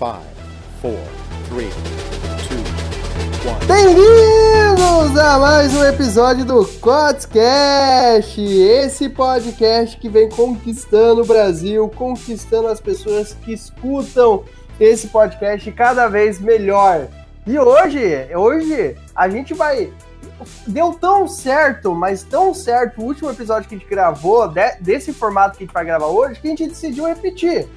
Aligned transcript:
Five, 0.00 0.24
four, 0.80 0.98
three, 1.50 1.68
two, 2.48 2.56
one. 3.46 3.66
Bem-vindos 3.66 5.18
a 5.18 5.38
mais 5.38 5.74
um 5.74 5.84
episódio 5.84 6.42
do 6.42 6.64
Cotscast, 6.80 8.40
esse 8.40 9.10
podcast 9.10 9.98
que 9.98 10.08
vem 10.08 10.30
conquistando 10.30 11.20
o 11.20 11.26
Brasil, 11.26 11.86
conquistando 11.94 12.68
as 12.68 12.80
pessoas 12.80 13.34
que 13.44 13.52
escutam 13.52 14.42
esse 14.80 15.08
podcast 15.08 15.70
cada 15.72 16.08
vez 16.08 16.40
melhor. 16.40 17.06
E 17.46 17.58
hoje, 17.58 18.34
hoje 18.34 18.96
a 19.14 19.28
gente 19.28 19.52
vai 19.52 19.92
deu 20.66 20.94
tão 20.94 21.28
certo, 21.28 21.94
mas 21.94 22.22
tão 22.22 22.54
certo 22.54 23.02
o 23.02 23.04
último 23.04 23.30
episódio 23.30 23.68
que 23.68 23.74
a 23.74 23.78
gente 23.78 23.90
gravou, 23.90 24.48
de, 24.48 24.76
desse 24.80 25.12
formato 25.12 25.58
que 25.58 25.64
a 25.64 25.66
gente 25.66 25.74
vai 25.74 25.84
gravar 25.84 26.06
hoje, 26.06 26.40
que 26.40 26.46
a 26.46 26.50
gente 26.50 26.68
decidiu 26.68 27.06
repetir. 27.06 27.68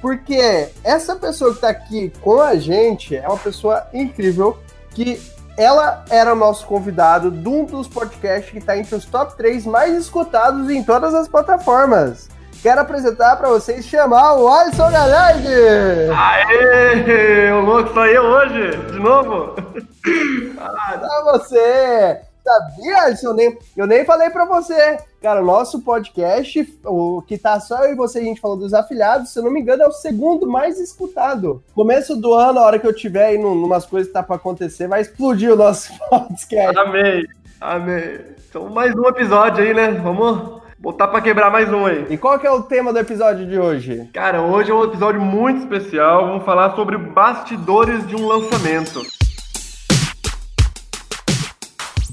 Porque 0.00 0.68
essa 0.84 1.16
pessoa 1.16 1.54
que 1.54 1.60
tá 1.60 1.68
aqui 1.68 2.12
com 2.20 2.40
a 2.40 2.56
gente 2.56 3.16
é 3.16 3.26
uma 3.26 3.38
pessoa 3.38 3.86
incrível, 3.92 4.58
que 4.90 5.20
ela 5.56 6.04
era 6.10 6.32
o 6.32 6.36
nosso 6.36 6.66
convidado 6.66 7.30
de 7.30 7.48
um 7.48 7.64
dos 7.64 7.88
podcasts 7.88 8.50
que 8.50 8.58
está 8.58 8.76
entre 8.76 8.94
os 8.94 9.06
top 9.06 9.36
3 9.36 9.64
mais 9.66 9.96
escutados 9.96 10.68
em 10.68 10.82
todas 10.82 11.14
as 11.14 11.28
plataformas. 11.28 12.28
Quero 12.62 12.80
apresentar 12.80 13.36
para 13.36 13.48
vocês 13.48 13.86
chamar 13.86 14.34
o 14.34 14.48
Alisson 14.48 14.90
Galhardi! 14.90 15.48
Aê! 16.14 17.52
O 17.52 17.60
louco 17.60 17.94
saiu 17.94 18.22
hoje, 18.22 18.76
de 18.92 18.98
novo? 18.98 19.54
pra 20.54 21.22
você! 21.32 22.20
Sabia? 22.46 23.12
Eu 23.24 23.34
nem, 23.34 23.58
eu 23.76 23.86
nem 23.88 24.04
falei 24.04 24.30
para 24.30 24.44
você. 24.44 24.98
Cara, 25.20 25.42
o 25.42 25.44
nosso 25.44 25.80
podcast, 25.80 26.78
o 26.84 27.20
que 27.22 27.36
tá 27.36 27.58
só 27.58 27.84
eu 27.84 27.92
e 27.92 27.96
você, 27.96 28.20
a 28.20 28.22
gente 28.22 28.40
falou 28.40 28.56
dos 28.56 28.72
afiliados, 28.72 29.32
se 29.32 29.38
eu 29.40 29.42
não 29.42 29.50
me 29.50 29.60
engano, 29.60 29.82
é 29.82 29.88
o 29.88 29.92
segundo 29.92 30.46
mais 30.46 30.78
escutado. 30.78 31.60
Começo 31.74 32.14
do 32.14 32.32
ano, 32.32 32.60
a 32.60 32.62
hora 32.62 32.78
que 32.78 32.86
eu 32.86 32.94
tiver 32.94 33.26
aí 33.26 33.38
numas 33.38 33.84
coisas 33.84 34.06
que 34.06 34.14
tá 34.14 34.22
pra 34.22 34.36
acontecer, 34.36 34.86
vai 34.86 35.00
explodir 35.00 35.52
o 35.52 35.56
nosso 35.56 35.92
podcast. 36.08 36.78
Amém, 36.78 37.26
amém. 37.60 38.20
Então, 38.48 38.68
mais 38.68 38.94
um 38.94 39.08
episódio 39.08 39.64
aí, 39.64 39.74
né? 39.74 39.90
Vamos 39.90 40.62
botar 40.78 41.08
pra 41.08 41.20
quebrar 41.20 41.50
mais 41.50 41.68
um 41.72 41.84
aí. 41.84 42.06
E 42.10 42.16
qual 42.16 42.38
que 42.38 42.46
é 42.46 42.50
o 42.52 42.62
tema 42.62 42.92
do 42.92 42.98
episódio 43.00 43.44
de 43.44 43.58
hoje? 43.58 44.08
Cara, 44.12 44.40
hoje 44.40 44.70
é 44.70 44.74
um 44.74 44.84
episódio 44.84 45.20
muito 45.20 45.62
especial. 45.62 46.28
Vamos 46.28 46.44
falar 46.44 46.76
sobre 46.76 46.96
bastidores 46.96 48.06
de 48.06 48.14
um 48.14 48.28
lançamento 48.28 49.15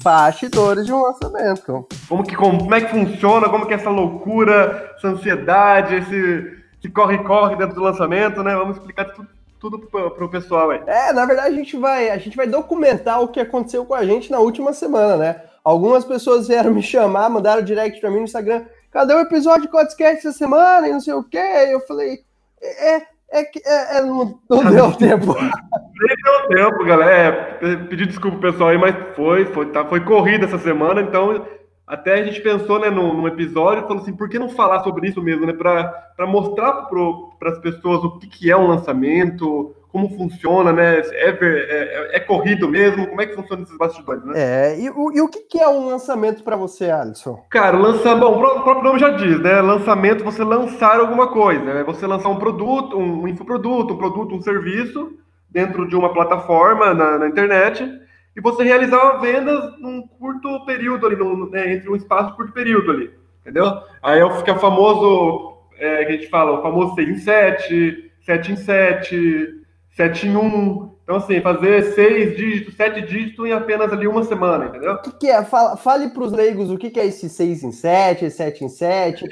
bastidores 0.03 0.85
de 0.85 0.93
um 0.93 1.01
lançamento. 1.01 1.87
Como, 2.07 2.23
que, 2.23 2.35
como 2.35 2.75
é 2.75 2.81
que 2.81 2.91
funciona, 2.91 3.49
como 3.49 3.65
que 3.65 3.73
é 3.73 3.77
essa 3.77 3.89
loucura, 3.89 4.93
essa 4.97 5.07
ansiedade, 5.07 5.95
esse 5.95 6.63
corre-corre 6.89 7.55
dentro 7.55 7.75
do 7.75 7.81
lançamento, 7.81 8.43
né? 8.43 8.53
Vamos 8.55 8.77
explicar 8.77 9.05
tudo, 9.05 9.27
tudo 9.59 9.79
pro, 9.79 10.11
pro 10.11 10.29
pessoal 10.29 10.69
aí. 10.71 10.81
É, 10.85 11.13
na 11.13 11.25
verdade 11.25 11.55
a 11.55 11.57
gente 11.57 11.77
vai, 11.77 12.09
a 12.09 12.17
gente 12.17 12.35
vai 12.35 12.45
documentar 12.45 13.21
o 13.21 13.29
que 13.29 13.39
aconteceu 13.39 13.85
com 13.85 13.93
a 13.93 14.05
gente 14.05 14.29
na 14.29 14.39
última 14.39 14.73
semana, 14.73 15.15
né? 15.15 15.41
Algumas 15.63 16.03
pessoas 16.03 16.47
vieram 16.47 16.73
me 16.73 16.81
chamar, 16.81 17.29
mandaram 17.29 17.63
direct 17.63 18.01
para 18.01 18.09
mim 18.09 18.17
no 18.17 18.23
Instagram, 18.23 18.65
cadê 18.91 19.13
o 19.13 19.21
episódio 19.21 19.61
de 19.61 19.69
Codescast 19.69 20.27
essa 20.27 20.37
semana 20.37 20.87
e 20.87 20.91
não 20.91 20.99
sei 20.99 21.13
o 21.13 21.23
quê. 21.23 21.37
Eu 21.37 21.79
falei, 21.81 22.19
é, 22.61 23.12
é 23.33 23.43
que 23.43 23.59
é, 23.65 23.97
é, 23.97 24.01
não, 24.01 24.39
não 24.47 24.71
deu 24.71 24.91
tempo. 24.93 25.33
Nem 25.41 26.15
deu 26.23 26.47
tempo, 26.55 26.85
galera. 26.85 27.57
É, 27.61 27.75
pedir 27.75 28.05
desculpa 28.05 28.37
pessoal 28.37 28.69
aí, 28.69 28.77
mas 28.77 28.95
foi, 29.15 29.45
foi, 29.45 29.65
tá, 29.71 29.83
foi 29.85 30.01
corrida 30.01 30.45
essa 30.45 30.59
semana, 30.59 31.01
então 31.01 31.43
até 31.85 32.13
a 32.13 32.23
gente 32.23 32.39
pensou 32.41 32.79
né, 32.79 32.89
num, 32.89 33.13
num 33.13 33.27
episódio 33.27 33.87
falou 33.87 34.01
assim, 34.01 34.15
por 34.15 34.29
que 34.29 34.39
não 34.39 34.49
falar 34.49 34.83
sobre 34.83 35.09
isso 35.09 35.21
mesmo, 35.21 35.45
né? 35.45 35.53
Para 35.53 36.27
mostrar 36.27 36.83
para 36.83 37.49
as 37.49 37.59
pessoas 37.59 38.03
o 38.03 38.19
que, 38.19 38.27
que 38.27 38.51
é 38.51 38.55
um 38.55 38.67
lançamento, 38.67 39.75
como 39.93 40.09
funciona, 40.09 40.73
né? 40.73 41.01
É, 41.01 41.29
é, 41.29 41.37
é, 41.39 42.17
é, 42.17 42.19
corrido 42.19 42.67
mesmo? 42.67 43.05
Como 43.05 43.21
é 43.21 43.27
que 43.27 43.35
funciona 43.35 43.61
esses 43.61 43.77
bastidores, 43.77 44.25
né? 44.25 44.33
É, 44.35 44.79
e, 44.79 44.85
e 44.85 45.21
o 45.21 45.27
que, 45.29 45.59
é 45.59 45.69
um 45.69 45.85
lançamento 45.85 46.43
para 46.43 46.55
você, 46.55 46.89
Alisson? 46.89 47.45
Cara, 47.51 47.77
lançar, 47.77 48.15
bom, 48.15 48.35
o 48.35 48.63
próprio 48.63 48.83
nome 48.83 48.99
já 48.99 49.11
diz, 49.11 49.39
né? 49.39 49.61
Lançamento, 49.61 50.23
você 50.23 50.43
lançar 50.43 50.99
alguma 50.99 51.27
coisa, 51.27 51.63
né? 51.63 51.83
Você 51.83 52.07
lançar 52.07 52.29
um 52.29 52.39
produto, 52.39 52.97
um 52.97 53.27
infoproduto, 53.27 53.93
um 53.93 53.97
produto, 53.97 54.33
um 54.33 54.41
serviço 54.41 55.13
dentro 55.47 55.87
de 55.87 55.95
uma 55.95 56.11
plataforma 56.11 56.91
na, 56.95 57.19
na 57.19 57.27
internet 57.27 57.87
e 58.35 58.41
você 58.41 58.63
realizar 58.63 59.19
vendas 59.19 59.79
num 59.79 60.01
curto 60.07 60.65
período 60.65 61.05
ali, 61.05 61.15
num, 61.15 61.47
né, 61.51 61.71
entre 61.71 61.87
um 61.87 61.95
espaço 61.95 62.35
curto 62.35 62.51
período 62.51 62.89
ali, 62.89 63.11
entendeu? 63.41 63.65
Aí 64.01 64.19
é 64.19 64.29
fica 64.37 64.55
famoso, 64.55 65.59
é, 65.77 66.03
que 66.03 66.11
a 66.13 66.15
gente 66.15 66.29
fala, 66.29 66.57
o 66.57 66.63
famoso 66.63 66.95
6 66.95 67.09
em 67.09 67.15
7, 67.17 68.11
7 68.25 68.51
em 68.53 68.55
7, 68.55 69.62
7 69.95 70.27
em 70.27 70.35
1. 70.35 70.93
Então, 71.03 71.17
assim, 71.17 71.41
fazer 71.41 71.83
seis 71.93 72.37
dígitos, 72.37 72.75
sete 72.75 73.01
dígitos 73.01 73.45
em 73.45 73.51
apenas 73.51 73.91
ali 73.91 74.07
uma 74.07 74.23
semana, 74.23 74.65
entendeu? 74.65 74.93
O 74.93 75.01
que, 75.01 75.11
que 75.11 75.27
é? 75.27 75.43
Fala, 75.43 75.75
fale 75.75 76.09
para 76.09 76.23
os 76.23 76.31
leigos 76.31 76.71
o 76.71 76.77
que, 76.77 76.89
que 76.89 76.99
é 76.99 77.05
esse 77.05 77.27
6 77.27 77.63
em 77.63 77.71
7, 77.71 78.31
7 78.31 78.63
em 78.63 78.69
7. 78.69 79.25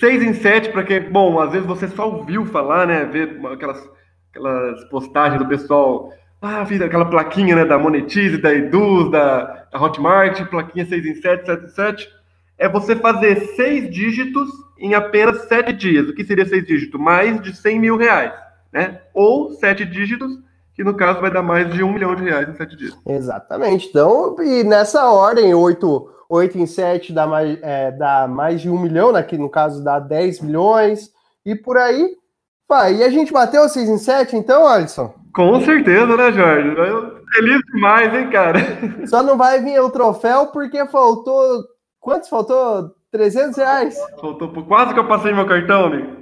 6 0.00 0.22
em 0.22 0.34
7, 0.34 0.70
para 0.70 0.82
que, 0.82 0.98
bom, 0.98 1.40
às 1.40 1.52
vezes 1.52 1.66
você 1.66 1.86
só 1.88 2.10
ouviu 2.10 2.44
falar, 2.44 2.88
né? 2.88 3.04
Ver 3.04 3.40
aquelas, 3.52 3.88
aquelas 4.30 4.84
postagens 4.88 5.40
do 5.40 5.48
pessoal. 5.48 6.12
Ah, 6.42 6.66
fiz 6.66 6.80
aquela 6.80 7.04
plaquinha 7.04 7.54
né, 7.54 7.64
da 7.64 7.78
Monetize, 7.78 8.38
da 8.38 8.52
Eduz, 8.52 9.10
da, 9.12 9.66
da 9.72 9.80
Hotmart, 9.80 10.44
plaquinha 10.48 10.84
6 10.84 11.06
em 11.06 11.14
7, 11.14 11.46
7 11.46 11.64
em 11.64 11.68
7. 11.68 12.08
É 12.58 12.68
você 12.68 12.96
fazer 12.96 13.36
seis 13.54 13.88
dígitos 13.88 14.50
em 14.78 14.94
apenas 14.94 15.42
sete 15.44 15.72
dias. 15.72 16.08
O 16.08 16.14
que 16.14 16.24
seria 16.24 16.44
seis 16.44 16.66
dígitos? 16.66 17.00
Mais 17.00 17.40
de 17.40 17.56
100 17.56 17.78
mil 17.78 17.96
reais 17.96 18.32
né? 18.72 19.00
Ou 19.14 19.50
sete 19.52 19.84
dígitos, 19.84 20.30
que 20.74 20.84
no 20.84 20.94
caso 20.94 21.20
vai 21.20 21.30
dar 21.30 21.42
mais 21.42 21.72
de 21.72 21.82
um 21.82 21.92
milhão 21.92 22.14
de 22.14 22.24
reais 22.24 22.48
em 22.48 22.54
sete 22.54 22.76
dias. 22.76 22.96
Exatamente. 23.06 23.88
Então, 23.88 24.36
e 24.40 24.64
nessa 24.64 25.10
ordem, 25.10 25.52
oito, 25.54 26.10
oito 26.28 26.58
em 26.58 26.66
sete 26.66 27.12
dá 27.12 27.26
mais, 27.26 27.58
é, 27.62 27.90
dá 27.92 28.26
mais 28.28 28.60
de 28.60 28.70
um 28.70 28.78
milhão, 28.78 29.12
né? 29.12 29.22
Que 29.22 29.36
no 29.36 29.50
caso 29.50 29.82
dá 29.82 29.98
10 29.98 30.40
milhões, 30.40 31.10
e 31.44 31.54
por 31.54 31.76
aí. 31.76 32.16
Pá, 32.68 32.90
e 32.90 33.02
a 33.02 33.10
gente 33.10 33.32
bateu 33.32 33.68
seis 33.68 33.88
em 33.88 33.98
sete, 33.98 34.36
então, 34.36 34.66
Alisson? 34.66 35.12
Com 35.34 35.60
certeza, 35.60 36.16
né, 36.16 36.32
Jorge? 36.32 36.68
Eu, 36.76 37.20
feliz 37.34 37.60
demais, 37.72 38.14
hein, 38.14 38.30
cara? 38.30 38.60
Só 39.06 39.22
não 39.22 39.36
vai 39.36 39.60
vir 39.60 39.80
o 39.80 39.90
troféu 39.90 40.46
porque 40.46 40.86
faltou. 40.86 41.64
Quantos 41.98 42.28
faltou? 42.28 42.94
300 43.10 43.56
reais. 43.56 43.98
Faltou 44.20 44.48
por 44.48 44.64
quase 44.66 44.94
que 44.94 45.00
eu 45.00 45.08
passei 45.08 45.32
meu 45.32 45.46
cartão, 45.46 45.86
amigo. 45.86 46.16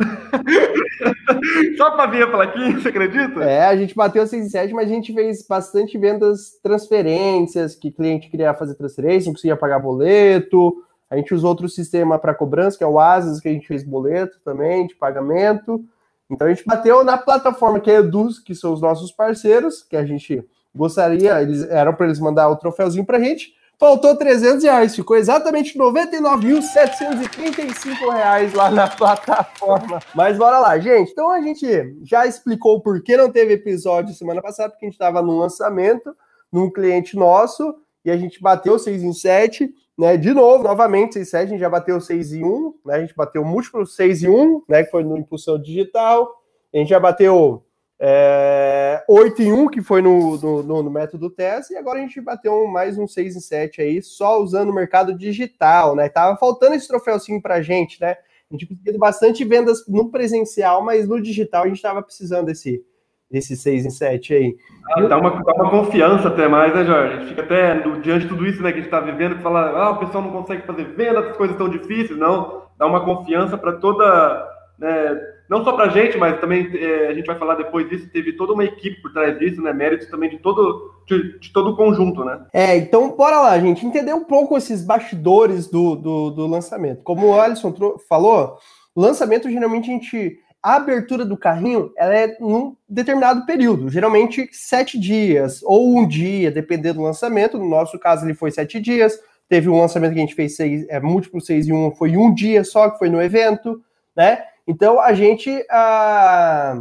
Só 1.76 1.90
para 1.92 2.10
vir 2.10 2.22
a 2.22 2.30
plaquinha, 2.30 2.72
você 2.80 2.88
acredita? 2.88 3.42
É, 3.44 3.66
a 3.66 3.76
gente 3.76 3.94
bateu 3.94 4.26
6 4.26 4.46
e 4.46 4.50
7, 4.50 4.74
mas 4.74 4.90
a 4.90 4.94
gente 4.94 5.12
fez 5.12 5.46
bastante 5.46 5.96
vendas 5.98 6.58
transferências, 6.62 7.74
que 7.74 7.90
cliente 7.90 8.28
queria 8.28 8.54
fazer 8.54 8.74
transferência, 8.74 9.28
não 9.28 9.34
conseguia 9.34 9.56
pagar 9.56 9.78
boleto. 9.78 10.84
A 11.10 11.16
gente 11.16 11.34
usou 11.34 11.50
outro 11.50 11.68
sistema 11.68 12.18
para 12.18 12.34
cobrança, 12.34 12.76
que 12.76 12.84
é 12.84 12.86
o 12.86 12.98
Asas, 12.98 13.40
que 13.40 13.48
a 13.48 13.52
gente 13.52 13.66
fez 13.66 13.82
boleto 13.82 14.38
também, 14.44 14.86
de 14.86 14.94
pagamento. 14.94 15.84
Então 16.30 16.46
a 16.46 16.52
gente 16.52 16.64
bateu 16.66 17.02
na 17.02 17.16
plataforma 17.16 17.80
que 17.80 17.90
é 17.90 17.96
Eduz, 17.96 18.38
que 18.38 18.54
são 18.54 18.72
os 18.72 18.80
nossos 18.80 19.10
parceiros, 19.10 19.82
que 19.82 19.96
a 19.96 20.04
gente 20.04 20.44
gostaria, 20.74 21.40
eles 21.40 21.62
eram 21.70 21.94
para 21.94 22.06
eles 22.06 22.20
mandar 22.20 22.48
o 22.50 22.56
troféuzinho 22.56 23.06
para 23.06 23.16
a 23.16 23.20
gente. 23.20 23.54
Faltou 23.78 24.16
300 24.16 24.64
reais, 24.64 24.96
ficou 24.96 25.16
exatamente 25.16 25.78
99.735 25.78 28.12
reais 28.12 28.52
lá 28.52 28.72
na 28.72 28.88
plataforma. 28.88 30.00
Mas 30.12 30.36
bora 30.36 30.58
lá, 30.58 30.76
gente. 30.80 31.12
Então 31.12 31.30
a 31.30 31.40
gente 31.40 31.96
já 32.02 32.26
explicou 32.26 32.80
por 32.80 33.00
que 33.00 33.16
não 33.16 33.30
teve 33.30 33.54
episódio 33.54 34.16
semana 34.16 34.42
passada, 34.42 34.70
porque 34.70 34.84
a 34.84 34.88
gente 34.88 34.96
estava 34.96 35.22
no 35.22 35.38
lançamento, 35.38 36.12
num 36.50 36.68
cliente 36.68 37.16
nosso, 37.16 37.72
e 38.04 38.10
a 38.10 38.16
gente 38.16 38.42
bateu 38.42 38.80
6 38.80 39.04
em 39.04 39.12
7, 39.12 39.72
né? 39.96 40.16
De 40.16 40.34
novo, 40.34 40.64
novamente, 40.64 41.14
6 41.14 41.28
em 41.28 41.30
7, 41.30 41.44
a 41.44 41.50
gente 41.50 41.60
já 41.60 41.70
bateu 41.70 42.00
6 42.00 42.32
em 42.32 42.44
1, 42.44 42.74
né? 42.84 42.96
A 42.96 43.00
gente 43.00 43.14
bateu 43.14 43.44
múltiplo 43.44 43.86
6 43.86 44.24
em 44.24 44.28
1, 44.28 44.62
né? 44.68 44.82
Que 44.82 44.90
foi 44.90 45.04
no 45.04 45.16
Impulsão 45.16 45.56
Digital. 45.56 46.28
A 46.74 46.78
gente 46.78 46.88
já 46.88 46.98
bateu 46.98 47.62
é, 48.00 49.04
8 49.08 49.42
em 49.42 49.52
1, 49.52 49.68
que 49.68 49.82
foi 49.82 50.00
no, 50.00 50.36
no, 50.62 50.82
no, 50.82 50.90
método 50.90 51.28
teste, 51.28 51.72
e 51.72 51.76
agora 51.76 51.98
a 51.98 52.02
gente 52.02 52.20
bateu 52.20 52.66
mais 52.68 52.96
um 52.96 53.08
6 53.08 53.36
em 53.36 53.40
7 53.40 53.82
aí, 53.82 54.00
só 54.00 54.40
usando 54.40 54.68
o 54.68 54.74
mercado 54.74 55.12
digital, 55.12 55.96
né? 55.96 56.08
Tava 56.08 56.36
faltando 56.36 56.74
esse 56.74 56.86
troféuzinho 56.86 57.42
pra 57.42 57.60
gente, 57.60 58.00
né? 58.00 58.16
A 58.50 58.54
gente 58.54 58.66
conseguiu 58.66 58.98
bastante 58.98 59.44
vendas 59.44 59.84
no 59.88 60.10
presencial, 60.10 60.82
mas 60.82 61.08
no 61.08 61.20
digital 61.20 61.64
a 61.64 61.68
gente 61.68 61.82
tava 61.82 62.00
precisando 62.00 62.46
desse, 62.46 62.82
desse 63.28 63.56
6 63.56 63.86
em 63.86 63.90
7 63.90 64.34
aí. 64.34 64.56
Ah, 64.92 65.02
dá, 65.02 65.18
uma, 65.18 65.30
dá 65.42 65.52
uma 65.54 65.70
confiança 65.70 66.28
até 66.28 66.46
mais, 66.46 66.72
né, 66.72 66.84
Jorge? 66.84 67.14
A 67.14 67.18
gente 67.18 67.28
fica 67.30 67.42
até, 67.42 67.74
no, 67.74 68.00
diante 68.00 68.22
de 68.22 68.28
tudo 68.28 68.46
isso 68.46 68.62
né, 68.62 68.70
que 68.70 68.78
a 68.78 68.82
gente 68.82 68.90
tá 68.90 69.00
vivendo, 69.00 69.42
fala, 69.42 69.70
ah, 69.70 69.90
o 69.90 69.98
pessoal 69.98 70.22
não 70.22 70.30
consegue 70.30 70.62
fazer 70.62 70.84
venda, 70.94 71.18
as 71.18 71.36
coisas 71.36 71.56
tão 71.56 71.68
difíceis, 71.68 72.18
não. 72.18 72.62
Dá 72.78 72.86
uma 72.86 73.04
confiança 73.04 73.58
para 73.58 73.72
toda. 73.72 74.48
Né, 74.78 75.37
não 75.48 75.64
só 75.64 75.72
para 75.72 75.86
a 75.86 75.88
gente, 75.88 76.18
mas 76.18 76.38
também 76.40 76.68
é, 76.74 77.08
a 77.08 77.14
gente 77.14 77.26
vai 77.26 77.38
falar 77.38 77.54
depois 77.54 77.88
disso, 77.88 78.10
teve 78.12 78.34
toda 78.34 78.52
uma 78.52 78.64
equipe 78.64 79.00
por 79.00 79.12
trás 79.12 79.38
disso, 79.38 79.62
né? 79.62 79.72
Méritos 79.72 80.08
também 80.08 80.28
de 80.28 80.38
todo, 80.38 80.92
de, 81.06 81.38
de, 81.38 81.52
todo 81.52 81.70
o 81.70 81.76
conjunto, 81.76 82.24
né? 82.24 82.44
É, 82.52 82.76
então 82.76 83.16
bora 83.16 83.40
lá, 83.40 83.58
gente, 83.58 83.86
entender 83.86 84.12
um 84.12 84.24
pouco 84.24 84.56
esses 84.58 84.84
bastidores 84.84 85.66
do, 85.68 85.96
do, 85.96 86.30
do 86.30 86.46
lançamento. 86.46 87.02
Como 87.02 87.28
o 87.28 87.40
Alisson 87.40 87.74
falou, 88.08 88.58
lançamento 88.94 89.50
geralmente 89.50 89.90
a 89.90 89.94
gente 89.94 90.38
a 90.62 90.74
abertura 90.74 91.24
do 91.24 91.36
carrinho 91.36 91.92
ela 91.96 92.14
é 92.14 92.36
num 92.40 92.76
determinado 92.88 93.46
período, 93.46 93.88
geralmente 93.88 94.48
sete 94.52 94.98
dias 94.98 95.60
ou 95.62 95.96
um 95.96 96.06
dia, 96.06 96.50
dependendo 96.50 96.98
do 96.98 97.04
lançamento. 97.04 97.58
No 97.58 97.68
nosso 97.68 97.98
caso, 97.98 98.26
ele 98.26 98.34
foi 98.34 98.50
sete 98.50 98.80
dias. 98.80 99.18
Teve 99.48 99.68
um 99.68 99.80
lançamento 99.80 100.12
que 100.12 100.18
a 100.18 100.22
gente 100.22 100.34
fez 100.34 100.56
seis, 100.56 100.86
é, 100.90 101.00
múltiplo 101.00 101.40
seis 101.40 101.66
e 101.66 101.72
um, 101.72 101.90
foi 101.92 102.16
um 102.16 102.34
dia 102.34 102.64
só, 102.64 102.90
que 102.90 102.98
foi 102.98 103.08
no 103.08 103.22
evento, 103.22 103.80
né? 104.14 104.42
Então 104.68 105.00
a 105.00 105.14
gente. 105.14 105.50
Ah, 105.70 106.76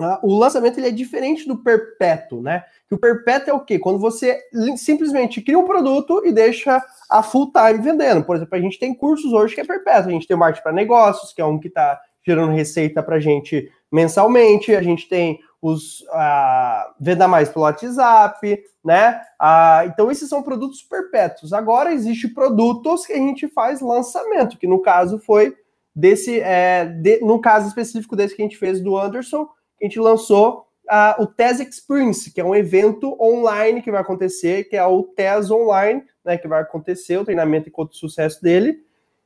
ah, 0.00 0.20
o 0.22 0.38
lançamento 0.38 0.78
ele 0.78 0.88
é 0.88 0.92
diferente 0.92 1.48
do 1.48 1.56
perpétuo, 1.56 2.40
né? 2.40 2.62
Que 2.88 2.94
o 2.94 2.98
perpétuo 2.98 3.50
é 3.50 3.54
o 3.54 3.64
quê? 3.64 3.80
Quando 3.80 3.98
você 3.98 4.40
simplesmente 4.76 5.40
cria 5.40 5.58
um 5.58 5.64
produto 5.64 6.22
e 6.24 6.30
deixa 6.30 6.80
a 7.10 7.22
full 7.22 7.50
time 7.50 7.82
vendendo. 7.82 8.22
Por 8.22 8.36
exemplo, 8.36 8.56
a 8.56 8.60
gente 8.60 8.78
tem 8.78 8.94
cursos 8.94 9.32
hoje 9.32 9.54
que 9.54 9.60
é 9.60 9.64
perpétuo. 9.64 10.10
A 10.10 10.12
gente 10.12 10.28
tem 10.28 10.36
o 10.36 10.38
marketing 10.38 10.62
para 10.62 10.72
negócios, 10.72 11.32
que 11.32 11.40
é 11.40 11.44
um 11.44 11.58
que 11.58 11.66
está 11.66 11.98
gerando 12.24 12.52
receita 12.52 13.02
para 13.02 13.16
a 13.16 13.20
gente 13.20 13.72
mensalmente. 13.90 14.76
A 14.76 14.82
gente 14.82 15.08
tem 15.08 15.40
os 15.60 16.02
uh, 16.02 16.94
venda 17.00 17.26
mais 17.26 17.48
pelo 17.48 17.64
WhatsApp, 17.64 18.62
né? 18.84 19.20
Uh, 19.40 19.88
então 19.88 20.10
esses 20.12 20.28
são 20.28 20.44
produtos 20.44 20.80
perpétuos. 20.82 21.52
Agora 21.52 21.92
existe 21.92 22.28
produtos 22.28 23.04
que 23.04 23.14
a 23.14 23.16
gente 23.16 23.48
faz 23.48 23.80
lançamento, 23.80 24.56
que 24.56 24.66
no 24.68 24.80
caso 24.80 25.18
foi 25.18 25.56
desse, 25.94 26.40
é, 26.40 26.84
de, 26.84 27.20
no 27.20 27.40
caso 27.40 27.68
específico 27.68 28.16
desse 28.16 28.34
que 28.34 28.42
a 28.42 28.44
gente 28.44 28.58
fez 28.58 28.80
do 28.80 28.96
Anderson, 28.96 29.48
a 29.80 29.84
gente 29.84 29.98
lançou 29.98 30.66
uh, 30.88 31.22
o 31.22 31.26
TES 31.26 31.60
Experience, 31.60 32.32
que 32.32 32.40
é 32.40 32.44
um 32.44 32.54
evento 32.54 33.16
online 33.20 33.82
que 33.82 33.90
vai 33.90 34.00
acontecer, 34.00 34.64
que 34.64 34.76
é 34.76 34.84
o 34.84 35.02
TES 35.02 35.50
Online, 35.50 36.02
né, 36.24 36.36
que 36.36 36.48
vai 36.48 36.62
acontecer, 36.62 37.16
o 37.18 37.24
treinamento 37.24 37.68
e 37.68 37.88
de 37.88 37.96
sucesso 37.96 38.42
dele. 38.42 38.78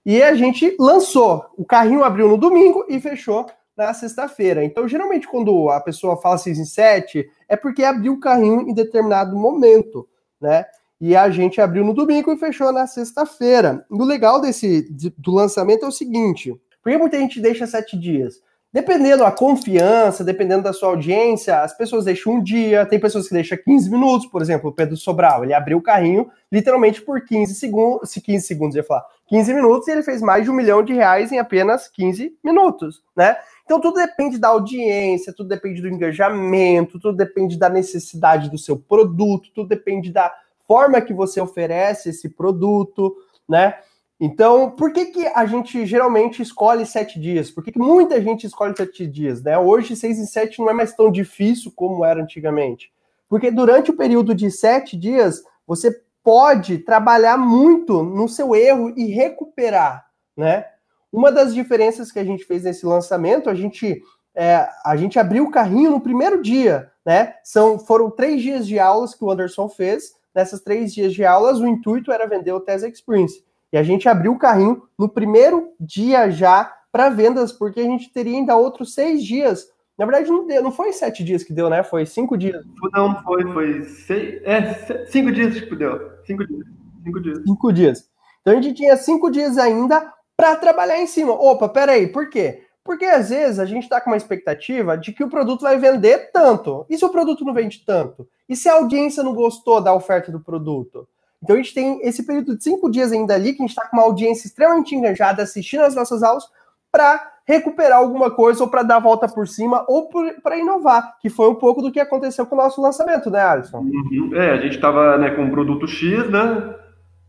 E 0.04 0.22
a 0.22 0.34
gente 0.34 0.76
lançou. 0.78 1.46
O 1.56 1.64
carrinho 1.64 2.02
abriu 2.02 2.28
no 2.28 2.36
domingo 2.36 2.84
e 2.88 3.00
fechou 3.00 3.46
na 3.76 3.94
sexta-feira. 3.94 4.64
Então, 4.64 4.86
geralmente, 4.88 5.28
quando 5.28 5.70
a 5.70 5.80
pessoa 5.80 6.20
fala 6.20 6.36
6 6.36 6.58
em 6.58 6.64
7, 6.64 7.30
é 7.48 7.56
porque 7.56 7.84
abriu 7.84 8.14
o 8.14 8.20
carrinho 8.20 8.62
em 8.62 8.74
determinado 8.74 9.36
momento, 9.36 10.08
né? 10.40 10.66
E 11.04 11.16
a 11.16 11.28
gente 11.30 11.60
abriu 11.60 11.84
no 11.84 11.92
domingo 11.92 12.30
e 12.30 12.36
fechou 12.36 12.70
na 12.70 12.86
sexta-feira. 12.86 13.84
O 13.90 14.04
legal 14.04 14.40
desse 14.40 14.88
do 15.18 15.32
lançamento 15.32 15.84
é 15.84 15.88
o 15.88 15.90
seguinte: 15.90 16.54
por 16.80 16.92
que 16.92 16.96
muita 16.96 17.18
gente 17.18 17.40
deixa 17.40 17.66
sete 17.66 17.98
dias? 17.98 18.40
Dependendo 18.72 19.24
da 19.24 19.32
confiança, 19.32 20.22
dependendo 20.22 20.62
da 20.62 20.72
sua 20.72 20.90
audiência, 20.90 21.60
as 21.60 21.76
pessoas 21.76 22.04
deixam 22.04 22.34
um 22.34 22.42
dia, 22.42 22.86
tem 22.86 23.00
pessoas 23.00 23.26
que 23.26 23.34
deixam 23.34 23.58
15 23.58 23.90
minutos, 23.90 24.28
por 24.28 24.40
exemplo, 24.40 24.70
o 24.70 24.72
Pedro 24.72 24.96
Sobral, 24.96 25.42
ele 25.42 25.52
abriu 25.52 25.78
o 25.78 25.82
carrinho 25.82 26.30
literalmente 26.50 27.02
por 27.02 27.22
15 27.22 27.52
segundos, 27.56 28.08
se 28.08 28.20
15 28.20 28.46
segundos, 28.46 28.76
ia 28.76 28.84
falar, 28.84 29.04
15 29.26 29.52
minutos, 29.54 29.88
e 29.88 29.90
ele 29.90 30.02
fez 30.04 30.22
mais 30.22 30.44
de 30.44 30.50
um 30.50 30.54
milhão 30.54 30.84
de 30.84 30.94
reais 30.94 31.32
em 31.32 31.38
apenas 31.38 31.88
15 31.88 32.34
minutos, 32.44 33.02
né? 33.14 33.36
Então 33.64 33.80
tudo 33.80 33.96
depende 33.96 34.38
da 34.38 34.48
audiência, 34.48 35.34
tudo 35.36 35.48
depende 35.48 35.82
do 35.82 35.88
engajamento, 35.88 37.00
tudo 37.00 37.16
depende 37.16 37.58
da 37.58 37.68
necessidade 37.68 38.48
do 38.48 38.56
seu 38.56 38.76
produto, 38.78 39.50
tudo 39.52 39.68
depende 39.68 40.12
da 40.12 40.32
forma 40.72 41.02
que 41.02 41.12
você 41.12 41.38
oferece 41.38 42.08
esse 42.08 42.30
produto, 42.30 43.14
né? 43.46 43.74
Então, 44.18 44.70
por 44.70 44.90
que, 44.90 45.06
que 45.06 45.26
a 45.26 45.44
gente 45.44 45.84
geralmente 45.84 46.40
escolhe 46.40 46.86
sete 46.86 47.20
dias? 47.20 47.50
Por 47.50 47.62
que, 47.62 47.72
que 47.72 47.78
muita 47.78 48.22
gente 48.22 48.46
escolhe 48.46 48.74
sete 48.74 49.06
dias? 49.06 49.42
Né? 49.42 49.58
Hoje, 49.58 49.94
seis 49.94 50.18
em 50.18 50.24
sete 50.24 50.60
não 50.60 50.70
é 50.70 50.72
mais 50.72 50.94
tão 50.94 51.10
difícil 51.12 51.70
como 51.76 52.06
era 52.06 52.22
antigamente. 52.22 52.90
Porque 53.28 53.50
durante 53.50 53.90
o 53.90 53.96
período 53.96 54.34
de 54.34 54.50
sete 54.50 54.96
dias, 54.96 55.42
você 55.66 55.94
pode 56.22 56.78
trabalhar 56.78 57.36
muito 57.36 58.02
no 58.02 58.26
seu 58.26 58.56
erro 58.56 58.94
e 58.96 59.06
recuperar, 59.06 60.06
né? 60.34 60.64
Uma 61.12 61.30
das 61.30 61.52
diferenças 61.52 62.10
que 62.10 62.18
a 62.18 62.24
gente 62.24 62.44
fez 62.44 62.62
nesse 62.62 62.86
lançamento, 62.86 63.50
a 63.50 63.54
gente, 63.54 64.00
é, 64.34 64.66
a 64.86 64.96
gente 64.96 65.18
abriu 65.18 65.44
o 65.44 65.50
carrinho 65.50 65.90
no 65.90 66.00
primeiro 66.00 66.40
dia, 66.40 66.90
né? 67.04 67.34
São, 67.44 67.78
foram 67.78 68.10
três 68.10 68.40
dias 68.40 68.66
de 68.66 68.78
aulas 68.78 69.14
que 69.14 69.22
o 69.22 69.30
Anderson 69.30 69.68
fez. 69.68 70.21
Nessas 70.34 70.60
três 70.60 70.94
dias 70.94 71.12
de 71.12 71.24
aulas, 71.24 71.60
o 71.60 71.66
intuito 71.66 72.10
era 72.10 72.26
vender 72.26 72.52
o 72.52 72.60
Tesa 72.60 72.88
Experience. 72.88 73.44
E 73.72 73.76
a 73.76 73.82
gente 73.82 74.08
abriu 74.08 74.32
o 74.32 74.38
carrinho 74.38 74.82
no 74.98 75.08
primeiro 75.08 75.72
dia 75.80 76.30
já 76.30 76.72
para 76.90 77.08
vendas, 77.08 77.52
porque 77.52 77.80
a 77.80 77.84
gente 77.84 78.12
teria 78.12 78.36
ainda 78.36 78.56
outros 78.56 78.94
seis 78.94 79.24
dias. 79.24 79.66
Na 79.98 80.04
verdade, 80.04 80.30
não, 80.30 80.46
deu, 80.46 80.62
não 80.62 80.72
foi 80.72 80.92
sete 80.92 81.24
dias 81.24 81.42
que 81.42 81.52
deu, 81.52 81.70
né? 81.70 81.82
Foi 81.82 82.04
cinco 82.04 82.36
dias. 82.36 82.64
Não, 82.92 83.22
foi, 83.22 83.42
foi 83.52 83.82
seis, 83.84 84.42
é, 84.44 85.06
cinco 85.06 85.32
dias 85.32 85.58
que 85.58 85.76
deu. 85.76 86.12
Cinco 86.24 86.46
dias. 86.46 86.66
Cinco 87.02 87.20
dias. 87.20 87.38
Cinco 87.46 87.72
dias. 87.72 88.10
Então 88.40 88.52
a 88.52 88.60
gente 88.60 88.74
tinha 88.74 88.96
cinco 88.96 89.30
dias 89.30 89.56
ainda 89.56 90.12
para 90.36 90.56
trabalhar 90.56 90.98
em 90.98 91.06
cima. 91.06 91.32
Opa, 91.32 91.68
peraí, 91.68 92.08
por 92.08 92.28
quê? 92.28 92.62
Porque 92.84 93.04
às 93.04 93.30
vezes 93.30 93.58
a 93.58 93.64
gente 93.64 93.84
está 93.84 94.00
com 94.00 94.10
uma 94.10 94.16
expectativa 94.16 94.98
de 94.98 95.12
que 95.12 95.22
o 95.22 95.28
produto 95.28 95.62
vai 95.62 95.78
vender 95.78 96.30
tanto. 96.32 96.84
E 96.90 96.98
se 96.98 97.04
o 97.04 97.10
produto 97.10 97.44
não 97.44 97.54
vende 97.54 97.84
tanto? 97.86 98.26
E 98.48 98.56
se 98.56 98.68
a 98.68 98.74
audiência 98.74 99.22
não 99.22 99.34
gostou 99.34 99.80
da 99.80 99.94
oferta 99.94 100.32
do 100.32 100.40
produto? 100.40 101.06
Então 101.42 101.56
a 101.56 101.58
gente 101.58 101.74
tem 101.74 102.00
esse 102.02 102.24
período 102.24 102.56
de 102.56 102.62
cinco 102.62 102.90
dias 102.90 103.12
ainda 103.12 103.34
ali, 103.34 103.52
que 103.52 103.62
a 103.62 103.66
gente 103.66 103.70
está 103.70 103.86
com 103.86 103.96
uma 103.96 104.04
audiência 104.04 104.46
extremamente 104.46 104.94
engajada 104.94 105.42
assistindo 105.42 105.82
as 105.82 105.94
nossas 105.94 106.22
aulas, 106.22 106.44
para 106.90 107.32
recuperar 107.46 107.98
alguma 107.98 108.30
coisa, 108.30 108.62
ou 108.62 108.70
para 108.70 108.82
dar 108.82 108.96
a 108.96 109.00
volta 109.00 109.26
por 109.26 109.48
cima, 109.48 109.84
ou 109.88 110.08
para 110.42 110.58
inovar, 110.58 111.18
que 111.20 111.28
foi 111.28 111.48
um 111.48 111.54
pouco 111.54 111.82
do 111.82 111.90
que 111.90 111.98
aconteceu 111.98 112.46
com 112.46 112.54
o 112.54 112.58
nosso 112.58 112.80
lançamento, 112.80 113.30
né, 113.30 113.40
Alisson? 113.40 113.78
Uhum. 113.78 114.30
É, 114.34 114.52
a 114.52 114.56
gente 114.58 114.76
estava 114.76 115.18
né, 115.18 115.30
com 115.30 115.42
um 115.42 115.50
produto 115.50 115.86
X, 115.88 116.30
né? 116.30 116.74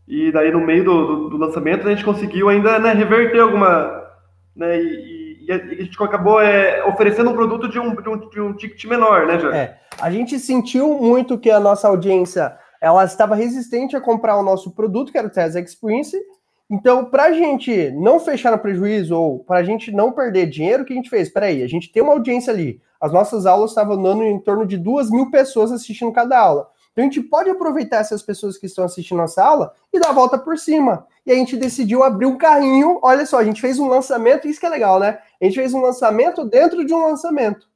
E 0.06 0.30
daí 0.30 0.52
no 0.52 0.60
meio 0.60 0.84
do, 0.84 1.06
do, 1.06 1.30
do 1.30 1.36
lançamento 1.38 1.88
a 1.88 1.90
gente 1.90 2.04
conseguiu 2.04 2.48
ainda 2.48 2.78
né, 2.78 2.92
reverter 2.92 3.40
alguma. 3.40 4.04
Né, 4.54 4.80
e, 4.80 5.13
e 5.46 5.52
a 5.52 5.58
gente 5.58 6.02
acabou 6.02 6.40
é, 6.40 6.84
oferecendo 6.86 7.30
um 7.30 7.34
produto 7.34 7.68
de 7.68 7.78
um, 7.78 7.94
de, 7.94 8.08
um, 8.08 8.28
de 8.28 8.40
um 8.40 8.52
ticket 8.54 8.84
menor, 8.84 9.26
né, 9.26 9.38
Jorge? 9.38 9.58
É, 9.58 9.78
a 10.00 10.10
gente 10.10 10.38
sentiu 10.38 10.94
muito 10.94 11.38
que 11.38 11.50
a 11.50 11.60
nossa 11.60 11.88
audiência 11.88 12.56
ela 12.80 13.04
estava 13.04 13.34
resistente 13.34 13.96
a 13.96 14.00
comprar 14.00 14.36
o 14.36 14.42
nosso 14.42 14.70
produto, 14.70 15.10
que 15.10 15.18
era 15.18 15.26
o 15.26 15.30
Tesla 15.30 15.60
Experience. 15.60 16.16
Então, 16.70 17.04
para 17.04 17.24
a 17.24 17.32
gente 17.32 17.90
não 17.92 18.18
fechar 18.18 18.50
no 18.50 18.58
prejuízo 18.58 19.16
ou 19.16 19.38
para 19.38 19.60
a 19.60 19.62
gente 19.62 19.90
não 19.92 20.12
perder 20.12 20.46
dinheiro, 20.46 20.82
o 20.82 20.86
que 20.86 20.92
a 20.92 20.96
gente 20.96 21.10
fez? 21.10 21.28
Peraí, 21.28 21.62
a 21.62 21.66
gente 21.66 21.92
tem 21.92 22.02
uma 22.02 22.12
audiência 22.12 22.52
ali. 22.52 22.80
As 23.00 23.12
nossas 23.12 23.46
aulas 23.46 23.70
estavam 23.70 24.00
dando 24.02 24.22
em 24.22 24.38
torno 24.38 24.66
de 24.66 24.76
duas 24.76 25.10
mil 25.10 25.30
pessoas 25.30 25.72
assistindo 25.72 26.12
cada 26.12 26.38
aula. 26.38 26.68
Então, 26.92 27.04
a 27.04 27.06
gente 27.06 27.20
pode 27.22 27.50
aproveitar 27.50 27.98
essas 27.98 28.22
pessoas 28.22 28.56
que 28.56 28.66
estão 28.66 28.84
assistindo 28.84 29.18
nossa 29.18 29.42
aula 29.42 29.72
e 29.92 29.98
dar 29.98 30.10
a 30.10 30.12
volta 30.12 30.38
por 30.38 30.58
cima. 30.58 31.06
E 31.26 31.32
a 31.32 31.34
gente 31.34 31.56
decidiu 31.56 32.02
abrir 32.02 32.26
um 32.26 32.36
carrinho. 32.36 32.98
Olha 33.02 33.24
só, 33.24 33.38
a 33.38 33.44
gente 33.44 33.60
fez 33.60 33.78
um 33.78 33.88
lançamento, 33.88 34.46
isso 34.46 34.60
que 34.60 34.66
é 34.66 34.70
legal, 34.70 35.00
né? 35.00 35.18
A 35.40 35.44
gente 35.44 35.54
fez 35.54 35.72
um 35.72 35.80
lançamento 35.80 36.44
dentro 36.44 36.84
de 36.84 36.92
um 36.92 37.06
lançamento 37.06 37.66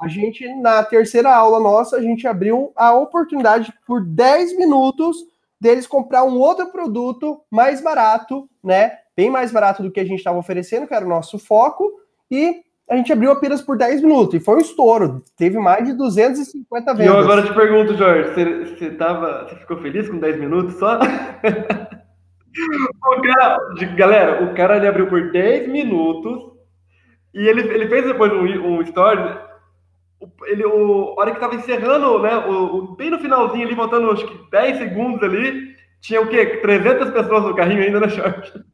a 0.00 0.06
gente, 0.06 0.46
na 0.60 0.84
terceira 0.84 1.34
aula 1.34 1.58
nossa, 1.58 1.96
a 1.96 2.00
gente 2.00 2.26
abriu 2.26 2.72
a 2.76 2.94
oportunidade 2.94 3.72
por 3.84 4.04
10 4.04 4.56
minutos 4.56 5.16
deles 5.60 5.88
comprar 5.88 6.22
um 6.22 6.38
outro 6.38 6.70
produto 6.70 7.40
mais 7.50 7.80
barato, 7.80 8.48
né? 8.62 8.98
Bem 9.16 9.28
mais 9.28 9.50
barato 9.50 9.82
do 9.82 9.90
que 9.90 9.98
a 9.98 10.04
gente 10.04 10.18
estava 10.18 10.38
oferecendo, 10.38 10.86
que 10.86 10.94
era 10.94 11.04
o 11.04 11.08
nosso 11.08 11.36
foco, 11.36 11.90
e 12.30 12.62
a 12.88 12.96
gente 12.96 13.12
abriu 13.12 13.32
apenas 13.32 13.60
por 13.60 13.76
10 13.76 14.00
minutos, 14.00 14.34
e 14.34 14.40
foi 14.40 14.54
um 14.54 14.60
estouro. 14.60 15.24
Teve 15.36 15.58
mais 15.58 15.84
de 15.84 15.92
250 15.94 16.94
vendas. 16.94 17.04
E 17.04 17.08
eu 17.08 17.18
agora 17.18 17.42
te 17.42 17.52
pergunto, 17.52 17.96
Jorge, 17.96 18.32
você, 18.32 18.76
você, 18.76 18.90
tava, 18.92 19.48
você 19.48 19.56
ficou 19.56 19.78
feliz 19.78 20.08
com 20.08 20.18
10 20.18 20.38
minutos 20.38 20.78
só? 20.78 21.00
o 22.56 23.22
cara, 23.22 23.58
galera, 23.96 24.44
o 24.44 24.54
cara 24.54 24.76
ele 24.76 24.88
abriu 24.88 25.08
por 25.08 25.30
10 25.30 25.68
minutos, 25.68 26.52
e 27.34 27.46
ele, 27.46 27.60
ele 27.72 27.88
fez 27.88 28.06
depois 28.06 28.32
um, 28.32 28.42
um 28.42 28.82
story 28.82 29.48
ele, 30.46 30.64
o, 30.64 31.14
a 31.16 31.20
hora 31.20 31.32
que 31.32 31.40
tava 31.40 31.54
encerrando, 31.54 32.18
né, 32.20 32.36
o, 32.38 32.76
o, 32.76 32.96
bem 32.96 33.10
no 33.10 33.18
finalzinho 33.18 33.66
ali, 33.66 33.76
faltando 33.76 34.10
acho 34.10 34.26
que 34.26 34.50
10 34.50 34.78
segundos 34.78 35.22
ali, 35.22 35.76
tinha 36.00 36.20
o 36.20 36.28
quê? 36.28 36.58
300 36.60 37.10
pessoas 37.10 37.44
no 37.44 37.54
carrinho 37.54 37.82
ainda, 37.82 38.00
né, 38.00 38.08
Short? 38.08 38.64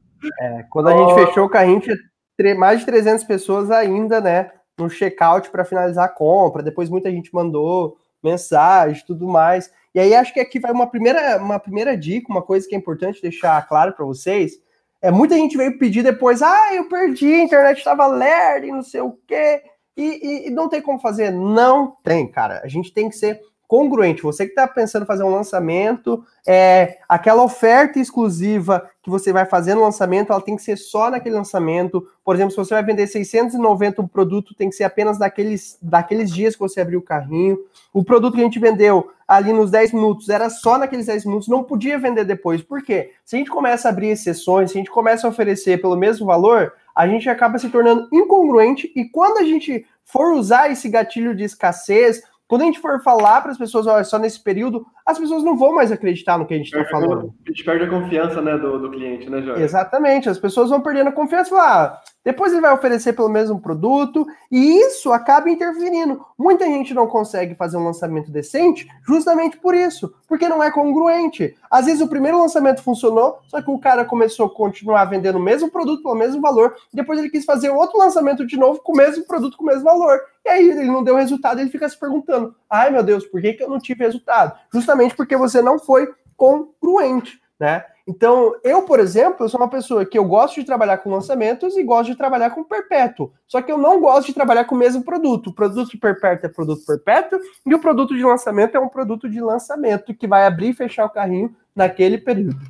É, 0.41 0.65
quando 0.71 0.89
a 0.89 0.95
oh. 0.95 1.09
gente 1.09 1.27
fechou 1.27 1.45
o 1.45 1.51
carrinho, 1.51 1.81
tinha 1.81 2.55
mais 2.55 2.81
de 2.81 2.87
300 2.87 3.25
pessoas 3.25 3.71
ainda, 3.71 4.21
né, 4.21 4.51
no 4.79 4.89
checkout 4.89 5.51
para 5.51 5.65
finalizar 5.65 6.07
a 6.07 6.09
compra. 6.09 6.63
Depois 6.63 6.89
muita 6.89 7.11
gente 7.11 7.33
mandou 7.35 7.97
mensagem, 8.23 9.05
tudo 9.07 9.29
mais. 9.29 9.71
E 9.95 10.01
aí 10.01 10.15
acho 10.15 10.35
que 10.35 10.41
aqui 10.41 10.59
vai 10.59 10.73
uma 10.73 10.89
primeira, 10.89 11.37
uma 11.39 11.59
primeira 11.59 11.97
dica, 11.97 12.31
uma 12.31 12.43
coisa 12.43 12.69
que 12.69 12.75
é 12.75 12.79
importante 12.79 13.23
deixar 13.23 13.67
claro 13.69 13.93
para 13.93 14.05
vocês. 14.05 14.61
É, 15.01 15.11
muita 15.11 15.37
gente 15.37 15.57
veio 15.57 15.79
pedir 15.79 16.03
depois, 16.03 16.43
ah, 16.43 16.75
eu 16.75 16.89
perdi, 16.89 17.33
a 17.33 17.43
internet 17.43 17.79
estava 17.79 18.07
lerda 18.07 18.67
e 18.67 18.73
não 18.73 18.83
sei 18.83 19.03
o 19.03 19.13
quê. 19.27 19.63
E, 19.97 20.03
e, 20.03 20.49
e, 20.49 20.51
não 20.51 20.69
tem 20.69 20.83
como 20.83 20.99
fazer? 20.99 21.31
Não 21.31 21.97
tem, 22.03 22.27
cara. 22.27 22.61
A 22.65 22.69
gente 22.69 22.93
tem 22.93 23.09
que 23.09 23.15
ser 23.15 23.41
congruente. 23.75 24.23
Você 24.23 24.45
que 24.45 24.53
está 24.53 24.69
pensando 24.69 25.03
em 25.03 25.07
fazer 25.07 25.25
um 25.25 25.35
lançamento, 25.35 26.25
é, 26.47 26.99
aquela 27.09 27.43
oferta 27.43 27.99
exclusiva 27.99 28.89
que 29.03 29.11
você 29.11 29.33
vai 29.33 29.47
fazer 29.47 29.75
no 29.75 29.81
lançamento, 29.81 30.33
ela 30.33 30.41
tem 30.41 30.55
que 30.55 30.63
ser 30.63 30.77
só 30.77 31.11
naquele 31.11 31.35
lançamento. 31.35 32.07
Por 32.25 32.37
exemplo, 32.37 32.53
se 32.53 32.57
você 32.57 32.73
vai 32.73 32.85
vender 32.85 33.09
690 33.09 34.01
um 34.01 34.07
produto, 34.07 34.55
tem 34.55 34.71
que 34.71 34.77
ser 34.77 34.85
apenas 34.85 35.19
daqueles, 35.19 35.77
daqueles 35.83 36.31
dias 36.31 36.55
que 36.55 36.61
você 36.61 36.81
abriu 36.81 37.01
o 37.01 37.03
carrinho. 37.03 37.59
O 37.93 38.05
produto 38.05 38.35
que 38.35 38.41
a 38.41 38.45
gente 38.45 38.61
vendeu 38.61 39.11
ali 39.27 39.53
nos 39.53 39.73
10 39.73 39.93
minutos 39.93 40.29
era 40.29 40.49
só 40.51 40.79
naqueles 40.79 41.07
10 41.07 41.25
minutos, 41.25 41.49
não 41.49 41.65
podia 41.65 41.99
vender 41.99 42.25
depois. 42.25 42.63
Por 42.63 42.81
quê? 42.81 43.11
Se 43.25 43.35
a 43.35 43.39
gente 43.41 43.51
começa 43.51 43.89
a 43.89 43.91
abrir 43.91 44.11
exceções, 44.11 44.71
se 44.71 44.79
a 44.79 44.81
gente 44.81 44.91
começa 44.91 45.27
a 45.27 45.31
oferecer 45.31 45.81
pelo 45.81 45.97
mesmo 45.97 46.27
valor, 46.27 46.75
a 46.95 47.09
gente 47.09 47.29
acaba 47.29 47.59
se 47.59 47.69
tornando 47.71 48.09
incongruente 48.13 48.93
e 48.95 49.05
quando 49.07 49.39
a 49.39 49.43
gente 49.43 49.85
for 50.05 50.35
usar 50.35 50.71
esse 50.71 50.89
gatilho 50.89 51.35
de 51.35 51.43
escassez, 51.43 52.23
quando 52.47 52.63
a 52.63 52.65
gente 52.67 52.81
for 52.81 53.03
falar 53.03 53.41
para 53.41 53.53
as 53.53 53.59
pessoas, 53.59 53.87
olha, 53.87 54.05
só 54.05 54.19
nesse 54.19 54.43
período, 54.43 54.87
as 55.07 55.19
pessoas 55.19 55.43
não 55.43 55.57
vão 55.57 55.75
mais 55.75 55.91
acreditar 55.91 56.39
no 56.39 56.47
que 56.47 56.55
a 56.55 56.57
gente 56.57 56.67
está 56.67 56.85
falando. 56.91 57.35
A 57.47 57.51
gente 57.51 57.65
perde 57.65 57.85
a 57.85 57.89
confiança 57.89 58.43
né, 58.43 58.57
do, 58.59 58.79
do 58.79 58.91
cliente, 58.91 59.31
né, 59.31 59.41
Jorge? 59.41 59.63
Exatamente, 59.63 60.29
as 60.29 60.39
pessoas 60.39 60.71
vão 60.71 60.83
perdendo 60.83 61.09
a 61.09 61.13
confiança 61.13 61.49
e 61.49 61.51
falar, 61.51 61.85
ah, 61.85 62.01
depois 62.25 62.53
ele 62.53 62.63
vai 62.63 62.73
oferecer 62.73 63.13
pelo 63.13 63.29
mesmo 63.29 63.61
produto, 63.61 64.27
e 64.51 64.81
isso 64.81 65.13
acaba 65.13 65.51
interferindo. 65.51 66.25
Muita 66.39 66.65
gente 66.65 66.95
não 66.95 67.07
consegue 67.07 67.55
fazer 67.55 67.77
um 67.77 67.85
lançamento 67.85 68.31
decente 68.31 68.89
justamente 69.07 69.59
por 69.59 69.75
isso, 69.75 70.15
porque 70.27 70.49
não 70.49 70.63
é 70.63 70.71
congruente. 70.71 71.55
Às 71.71 71.85
vezes 71.85 72.01
o 72.01 72.09
primeiro 72.09 72.39
lançamento 72.39 72.83
funcionou, 72.83 73.41
só 73.47 73.61
que 73.61 73.71
o 73.71 73.79
cara 73.79 74.05
começou 74.05 74.47
a 74.47 74.51
continuar 74.51 75.05
vendendo 75.05 75.37
o 75.37 75.43
mesmo 75.43 75.71
produto 75.71 76.03
pelo 76.03 76.15
mesmo 76.15 76.41
valor, 76.41 76.75
depois 76.93 77.19
ele 77.19 77.29
quis 77.29 77.45
fazer 77.45 77.69
outro 77.69 77.99
lançamento 77.99 78.47
de 78.47 78.57
novo 78.57 78.81
com 78.81 78.93
o 78.93 78.97
mesmo 78.97 79.25
produto 79.27 79.57
com 79.57 79.65
o 79.65 79.67
mesmo 79.67 79.85
valor. 79.85 80.19
E 80.45 80.49
aí 80.49 80.71
ele 80.71 80.85
não 80.85 81.05
deu 81.05 81.17
resultado, 81.17 81.61
ele 81.61 81.71
fica 81.71 81.89
se 81.89 81.99
perguntando: 81.99 82.55
ai 82.71 82.91
meu 82.91 83.03
Deus, 83.03 83.27
por 83.27 83.41
que, 83.41 83.53
que 83.53 83.63
eu 83.63 83.69
não 83.69 83.79
tive 83.79 84.05
resultado? 84.05 84.59
Justamente 84.73 85.15
porque 85.15 85.37
você 85.37 85.61
não 85.61 85.79
foi 85.79 86.13
congruente, 86.37 87.41
né? 87.59 87.85
Então, 88.07 88.55
eu, 88.63 88.83
por 88.83 89.01
exemplo, 89.01 89.45
eu 89.45 89.49
sou 89.49 89.59
uma 89.59 89.69
pessoa 89.69 90.05
que 90.05 90.19
eu 90.19 90.25
gosto 90.27 90.57
de 90.57 90.67
trabalhar 90.67 90.99
com 90.99 91.11
lançamentos 91.11 91.75
e 91.75 91.83
gosto 91.83 92.11
de 92.11 92.17
trabalhar 92.17 92.51
com 92.51 92.63
perpétuo. 92.63 93.33
Só 93.49 93.63
que 93.63 93.73
eu 93.73 93.79
não 93.79 93.99
gosto 93.99 94.27
de 94.27 94.35
trabalhar 94.35 94.67
com 94.67 94.75
o 94.75 94.79
mesmo 94.79 95.03
produto. 95.03 95.49
O 95.49 95.55
produto 95.55 95.99
perpétuo 95.99 96.47
é 96.47 96.53
produto 96.53 96.85
perpétuo 96.85 97.41
e 97.65 97.75
o 97.75 97.79
produto 97.79 98.15
de 98.15 98.23
lançamento 98.23 98.75
é 98.75 98.81
um 98.81 98.91
produto 98.91 99.29
de 99.29 99.41
lançamento 99.41 100.15
que 100.15 100.27
vai 100.27 100.47
abrir 100.47 100.71
e 100.71 100.75
fechar 100.75 101.07
o 101.07 101.11
carrinho 101.11 101.57
naquele 101.75 102.19
período. 102.19 102.61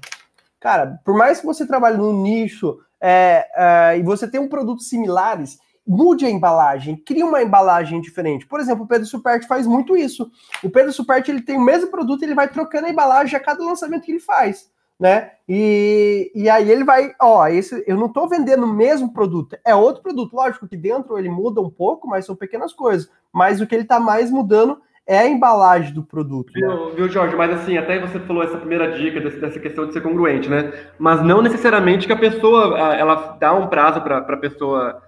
Cara, 0.60 1.00
por 1.04 1.16
mais 1.16 1.40
que 1.40 1.46
você 1.46 1.66
trabalhe 1.66 1.96
no 1.96 2.12
nicho 2.12 2.78
é, 3.00 3.48
é, 3.56 3.98
e 3.98 4.02
você 4.04 4.30
tenha 4.30 4.42
um 4.42 4.48
produtos 4.48 4.88
similares, 4.88 5.58
mude 5.84 6.24
a 6.24 6.30
embalagem, 6.30 6.96
crie 6.96 7.24
uma 7.24 7.42
embalagem 7.42 8.00
diferente. 8.00 8.46
Por 8.46 8.60
exemplo, 8.60 8.84
o 8.84 8.88
Pedro 8.88 9.04
Superti 9.04 9.48
faz 9.48 9.66
muito 9.66 9.96
isso. 9.96 10.30
O 10.62 10.70
Pedro 10.70 10.92
Superti 10.92 11.32
ele 11.32 11.42
tem 11.42 11.56
o 11.56 11.60
mesmo 11.60 11.90
produto, 11.90 12.22
ele 12.22 12.36
vai 12.36 12.48
trocando 12.48 12.86
a 12.86 12.90
embalagem 12.90 13.36
a 13.36 13.40
cada 13.40 13.64
lançamento 13.64 14.04
que 14.04 14.12
ele 14.12 14.20
faz 14.20 14.72
né? 14.98 15.32
E, 15.48 16.30
e 16.34 16.48
aí 16.48 16.70
ele 16.70 16.84
vai, 16.84 17.12
ó, 17.20 17.46
esse 17.48 17.84
eu 17.86 17.96
não 17.96 18.06
estou 18.06 18.28
vendendo 18.28 18.64
o 18.64 18.72
mesmo 18.72 19.12
produto, 19.12 19.56
é 19.64 19.74
outro 19.74 20.02
produto. 20.02 20.34
Lógico 20.34 20.66
que 20.66 20.76
dentro 20.76 21.18
ele 21.18 21.28
muda 21.28 21.60
um 21.60 21.70
pouco, 21.70 22.08
mas 22.08 22.24
são 22.24 22.34
pequenas 22.34 22.72
coisas. 22.72 23.10
Mas 23.32 23.60
o 23.60 23.66
que 23.66 23.74
ele 23.74 23.82
está 23.82 24.00
mais 24.00 24.30
mudando 24.30 24.80
é 25.06 25.18
a 25.18 25.28
embalagem 25.28 25.92
do 25.92 26.02
produto. 26.02 26.50
Viu, 26.54 26.68
né? 26.68 26.92
viu, 26.96 27.08
Jorge? 27.08 27.36
Mas 27.36 27.52
assim, 27.52 27.76
até 27.76 27.98
você 27.98 28.18
falou 28.20 28.42
essa 28.42 28.56
primeira 28.56 28.92
dica 28.92 29.20
dessa 29.20 29.60
questão 29.60 29.86
de 29.86 29.92
ser 29.92 30.00
congruente, 30.00 30.48
né? 30.48 30.72
Mas 30.98 31.22
não 31.22 31.42
necessariamente 31.42 32.06
que 32.06 32.12
a 32.12 32.18
pessoa 32.18 32.78
ela 32.94 33.36
dá 33.38 33.52
um 33.52 33.66
prazo 33.66 34.00
para 34.00 34.18
a 34.18 34.36
pessoa 34.36 35.02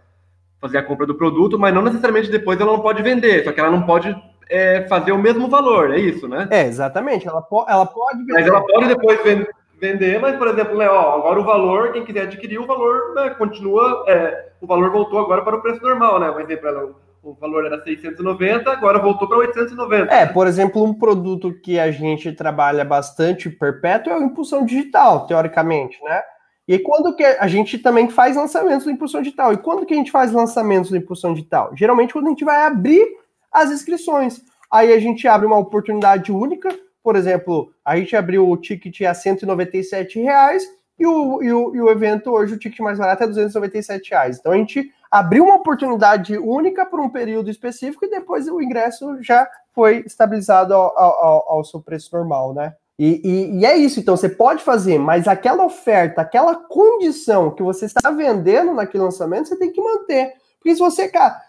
fazer 0.60 0.78
a 0.78 0.82
compra 0.82 1.06
do 1.06 1.14
produto, 1.14 1.58
mas 1.58 1.72
não 1.72 1.82
necessariamente 1.82 2.30
depois 2.30 2.60
ela 2.60 2.72
não 2.72 2.80
pode 2.80 3.02
vender, 3.02 3.44
só 3.44 3.52
que 3.52 3.60
ela 3.60 3.70
não 3.70 3.82
pode 3.82 4.14
é, 4.50 4.86
fazer 4.88 5.12
o 5.12 5.18
mesmo 5.18 5.48
valor, 5.48 5.92
é 5.92 5.98
isso, 5.98 6.28
né? 6.28 6.46
É, 6.50 6.66
exatamente. 6.66 7.26
Ela, 7.26 7.40
po 7.40 7.64
ela 7.68 7.86
pode 7.86 8.18
vender. 8.18 8.32
Mas 8.34 8.46
ela 8.46 8.60
pode 8.60 8.88
depois 8.88 9.22
vender 9.22 9.48
vender, 9.78 10.20
mas, 10.20 10.36
por 10.36 10.48
exemplo, 10.48 10.76
né, 10.76 10.88
ó, 10.88 11.16
agora 11.16 11.40
o 11.40 11.44
valor, 11.44 11.92
quem 11.92 12.04
quiser 12.04 12.22
adquirir, 12.22 12.58
o 12.58 12.66
valor 12.66 13.14
né, 13.14 13.30
continua, 13.30 14.04
é, 14.08 14.48
o 14.60 14.66
valor 14.66 14.90
voltou 14.90 15.18
agora 15.18 15.42
para 15.42 15.56
o 15.56 15.62
preço 15.62 15.82
normal, 15.82 16.18
né? 16.18 16.30
Por 16.30 16.42
exemplo, 16.42 16.96
o 17.22 17.34
valor 17.34 17.66
era 17.66 17.82
690, 17.82 18.70
agora 18.70 18.98
voltou 18.98 19.28
para 19.28 19.38
890. 19.38 20.14
É, 20.14 20.26
por 20.26 20.46
exemplo, 20.46 20.82
um 20.82 20.94
produto 20.94 21.52
que 21.60 21.78
a 21.78 21.90
gente 21.90 22.32
trabalha 22.32 22.84
bastante 22.84 23.50
perpétuo 23.50 24.12
é 24.12 24.18
o 24.18 24.22
impulsão 24.22 24.64
digital, 24.64 25.26
teoricamente, 25.26 26.02
né? 26.02 26.22
E 26.68 26.78
quando 26.78 27.14
que 27.14 27.24
a 27.24 27.46
gente 27.46 27.78
também 27.78 28.08
faz 28.08 28.34
lançamentos 28.34 28.84
do 28.84 28.90
impulsão 28.90 29.22
digital? 29.22 29.52
E 29.52 29.56
quando 29.56 29.86
que 29.86 29.94
a 29.94 29.96
gente 29.96 30.10
faz 30.10 30.32
lançamentos 30.32 30.90
do 30.90 30.96
impulsão 30.96 31.32
digital? 31.32 31.70
Geralmente 31.76 32.12
quando 32.12 32.26
a 32.26 32.30
gente 32.30 32.44
vai 32.44 32.64
abrir 32.64 33.06
as 33.52 33.70
inscrições. 33.70 34.42
Aí 34.70 34.92
a 34.92 34.98
gente 34.98 35.28
abre 35.28 35.46
uma 35.46 35.58
oportunidade 35.58 36.32
única 36.32 36.76
por 37.06 37.14
exemplo, 37.14 37.70
a 37.84 37.96
gente 37.96 38.16
abriu 38.16 38.50
o 38.50 38.56
ticket 38.56 39.02
a 39.02 39.14
197 39.14 40.18
reais 40.18 40.64
e 40.98 41.06
o, 41.06 41.40
e 41.40 41.52
o, 41.52 41.76
e 41.76 41.80
o 41.80 41.88
evento 41.88 42.32
hoje, 42.32 42.54
o 42.54 42.58
ticket 42.58 42.80
mais 42.80 42.98
barato 42.98 43.22
é 43.22 43.28
297 43.28 44.10
reais. 44.10 44.38
Então 44.40 44.50
a 44.50 44.56
gente 44.56 44.90
abriu 45.08 45.44
uma 45.44 45.54
oportunidade 45.54 46.36
única 46.36 46.84
por 46.84 46.98
um 46.98 47.08
período 47.08 47.48
específico 47.48 48.04
e 48.04 48.10
depois 48.10 48.48
o 48.48 48.60
ingresso 48.60 49.22
já 49.22 49.48
foi 49.72 50.02
estabilizado 50.04 50.74
ao, 50.74 50.98
ao, 50.98 51.52
ao 51.52 51.64
seu 51.64 51.80
preço 51.80 52.10
normal, 52.12 52.52
né? 52.52 52.74
E, 52.98 53.20
e, 53.22 53.60
e, 53.60 53.64
é 53.64 53.76
isso, 53.76 54.00
então 54.00 54.16
você 54.16 54.28
pode 54.28 54.64
fazer, 54.64 54.98
mas 54.98 55.28
aquela 55.28 55.64
oferta, 55.64 56.22
aquela 56.22 56.56
condição 56.56 57.52
que 57.52 57.62
você 57.62 57.84
está 57.84 58.10
vendendo 58.10 58.74
naquele 58.74 59.04
lançamento, 59.04 59.46
você 59.46 59.56
tem 59.56 59.70
que 59.70 59.80
manter. 59.80 60.32
Porque 60.58 60.74
se 60.74 60.80
você, 60.80 61.06
cara, 61.06 61.40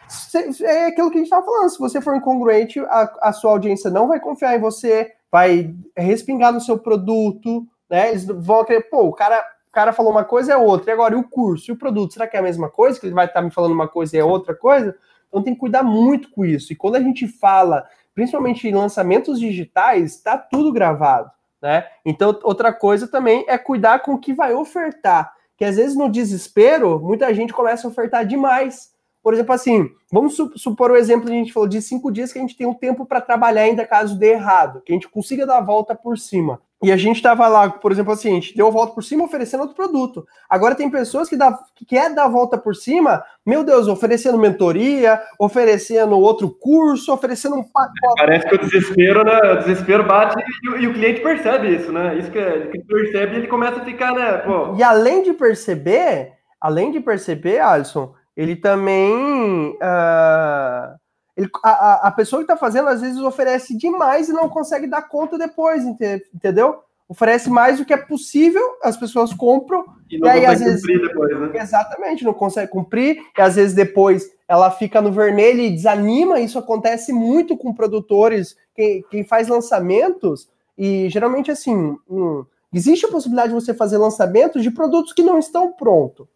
é 0.62 0.86
aquilo 0.86 1.10
que 1.10 1.18
a 1.18 1.22
gente 1.22 1.26
estava 1.26 1.44
falando, 1.44 1.72
se 1.72 1.80
você 1.80 2.00
for 2.00 2.16
incongruente, 2.16 2.80
a, 2.82 3.30
a 3.30 3.34
sua 3.34 3.50
audiência 3.50 3.90
não 3.90 4.08
vai 4.08 4.20
confiar 4.20 4.56
em 4.56 4.60
você, 4.60 5.17
vai 5.31 5.74
respingar 5.96 6.51
no 6.51 6.62
seu 6.62 6.77
produto, 6.77 7.67
né? 7.89 8.10
Eles 8.10 8.25
vão 8.25 8.63
querer, 8.63 8.89
pô, 8.89 9.03
o 9.03 9.13
cara, 9.13 9.43
o 9.67 9.72
cara 9.72 9.93
falou 9.93 10.12
uma 10.12 10.24
coisa 10.24 10.53
é 10.53 10.57
outra, 10.57 10.91
e 10.91 10.93
agora 10.93 11.15
e 11.15 11.17
o 11.17 11.27
curso, 11.27 11.69
e 11.69 11.74
o 11.74 11.77
produto, 11.77 12.13
será 12.13 12.27
que 12.27 12.36
é 12.36 12.39
a 12.39 12.43
mesma 12.43 12.69
coisa? 12.69 13.00
Que 13.00 13.05
ele 13.05 13.15
vai 13.15 13.25
estar 13.25 13.41
me 13.41 13.51
falando 13.51 13.74
uma 13.74 13.88
coisa 13.88 14.15
e 14.15 14.19
é 14.19 14.24
outra 14.24 14.55
coisa? 14.55 14.96
Então 15.27 15.43
tem 15.43 15.53
que 15.53 15.60
cuidar 15.60 15.84
muito 15.84 16.31
com 16.31 16.46
isso. 16.46 16.72
E 16.72 16.75
quando 16.75 16.96
a 16.96 17.01
gente 17.01 17.27
fala, 17.27 17.86
principalmente 18.15 18.67
em 18.67 18.74
lançamentos 18.74 19.39
digitais, 19.39 20.15
está 20.15 20.38
tudo 20.38 20.72
gravado, 20.72 21.29
né? 21.62 21.86
Então 22.05 22.38
outra 22.43 22.74
coisa 22.74 23.07
também 23.07 23.46
é 23.48 23.57
cuidar 23.57 24.00
com 24.00 24.13
o 24.13 24.19
que 24.19 24.34
vai 24.34 24.53
ofertar, 24.53 25.34
que 25.57 25.65
às 25.65 25.75
vezes 25.75 25.96
no 25.96 26.10
desespero, 26.10 27.00
muita 27.00 27.34
gente 27.34 27.53
começa 27.53 27.88
a 27.88 27.91
ofertar 27.91 28.25
demais. 28.25 28.96
Por 29.22 29.34
exemplo, 29.34 29.54
assim, 29.54 29.90
vamos 30.12 30.38
supor 30.56 30.92
o 30.92 30.96
exemplo 30.96 31.28
que 31.28 31.34
a 31.34 31.36
gente 31.36 31.54
falou 31.54 31.68
de 31.68 31.82
cinco 31.82 32.12
dias 32.12 32.32
que 32.32 32.40
a 32.40 32.42
gente 32.42 32.56
tem 32.56 32.68
um 32.68 32.74
tempo 32.74 33.06
para 33.06 33.22
trabalhar 33.22 33.64
ainda 33.64 33.86
caso 33.86 34.18
dê 34.18 34.32
errado, 34.32 34.82
que 34.86 34.92
a 34.92 34.96
gente 34.96 35.10
consiga 35.10 35.46
dar 35.46 35.58
a 35.58 35.62
volta 35.62 35.94
por 35.94 36.18
cima. 36.18 36.62
E 36.84 36.92
a 36.92 36.98
gente 36.98 37.16
estava 37.16 37.48
lá, 37.48 37.72
por 37.72 37.92
exemplo, 37.92 38.14
assim, 38.14 38.30
a 38.30 38.34
gente 38.36 38.56
deu 38.56 38.68
a 38.68 38.72
volta 38.72 38.94
por 38.94 39.04
cima 39.04 39.24
oferecendo 39.24 39.62
outro 39.62 39.76
produto. 39.76 40.28
Agora 40.48 40.76
tem 40.76 40.92
pessoas 40.92 41.28
que, 41.28 41.36
dá, 41.36 41.58
que 41.76 41.84
quer 41.84 42.14
dar 42.14 42.26
a 42.26 42.30
volta 42.30 42.56
por 42.56 42.76
cima, 42.76 43.24
meu 43.44 43.64
Deus, 43.64 43.88
oferecendo 43.88 44.38
mentoria, 44.38 45.20
oferecendo 45.40 46.20
outro 46.20 46.52
curso, 46.52 47.12
oferecendo 47.12 47.56
um 47.56 47.64
pacote. 47.64 48.16
Parece 48.18 48.48
que 48.48 48.56
o 48.56 48.60
desespero, 48.60 49.24
né? 49.24 49.54
O 49.54 49.58
desespero 49.58 50.04
bate 50.06 50.36
e, 50.40 50.84
e 50.84 50.88
o 50.88 50.94
cliente 50.94 51.22
percebe 51.22 51.76
isso, 51.76 51.92
né? 51.92 52.16
Isso 52.20 52.30
que, 52.30 52.38
é, 52.38 52.68
que 52.68 52.80
percebe 52.84 53.38
ele 53.38 53.48
começa 53.48 53.82
a 53.82 53.86
ficar, 53.86 54.14
né? 54.14 54.38
Pô. 54.38 54.76
E 54.76 54.84
além 54.84 55.24
de 55.24 55.34
perceber, 55.34 56.34
além 56.62 56.92
de 56.92 57.00
perceber, 57.00 57.60
Alisson, 57.60 58.14
ele 58.38 58.56
também. 58.56 59.72
Uh, 59.72 60.96
ele, 61.36 61.50
a, 61.63 62.08
a 62.08 62.12
pessoa 62.12 62.39
que 62.39 62.44
está 62.44 62.56
fazendo, 62.56 62.88
às 62.88 63.01
vezes, 63.01 63.20
oferece 63.20 63.75
demais 63.75 64.29
e 64.29 64.34
não 64.34 64.48
consegue 64.48 64.86
dar 64.86 65.01
conta 65.01 65.38
depois, 65.38 65.84
entendeu? 65.84 66.79
Oferece 67.10 67.50
mais 67.50 67.79
do 67.79 67.86
que 67.86 67.94
é 67.94 67.98
possível, 67.98 68.62
as 68.84 68.98
pessoas 68.98 69.34
compram. 69.34 69.86
E 70.10 70.20
não 70.20 70.27
e 70.27 70.32
aí, 70.32 70.46
às 70.46 70.60
vezes, 70.60 70.84
depois, 70.84 71.39
né? 71.39 71.51
Exatamente, 71.56 72.24
não 72.24 72.34
consegue 72.34 72.72
cumprir, 72.72 73.17
e 73.38 73.41
às 73.41 73.56
vezes 73.56 73.74
depois 73.74 74.29
ela 74.48 74.70
fica 74.72 75.01
no 75.01 75.12
vermelho 75.12 75.62
e 75.62 75.72
desanima. 75.72 76.39
Isso 76.39 76.60
acontece 76.60 77.12
muito 77.12 77.58
com 77.58 77.74
produtores, 77.74 78.56
quem, 78.75 79.03
quem 79.10 79.24
faz 79.24 79.48
lançamentos, 79.48 80.48
e 80.77 81.10
geralmente 81.10 81.50
assim. 81.50 81.98
Hum, 82.10 82.46
existe 82.74 83.06
a 83.06 83.10
possibilidade 83.10 83.50
de 83.50 83.56
você 83.56 83.74
fazer 83.74 83.98
lançamentos 83.98 84.62
de 84.62 84.70
produtos 84.70 85.13
que 85.13 85.24
não 85.24 85.39
estão 85.39 85.72
prontos 85.72 86.27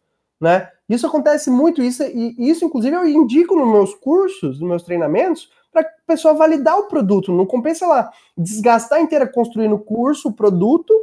né? 0.42 0.68
Isso 0.94 1.08
acontece 1.08 1.50
muito, 1.50 1.82
isso, 1.82 2.04
e 2.04 2.36
isso, 2.38 2.66
inclusive, 2.66 2.96
eu 2.96 3.08
indico 3.08 3.56
nos 3.56 3.68
meus 3.68 3.94
cursos, 3.94 4.60
nos 4.60 4.70
meus 4.70 4.84
treinamentos, 4.84 5.50
para 5.72 5.82
a 5.82 5.86
pessoa 6.06 6.34
validar 6.34 6.78
o 6.78 6.88
produto. 6.88 7.32
Não 7.32 7.46
compensa 7.46 7.88
lá 7.88 8.12
desgastar 8.38 9.02
inteira 9.02 9.26
construindo 9.26 9.76
o 9.76 9.80
curso, 9.80 10.30
o 10.30 10.34
produto, 10.34 10.94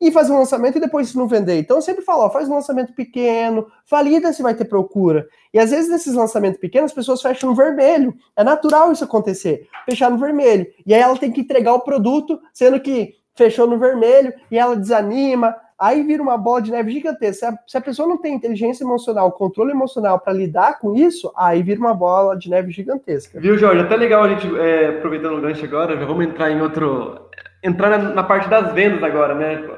e 0.00 0.10
fazer 0.10 0.32
um 0.32 0.38
lançamento 0.38 0.76
e 0.76 0.80
depois 0.80 1.08
se 1.08 1.16
não 1.16 1.26
vender. 1.26 1.58
Então 1.58 1.78
eu 1.78 1.82
sempre 1.82 2.04
falo, 2.04 2.24
ó, 2.24 2.30
faz 2.30 2.48
um 2.48 2.54
lançamento 2.54 2.92
pequeno, 2.92 3.66
valida 3.90 4.32
se 4.32 4.42
vai 4.42 4.54
ter 4.54 4.66
procura. 4.66 5.26
E 5.54 5.58
às 5.58 5.70
vezes 5.70 5.90
nesses 5.90 6.14
lançamentos 6.14 6.60
pequenos, 6.60 6.90
as 6.90 6.94
pessoas 6.94 7.22
fecham 7.22 7.50
no 7.50 7.56
vermelho. 7.56 8.14
É 8.36 8.44
natural 8.44 8.92
isso 8.92 9.04
acontecer, 9.04 9.66
fechar 9.88 10.10
no 10.10 10.18
vermelho. 10.18 10.66
E 10.84 10.92
aí 10.92 11.00
ela 11.00 11.16
tem 11.16 11.32
que 11.32 11.40
entregar 11.40 11.72
o 11.72 11.80
produto, 11.80 12.38
sendo 12.52 12.80
que 12.80 13.14
fechou 13.34 13.66
no 13.66 13.78
vermelho 13.78 14.32
e 14.50 14.58
ela 14.58 14.76
desanima, 14.76 15.54
aí 15.78 16.02
vira 16.02 16.22
uma 16.22 16.38
bola 16.38 16.62
de 16.62 16.70
neve 16.70 16.90
gigantesca. 16.92 17.34
Se 17.38 17.44
a, 17.44 17.58
se 17.66 17.78
a 17.78 17.80
pessoa 17.80 18.08
não 18.08 18.18
tem 18.18 18.34
inteligência 18.34 18.84
emocional, 18.84 19.32
controle 19.32 19.72
emocional 19.72 20.18
para 20.18 20.32
lidar 20.32 20.78
com 20.78 20.94
isso, 20.94 21.32
aí 21.36 21.62
vira 21.62 21.80
uma 21.80 21.94
bola 21.94 22.36
de 22.36 22.48
neve 22.48 22.70
gigantesca. 22.70 23.40
Viu, 23.40 23.58
Jorge? 23.58 23.82
Até 23.82 23.96
legal 23.96 24.24
a 24.24 24.28
gente, 24.28 24.58
é, 24.58 24.88
aproveitando 24.88 25.38
o 25.38 25.40
gancho 25.40 25.64
agora, 25.64 25.96
já 25.96 26.04
vamos 26.04 26.24
entrar 26.24 26.50
em 26.50 26.60
outro. 26.60 27.28
entrar 27.62 27.90
na, 27.90 27.98
na 28.14 28.22
parte 28.22 28.48
das 28.48 28.72
vendas 28.72 29.02
agora, 29.02 29.34
né? 29.34 29.68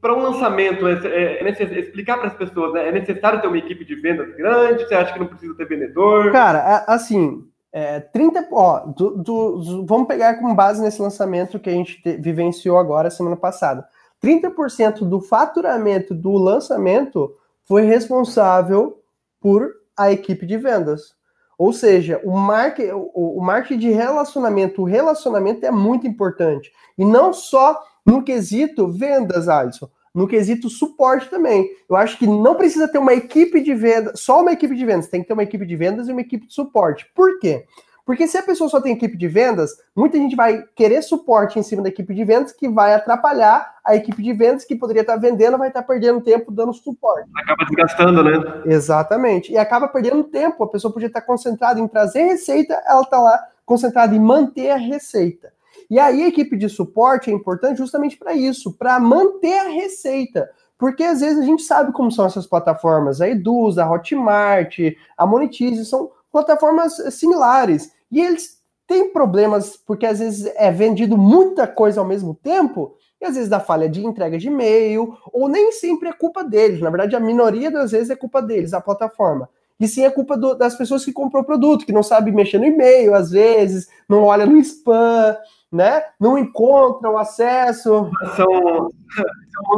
Para 0.00 0.14
um 0.14 0.22
lançamento, 0.22 0.88
é, 0.88 0.94
é, 1.04 1.48
é 1.48 1.78
explicar 1.78 2.18
para 2.18 2.28
as 2.28 2.34
pessoas, 2.34 2.72
né? 2.72 2.88
É 2.88 2.92
necessário 2.92 3.40
ter 3.40 3.46
uma 3.46 3.58
equipe 3.58 3.84
de 3.84 3.94
vendas 3.94 4.34
grande? 4.36 4.84
Você 4.84 4.94
acha 4.94 5.12
que 5.12 5.20
não 5.20 5.26
precisa 5.26 5.54
ter 5.54 5.68
vendedor? 5.68 6.32
Cara, 6.32 6.84
assim, 6.88 7.44
é, 7.72 8.00
30, 8.00 8.48
ó, 8.52 8.86
do, 8.86 9.22
do, 9.22 9.84
vamos 9.86 10.08
pegar 10.08 10.36
com 10.36 10.54
base 10.54 10.82
nesse 10.82 11.00
lançamento 11.00 11.60
que 11.60 11.68
a 11.68 11.72
gente 11.74 12.02
te, 12.02 12.16
vivenciou 12.16 12.78
agora 12.78 13.10
semana 13.10 13.36
passada. 13.36 13.86
30% 14.26 15.08
do 15.08 15.20
faturamento 15.20 16.12
do 16.12 16.32
lançamento 16.32 17.32
foi 17.64 17.82
responsável 17.82 19.00
por 19.40 19.72
a 19.96 20.10
equipe 20.10 20.44
de 20.44 20.56
vendas. 20.56 21.14
Ou 21.56 21.72
seja, 21.72 22.20
o 22.24 22.36
marketing, 22.36 22.90
o, 22.92 23.38
o 23.38 23.40
marketing 23.40 23.78
de 23.78 23.90
relacionamento, 23.90 24.82
o 24.82 24.84
relacionamento 24.84 25.64
é 25.64 25.70
muito 25.70 26.06
importante. 26.06 26.72
E 26.98 27.04
não 27.04 27.32
só 27.32 27.80
no 28.04 28.22
quesito 28.22 28.88
vendas, 28.88 29.48
Alisson, 29.48 29.88
no 30.12 30.26
quesito 30.26 30.68
suporte 30.68 31.30
também. 31.30 31.70
Eu 31.88 31.94
acho 31.94 32.18
que 32.18 32.26
não 32.26 32.56
precisa 32.56 32.88
ter 32.88 32.98
uma 32.98 33.14
equipe 33.14 33.60
de 33.60 33.74
vendas, 33.74 34.20
só 34.20 34.42
uma 34.42 34.52
equipe 34.52 34.74
de 34.74 34.84
vendas, 34.84 35.08
tem 35.08 35.22
que 35.22 35.28
ter 35.28 35.34
uma 35.34 35.42
equipe 35.42 35.64
de 35.64 35.76
vendas 35.76 36.08
e 36.08 36.12
uma 36.12 36.20
equipe 36.20 36.46
de 36.46 36.52
suporte. 36.52 37.06
Por 37.14 37.38
quê? 37.38 37.64
Porque 38.06 38.28
se 38.28 38.38
a 38.38 38.42
pessoa 38.42 38.70
só 38.70 38.80
tem 38.80 38.92
equipe 38.92 39.16
de 39.16 39.26
vendas, 39.26 39.72
muita 39.94 40.16
gente 40.16 40.36
vai 40.36 40.62
querer 40.76 41.02
suporte 41.02 41.58
em 41.58 41.62
cima 41.64 41.82
da 41.82 41.88
equipe 41.88 42.14
de 42.14 42.24
vendas 42.24 42.52
que 42.52 42.68
vai 42.68 42.94
atrapalhar 42.94 43.74
a 43.84 43.96
equipe 43.96 44.22
de 44.22 44.32
vendas 44.32 44.64
que 44.64 44.76
poderia 44.76 45.00
estar 45.00 45.16
vendendo, 45.16 45.58
vai 45.58 45.68
estar 45.68 45.82
perdendo 45.82 46.20
tempo 46.20 46.52
dando 46.52 46.72
suporte. 46.72 47.28
Acaba 47.36 47.64
desgastando, 47.64 48.22
né? 48.22 48.62
Exatamente. 48.66 49.50
E 49.50 49.58
acaba 49.58 49.88
perdendo 49.88 50.22
tempo. 50.22 50.62
A 50.62 50.68
pessoa 50.68 50.92
podia 50.92 51.08
estar 51.08 51.20
concentrada 51.20 51.80
em 51.80 51.88
trazer 51.88 52.22
receita, 52.22 52.80
ela 52.86 53.00
está 53.00 53.18
lá 53.18 53.44
concentrada 53.64 54.14
em 54.14 54.20
manter 54.20 54.70
a 54.70 54.76
receita. 54.76 55.52
E 55.90 55.98
aí 55.98 56.22
a 56.22 56.28
equipe 56.28 56.56
de 56.56 56.68
suporte 56.68 57.28
é 57.28 57.34
importante 57.34 57.78
justamente 57.78 58.16
para 58.16 58.34
isso, 58.34 58.72
para 58.72 59.00
manter 59.00 59.58
a 59.58 59.68
receita. 59.68 60.48
Porque 60.78 61.02
às 61.02 61.20
vezes 61.20 61.40
a 61.40 61.44
gente 61.44 61.64
sabe 61.64 61.92
como 61.92 62.12
são 62.12 62.24
essas 62.24 62.46
plataformas, 62.46 63.20
a 63.20 63.28
Eduz, 63.28 63.78
a 63.78 63.90
Hotmart, 63.90 64.78
a 65.18 65.26
Monetize, 65.26 65.84
são 65.86 66.10
plataformas 66.30 66.96
similares. 67.14 67.95
E 68.10 68.20
eles 68.20 68.60
têm 68.86 69.12
problemas 69.12 69.76
porque 69.76 70.06
às 70.06 70.18
vezes 70.18 70.52
é 70.56 70.70
vendido 70.70 71.18
muita 71.18 71.66
coisa 71.66 72.00
ao 72.00 72.06
mesmo 72.06 72.34
tempo, 72.34 72.96
e 73.20 73.24
às 73.24 73.34
vezes 73.34 73.48
dá 73.48 73.58
falha 73.58 73.88
de 73.88 74.04
entrega 74.04 74.38
de 74.38 74.48
e-mail, 74.48 75.16
ou 75.32 75.48
nem 75.48 75.72
sempre 75.72 76.08
é 76.08 76.12
culpa 76.12 76.44
deles. 76.44 76.80
Na 76.80 76.90
verdade, 76.90 77.16
a 77.16 77.20
minoria 77.20 77.70
das 77.70 77.92
vezes 77.92 78.10
é 78.10 78.16
culpa 78.16 78.42
deles, 78.42 78.74
a 78.74 78.80
plataforma. 78.80 79.48
E 79.78 79.86
sim 79.86 80.04
é 80.04 80.10
culpa 80.10 80.36
do, 80.36 80.54
das 80.54 80.74
pessoas 80.74 81.04
que 81.04 81.12
comprou 81.12 81.42
o 81.42 81.46
produto, 81.46 81.84
que 81.84 81.92
não 81.92 82.02
sabe 82.02 82.32
mexer 82.32 82.58
no 82.58 82.64
e-mail, 82.64 83.14
às 83.14 83.30
vezes, 83.30 83.88
não 84.08 84.24
olha 84.24 84.46
no 84.46 84.56
spam, 84.58 85.36
né? 85.70 86.02
Não 86.18 86.38
encontra 86.38 87.10
o 87.10 87.18
acesso. 87.18 88.10
São, 88.36 88.90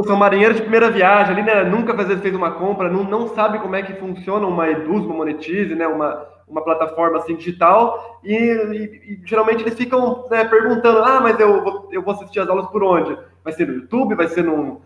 são, 0.07 0.17
marinheiros 0.17 0.57
de 0.57 0.63
primeira 0.63 0.91
viagem 0.91 1.33
ali, 1.33 1.43
né? 1.43 1.65
Nunca 1.65 1.93
às 2.01 2.07
vezes 2.07 2.23
fez 2.23 2.35
uma 2.35 2.53
compra, 2.53 2.89
não, 2.89 3.03
não 3.03 3.35
sabe 3.35 3.59
como 3.59 3.75
é 3.75 3.83
que 3.83 3.95
funciona 3.95 4.47
uma 4.47 4.69
Eduz, 4.69 5.05
Monetize, 5.05 5.75
né? 5.75 5.87
Uma, 5.89 6.25
uma 6.49 6.63
plataforma 6.63 7.19
assim 7.19 7.37
digital 7.37 8.21
e, 8.25 8.35
e, 8.35 9.13
e 9.13 9.21
geralmente 9.25 9.63
eles 9.63 9.75
ficam 9.75 10.27
né, 10.31 10.45
perguntando, 10.45 10.99
ah, 11.05 11.21
mas 11.21 11.39
eu 11.39 11.63
vou, 11.63 11.89
eu 11.93 12.03
vou 12.03 12.15
assistir 12.15 12.41
as 12.41 12.49
aulas 12.49 12.67
por 12.69 12.83
onde? 12.83 13.17
Vai 13.45 13.53
ser 13.53 13.67
no 13.67 13.75
YouTube? 13.75 14.15
Vai 14.15 14.29
ser 14.29 14.45
no, 14.45 14.81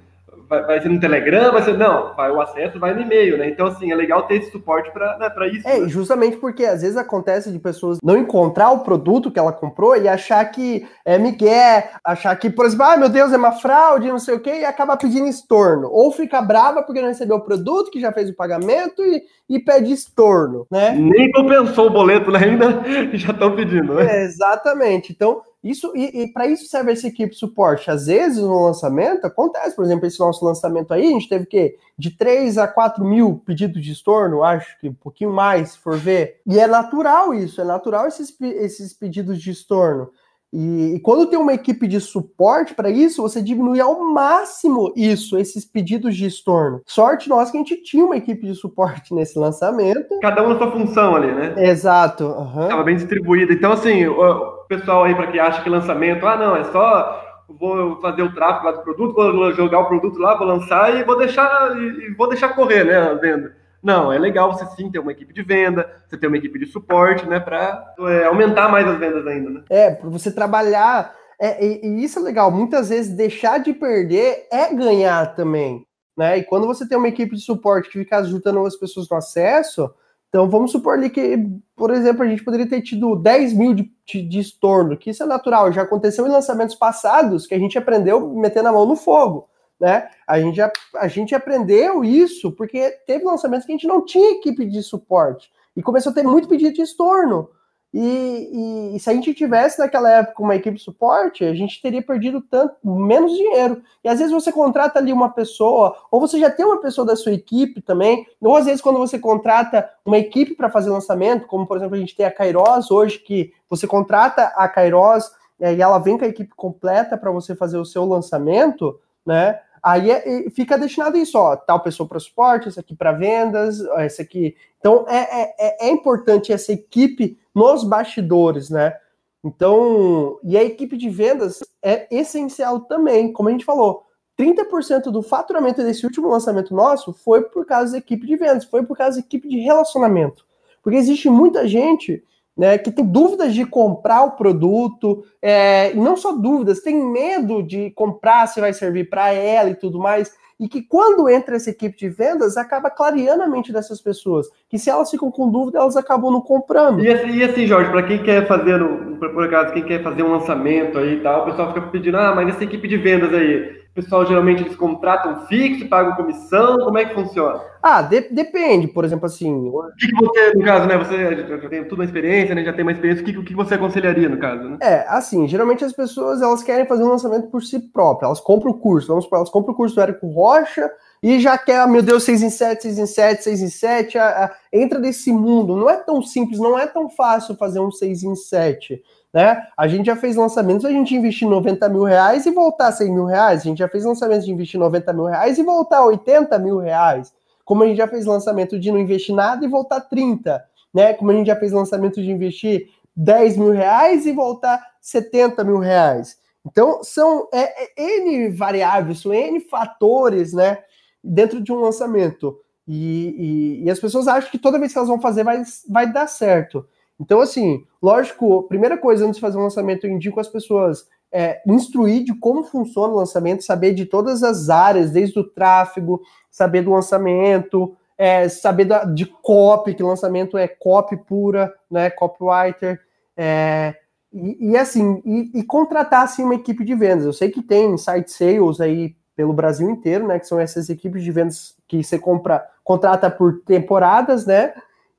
vai, 0.53 0.63
vai 0.65 0.83
ser 0.83 0.91
no 0.91 1.01
Telegram? 1.01 1.51
Vai 1.51 1.63
ser 1.63 1.79
não? 1.79 2.15
Vai 2.15 2.31
o 2.31 2.41
acesso 2.41 2.79
vai 2.79 2.93
no 2.93 3.01
e-mail, 3.01 3.39
né? 3.39 3.49
Então 3.49 3.67
assim 3.67 3.91
é 3.91 3.95
legal 3.95 4.25
ter 4.25 4.35
esse 4.35 4.51
suporte 4.51 4.91
para 4.93 5.17
né, 5.19 5.49
isso. 5.49 5.67
É 5.67 5.81
né? 5.81 5.89
justamente 5.89 6.37
porque 6.37 6.65
às 6.65 6.83
vezes 6.83 6.97
acontece 6.97 7.51
de 7.51 7.59
pessoas 7.59 7.99
não 8.03 8.17
encontrar 8.17 8.71
o 8.71 8.81
produto 8.81 9.31
que 9.31 9.39
ela 9.39 9.53
comprou 9.53 9.97
e 9.97 10.07
achar 10.07 10.45
que 10.45 10.87
é 11.05 11.17
migué, 11.17 11.91
achar 12.05 12.37
que 12.37 12.51
por 12.51 12.67
exemplo, 12.67 12.85
ah 12.85 12.97
meu 12.97 13.09
Deus 13.09 13.33
é 13.33 13.37
uma 13.37 13.53
fraude, 13.53 14.09
não 14.09 14.19
sei 14.19 14.35
o 14.35 14.41
quê, 14.41 14.61
e 14.61 14.65
acaba 14.65 14.97
pedindo 14.97 15.27
estorno 15.27 15.89
ou 15.91 16.13
fica 16.13 16.43
brava 16.43 16.83
porque 16.83 17.01
não 17.01 17.09
recebeu 17.09 17.37
o 17.37 17.45
produto 17.45 17.91
que 17.91 18.01
já 18.01 18.13
fez 18.13 18.29
o 18.29 18.37
pagamento 18.37 19.03
e 19.03 19.23
e 19.53 19.59
pede 19.59 19.93
estorno, 19.93 20.67
né? 20.71 20.93
Nem 20.93 21.31
compensou 21.31 21.89
o 21.89 21.91
boleto 21.91 22.31
né, 22.31 22.39
ainda, 22.43 22.83
já 23.13 23.33
estão 23.33 23.55
pedindo, 23.55 23.95
né? 23.95 24.21
É, 24.21 24.25
exatamente. 24.25 25.13
Então, 25.13 25.43
isso 25.63 25.93
e, 25.95 26.23
e 26.23 26.33
para 26.33 26.47
isso 26.47 26.67
serve 26.67 26.93
essa 26.93 27.07
equipe 27.07 27.33
de 27.33 27.39
suporte. 27.39 27.91
Às 27.91 28.07
vezes 28.07 28.39
no 28.39 28.65
lançamento 28.65 29.25
acontece, 29.25 29.77
por 29.77 29.85
exemplo, 29.85 30.07
esse 30.07 30.19
nosso 30.19 30.45
lançamento 30.45 30.93
aí, 30.93 31.07
a 31.07 31.11
gente 31.11 31.29
teve 31.29 31.47
que 31.47 31.77
de 31.97 32.11
3 32.11 32.59
a 32.59 32.67
4 32.67 33.05
mil 33.05 33.43
pedidos 33.45 33.83
de 33.83 33.93
estorno, 33.93 34.43
acho 34.43 34.79
que 34.81 34.89
um 34.89 34.95
pouquinho 34.95 35.33
mais, 35.33 35.73
se 35.73 35.79
for 35.79 35.97
ver. 35.97 36.41
E 36.47 36.59
é 36.59 36.67
natural 36.67 37.33
isso, 37.33 37.61
é 37.61 37.65
natural 37.65 38.07
esses, 38.07 38.35
esses 38.41 38.93
pedidos 38.93 39.41
de 39.41 39.51
estorno. 39.51 40.11
E, 40.53 40.97
e, 40.97 41.01
quando 41.01 41.27
tem 41.27 41.39
uma 41.39 41.55
equipe 41.55 41.89
de 41.89 41.99
suporte 41.99 42.75
para 42.75 42.91
isso, 42.91 43.23
você 43.23 43.41
diminui 43.41 43.81
ao 43.81 44.05
máximo 44.13 44.93
isso, 44.95 45.39
esses 45.39 45.65
pedidos 45.65 46.15
de 46.15 46.27
estorno. 46.27 46.83
Sorte 46.85 47.27
nossa 47.27 47.51
que 47.51 47.57
a 47.57 47.61
gente 47.61 47.83
tinha 47.83 48.05
uma 48.05 48.19
equipe 48.19 48.47
de 48.47 48.55
suporte 48.55 49.15
nesse 49.17 49.39
lançamento. 49.39 50.19
Cada 50.21 50.45
um 50.45 50.51
na 50.51 50.59
sua 50.59 50.71
função 50.71 51.17
ali, 51.17 51.33
né? 51.33 51.55
Exato. 51.57 52.25
Uhum. 52.25 52.65
Estava 52.65 52.83
bem 52.83 52.97
distribuída. 52.97 53.51
Então, 53.55 53.73
assim, 53.73 54.07
o 54.07 54.52
pessoal 54.79 55.05
aí 55.05 55.15
para 55.15 55.27
que 55.27 55.39
acha 55.39 55.63
que 55.63 55.69
lançamento, 55.69 56.27
ah, 56.27 56.37
não, 56.37 56.57
é 56.57 56.65
só 56.65 57.45
vou 57.49 58.01
fazer 58.01 58.23
o 58.23 58.35
tráfego 58.35 58.67
lá 58.67 58.73
do 58.73 58.83
produto, 58.83 59.15
vou 59.15 59.53
jogar 59.53 59.81
o 59.81 59.89
produto 59.89 60.19
lá, 60.19 60.37
vou 60.37 60.47
lançar 60.47 60.97
e 60.97 61.05
vou 61.05 61.19
deixar 61.19 61.77
e 61.77 62.15
vou 62.15 62.29
deixar 62.29 62.55
correr, 62.55 62.85
né, 62.85 62.97
a 62.97 63.15
venda. 63.15 63.55
Não, 63.83 64.13
é 64.13 64.19
legal 64.19 64.53
você 64.53 64.65
sim 64.77 64.91
ter 64.91 65.01
uma 65.01 65.13
equipe 65.13 65.35
de 65.35 65.43
venda, 65.43 65.91
você 66.07 66.17
ter 66.17 66.29
uma 66.29 66.37
equipe 66.37 66.59
de 66.59 66.67
suporte, 66.67 67.27
né, 67.27 67.41
para 67.41 67.95
é, 68.01 68.25
aumentar 68.25 68.69
mais 68.69 68.87
as 68.87 68.99
vendas 68.99 69.27
ainda, 69.27 69.51
né? 69.51 69.63
É, 69.69 69.91
para 69.91 70.09
você 70.09 70.33
trabalhar. 70.33 71.15
É, 71.39 71.65
e, 71.65 71.81
e, 71.85 72.05
isso 72.05 72.21
é 72.21 72.23
legal. 72.23 72.51
Muitas 72.51 72.89
vezes 72.89 73.15
deixar 73.15 73.59
de 73.59 73.73
perder 73.73 74.47
é 74.51 74.73
ganhar 74.73 75.35
também, 75.35 75.85
né? 76.17 76.39
E 76.39 76.45
quando 76.45 76.67
você 76.67 76.89
tem 76.89 76.97
uma 76.97 77.09
equipe 77.09 77.35
de 77.35 77.43
suporte 77.43 77.91
que 77.91 77.99
fica 77.99 78.19
ajudando 78.19 78.65
as 78.65 78.77
pessoas 78.77 79.09
no 79.11 79.17
acesso, 79.17 79.93
então 80.33 80.49
vamos 80.49 80.71
supor 80.71 80.95
ali 80.95 81.11
que, 81.11 81.47
por 81.77 81.91
exemplo, 81.91 82.23
a 82.23 82.27
gente 82.27 82.43
poderia 82.43 82.67
ter 82.67 82.81
tido 82.81 83.17
10 83.17 83.53
mil 83.53 83.75
de, 83.75 83.93
de, 84.07 84.39
estorno, 84.39 84.97
que 84.97 85.11
isso 85.11 85.23
é 85.23 85.27
natural, 85.27 85.73
já 85.73 85.83
aconteceu 85.83 86.27
em 86.27 86.31
lançamentos 86.31 86.75
passados 86.75 87.47
que 87.47 87.55
a 87.55 87.59
gente 87.59 87.79
aprendeu 87.79 88.35
metendo 88.35 88.69
a 88.69 88.73
mão 88.73 88.87
no 88.87 88.97
fogo 88.97 89.49
né? 89.83 90.09
A 90.29 90.41
gente, 90.41 90.55
já, 90.55 90.73
a 90.95 91.09
gente 91.09 91.35
aprendeu 91.35 92.05
isso 92.05 92.53
porque 92.53 92.89
teve 93.05 93.25
lançamentos 93.25 93.67
que 93.67 93.73
a 93.73 93.75
gente 93.75 93.89
não 93.89 94.05
tinha 94.05 94.39
equipe 94.39 94.65
de 94.65 94.81
suporte 94.81 95.51
e 95.77 95.83
começou 95.83 96.13
a 96.13 96.15
ter 96.15 96.23
muito 96.23 96.47
pedido 96.47 96.73
de 96.73 96.83
estorno. 96.83 97.51
E, 97.95 98.01
e, 98.01 98.97
e, 98.97 99.01
se 99.01 99.11
a 99.11 99.13
gente 99.13 99.35
tivesse 99.35 99.79
naquela 99.79 100.11
época 100.11 100.43
uma 100.43 100.57
equipe 100.57 100.79
de 100.79 100.83
suporte, 100.83 101.45
a 101.45 101.55
gente 101.55 101.81
teria 101.83 102.01
perdido 102.01 102.41
tanto 102.41 102.75
menos 102.83 103.33
dinheiro. 103.33 103.83
E 104.03 104.09
às 104.09 104.19
vezes 104.19 104.33
você 104.33 104.51
contrata 104.51 104.99
ali 104.99 105.13
uma 105.13 105.31
pessoa, 105.31 105.95
ou 106.11 106.19
você 106.19 106.39
já 106.39 106.51
tem 106.51 106.65
uma 106.65 106.81
pessoa 106.81 107.07
da 107.07 107.15
sua 107.15 107.33
equipe 107.33 107.83
também, 107.83 108.27
ou 108.41 108.57
às 108.57 108.65
vezes 108.65 108.81
quando 108.81 108.99
você 108.99 109.19
contrata 109.19 109.91
uma 110.07 110.17
equipe 110.17 110.55
para 110.55 110.71
fazer 110.71 110.89
lançamento, 110.89 111.47
como 111.47 111.67
por 111.67 111.77
exemplo 111.77 111.95
a 111.95 111.99
gente 111.99 112.17
tem 112.17 112.25
a 112.25 112.31
Kairos 112.31 112.91
hoje, 112.91 113.19
que 113.19 113.53
você 113.69 113.87
contrata 113.87 114.45
a 114.57 114.67
Kairos 114.69 115.31
é, 115.61 115.75
e 115.75 115.83
ela 115.83 115.99
vem 115.99 116.17
com 116.17 116.25
a 116.25 116.29
equipe 116.29 116.55
completa 116.57 117.19
para 117.19 117.31
você 117.31 117.55
fazer 117.55 117.77
o 117.77 117.85
seu 117.85 118.07
lançamento, 118.07 118.99
né? 119.25 119.61
Aí 119.83 120.11
é, 120.11 120.49
fica 120.51 120.79
destinado 120.79 121.17
isso, 121.17 121.37
ó, 121.37 121.57
tal 121.57 121.81
pessoa 121.81 122.09
para 122.09 122.21
suporte, 122.21 122.69
essa 122.69 122.81
aqui 122.81 122.95
para 122.95 123.13
vendas, 123.13 123.81
essa 123.97 124.23
aqui. 124.23 124.57
Então 124.79 125.05
é, 125.09 125.17
é, 125.17 125.55
é, 125.59 125.89
é 125.89 125.91
importante 125.91 126.53
essa 126.53 126.73
equipe 126.73 127.37
nos 127.55 127.83
bastidores, 127.83 128.71
né? 128.71 128.97
Então, 129.45 130.39
e 130.45 130.57
a 130.57 130.63
equipe 130.63 130.97
de 130.97 131.11
vendas 131.11 131.61
é 131.83 132.07
essencial 132.15 132.81
também, 132.81 133.33
como 133.33 133.49
a 133.49 133.53
gente 133.53 133.65
falou. 133.65 134.07
30% 134.39 135.11
do 135.11 135.21
faturamento 135.21 135.83
desse 135.83 136.07
último 136.07 136.29
lançamento 136.29 136.75
nosso 136.75 137.13
foi 137.13 137.43
por 137.43 137.67
causa 137.67 137.93
da 137.93 137.99
equipe 137.99 138.27
de 138.27 138.37
vendas, 138.37 138.65
foi 138.65 138.85
por 138.85 138.97
causa 138.97 139.19
da 139.19 139.27
equipe 139.27 139.49
de 139.49 139.59
relacionamento. 139.59 140.47
Porque 140.83 140.97
existe 140.97 141.29
muita 141.29 141.67
gente 141.67 142.25
né, 142.57 142.77
que 142.79 142.91
tem 142.91 143.05
dúvidas 143.05 143.55
de 143.55 143.65
comprar 143.65 144.23
o 144.25 144.33
produto, 144.33 145.25
é, 145.41 145.93
não 145.95 146.17
só 146.17 146.33
dúvidas, 146.33 146.81
tem 146.81 146.95
medo 146.95 147.63
de 147.63 147.91
comprar 147.93 148.47
se 148.47 148.61
vai 148.61 148.73
servir 148.73 149.09
para 149.09 149.33
ela 149.33 149.71
e 149.71 149.75
tudo 149.75 149.99
mais, 149.99 150.33
e 150.61 150.69
que 150.69 150.81
quando 150.81 151.29
entra 151.29 151.57
essa 151.57 151.71
equipe 151.71 151.97
de 151.97 152.09
vendas, 152.09 152.57
acaba 152.57 152.89
clareando 152.89 153.43
a 153.43 153.49
mente 153.49 153.73
dessas 153.73 154.01
pessoas, 154.01 154.47
que 154.69 154.79
se 154.79 154.89
elas 154.89 155.11
ficam 155.11 155.31
com 155.31 155.51
dúvida, 155.51 155.79
elas 155.79 155.97
acabam 155.97 156.31
não 156.31 156.41
comprando. 156.41 157.03
E 157.03 157.11
assim, 157.11 157.31
e 157.31 157.43
assim 157.43 157.67
Jorge, 157.67 157.91
para 157.91 158.05
quem 158.05 158.23
quer 158.23 158.47
fazer, 158.47 158.79
por 159.19 159.45
acaso, 159.45 159.73
quem 159.73 159.83
quer 159.83 160.03
fazer 160.05 160.23
um 160.23 160.31
lançamento 160.31 160.99
aí 160.99 161.15
e 161.17 161.21
tal, 161.21 161.43
o 161.43 161.45
pessoal 161.47 161.75
fica 161.75 161.89
pedindo, 161.89 162.17
ah, 162.17 162.35
mas 162.35 162.49
essa 162.49 162.63
equipe 162.63 162.87
de 162.87 162.97
vendas 162.97 163.35
aí, 163.35 163.82
pessoal 163.95 164.25
geralmente 164.27 164.63
eles 164.63 164.75
contratam 164.75 165.47
fixo, 165.47 165.89
pagam 165.89 166.17
comissão, 166.17 166.79
como 166.79 166.99
é 166.99 167.05
que 167.05 167.15
funciona? 167.15 167.61
Ah, 167.83 168.01
de, 168.01 168.23
depende, 168.31 168.87
por 168.87 169.05
exemplo, 169.05 169.27
assim. 169.27 169.53
O 169.53 169.91
que, 169.99 170.07
que, 170.07 170.15
você, 170.15 170.55
no 170.55 170.65
caso, 170.65 170.87
né? 170.87 170.97
Você 170.97 171.47
já 171.47 171.69
tem 171.69 171.85
toda 171.85 171.97
uma 171.97 172.05
experiência, 172.05 172.55
né? 172.55 172.65
Já 172.65 172.73
tem 172.73 172.85
uma 172.85 172.93
experiência, 172.93 173.23
o 173.23 173.27
que, 173.27 173.39
o 173.39 173.45
que 173.45 173.55
você 173.55 173.75
aconselharia, 173.75 174.29
no 174.29 174.39
caso, 174.39 174.63
né? 174.63 174.79
É, 174.81 175.05
assim, 175.09 175.47
geralmente 175.47 175.85
as 175.85 175.93
pessoas 175.93 176.41
elas 176.41 176.63
querem 176.63 176.87
fazer 176.87 177.03
um 177.03 177.09
lançamento 177.09 177.49
por 177.49 177.63
si 177.63 177.79
próprias, 177.79 178.29
elas 178.29 178.41
compram 178.41 178.71
o 178.71 178.79
curso, 178.79 179.09
vamos 179.09 179.25
supor, 179.25 179.39
elas 179.39 179.51
compram 179.51 179.75
o 179.75 179.77
curso 179.77 179.95
do 179.95 180.01
Érico 180.01 180.29
Rocha 180.29 180.91
e 181.23 181.39
já 181.39 181.59
quer, 181.59 181.81
ah, 181.81 181.87
meu 181.87 182.03
Deus, 182.03 182.23
6 182.25 182.43
em 182.43 182.51
7, 182.51 182.83
6 182.83 182.99
em 182.99 183.07
7, 183.07 183.45
6 183.45 183.63
em 183.63 183.69
7, 183.69 184.19
a, 184.19 184.45
a, 184.45 184.53
entra 184.73 184.99
nesse 184.99 185.33
mundo. 185.33 185.77
Não 185.77 185.91
é 185.91 185.97
tão 185.97 186.23
simples, 186.23 186.59
não 186.59 186.79
é 186.79 186.87
tão 186.87 187.11
fácil 187.11 187.57
fazer 187.57 187.81
um 187.81 187.91
6 187.91 188.23
em 188.23 188.35
7 188.35 189.03
né? 189.33 189.67
A 189.77 189.89
gente 189.89 190.07
já 190.07 190.17
fez 190.17 190.37
lançamentos, 190.37 190.85
a 190.85 190.91
gente 190.91 191.15
investir 191.15 191.49
90 191.49 191.89
mil 191.89 192.03
reais 192.03 192.45
e 192.45 192.51
voltar 192.51 192.89
a 192.89 192.93
100 192.93 193.13
mil 193.13 193.25
reais. 193.25 193.61
A 193.61 193.65
gente 193.65 193.79
já 193.79 193.89
fez 193.89 194.05
lançamentos 194.05 194.45
de 194.45 194.53
investir 194.53 194.79
90 194.79 195.13
mil 195.13 195.25
reais 195.25 195.59
e 195.59 195.63
voltar 195.63 195.99
a 195.99 196.07
80 196.07 196.59
mil 196.59 196.79
reais. 196.79 197.33
Como 197.65 197.83
a 197.83 197.87
gente 197.87 197.97
já 197.97 198.09
fez 198.09 198.27
lançamento 198.27 198.79
de 198.79 198.91
não 198.91 198.99
investir 198.99 199.35
nada 199.35 199.65
e 199.65 199.69
voltar 199.69 199.97
a 199.97 200.01
30, 200.01 200.63
né? 200.93 201.15
Como 201.15 201.31
a 201.31 201.35
gente 201.35 201.47
já 201.47 201.57
fez 201.57 201.73
lançamento 201.73 202.21
de 202.21 202.31
investir 202.31 202.91
10 203.17 203.57
mil 203.57 203.71
reais 203.71 204.27
e 204.27 204.33
voltar 204.33 204.83
70 205.01 205.65
mil 205.65 205.79
reais. 205.79 206.39
Então, 206.65 207.03
são 207.03 207.49
é, 207.53 207.85
é, 207.85 208.19
N 208.19 208.51
variáveis, 208.51 209.21
são 209.21 209.33
N 209.33 209.61
fatores, 209.61 210.53
né? 210.53 210.79
Dentro 211.23 211.61
de 211.61 211.73
um 211.73 211.81
lançamento. 211.81 212.59
E, 212.87 213.81
e, 213.83 213.85
e, 213.85 213.91
as 213.91 213.99
pessoas 213.99 214.27
acham 214.27 214.51
que 214.51 214.59
toda 214.59 214.79
vez 214.79 214.93
que 214.93 214.99
elas 214.99 215.09
vão 215.09 215.21
fazer 215.21 215.45
vai, 215.45 215.63
vai 215.89 216.13
dar 216.13 216.27
certo. 216.27 216.87
Então, 217.23 217.41
assim, 217.41 217.85
lógico, 218.03 218.65
primeira 218.65 218.99
coisa 218.99 219.25
antes 219.25 219.37
de 219.37 219.41
fazer 219.41 219.57
um 219.57 219.63
lançamento, 219.63 220.05
eu 220.05 220.11
indico 220.11 220.41
as 220.41 220.49
pessoas 220.49 221.07
é, 221.31 221.63
instruir 221.65 222.25
de 222.25 222.35
como 222.35 222.65
funciona 222.65 223.13
o 223.13 223.17
lançamento, 223.17 223.63
saber 223.63 223.95
de 223.95 224.05
todas 224.05 224.43
as 224.43 224.69
áreas, 224.69 225.13
desde 225.13 225.39
o 225.39 225.49
tráfego, 225.49 226.21
saber 226.51 226.83
do 226.83 226.91
lançamento, 226.91 227.97
é, 228.19 228.49
saber 228.49 228.87
da, 228.87 229.05
de 229.05 229.25
copy, 229.25 229.95
que 229.95 230.03
lançamento 230.03 230.59
é 230.59 230.67
copy 230.67 231.17
pura, 231.17 231.73
né? 231.89 232.11
Copywriter. 232.11 233.01
É, 233.37 233.95
e, 234.33 234.73
e, 234.73 234.77
assim, 234.77 235.23
e, 235.25 235.61
e, 235.61 235.63
contratar 235.63 236.25
assim, 236.25 236.43
uma 236.43 236.57
equipe 236.57 236.85
de 236.85 236.95
vendas. 236.97 237.25
Eu 237.25 237.33
sei 237.33 237.53
que 237.53 237.63
tem 237.63 237.97
site 237.97 238.33
sales 238.33 238.81
aí 238.81 239.15
pelo 239.37 239.53
Brasil 239.53 239.89
inteiro, 239.89 240.27
né? 240.27 240.41
Que 240.41 240.47
são 240.49 240.59
essas 240.59 240.91
equipes 240.91 241.23
de 241.23 241.31
vendas 241.31 241.77
que 241.87 242.03
você 242.03 242.19
compra, 242.19 242.67
contrata 242.83 243.31
por 243.31 243.61
temporadas, 243.65 244.45
né? 244.45 244.75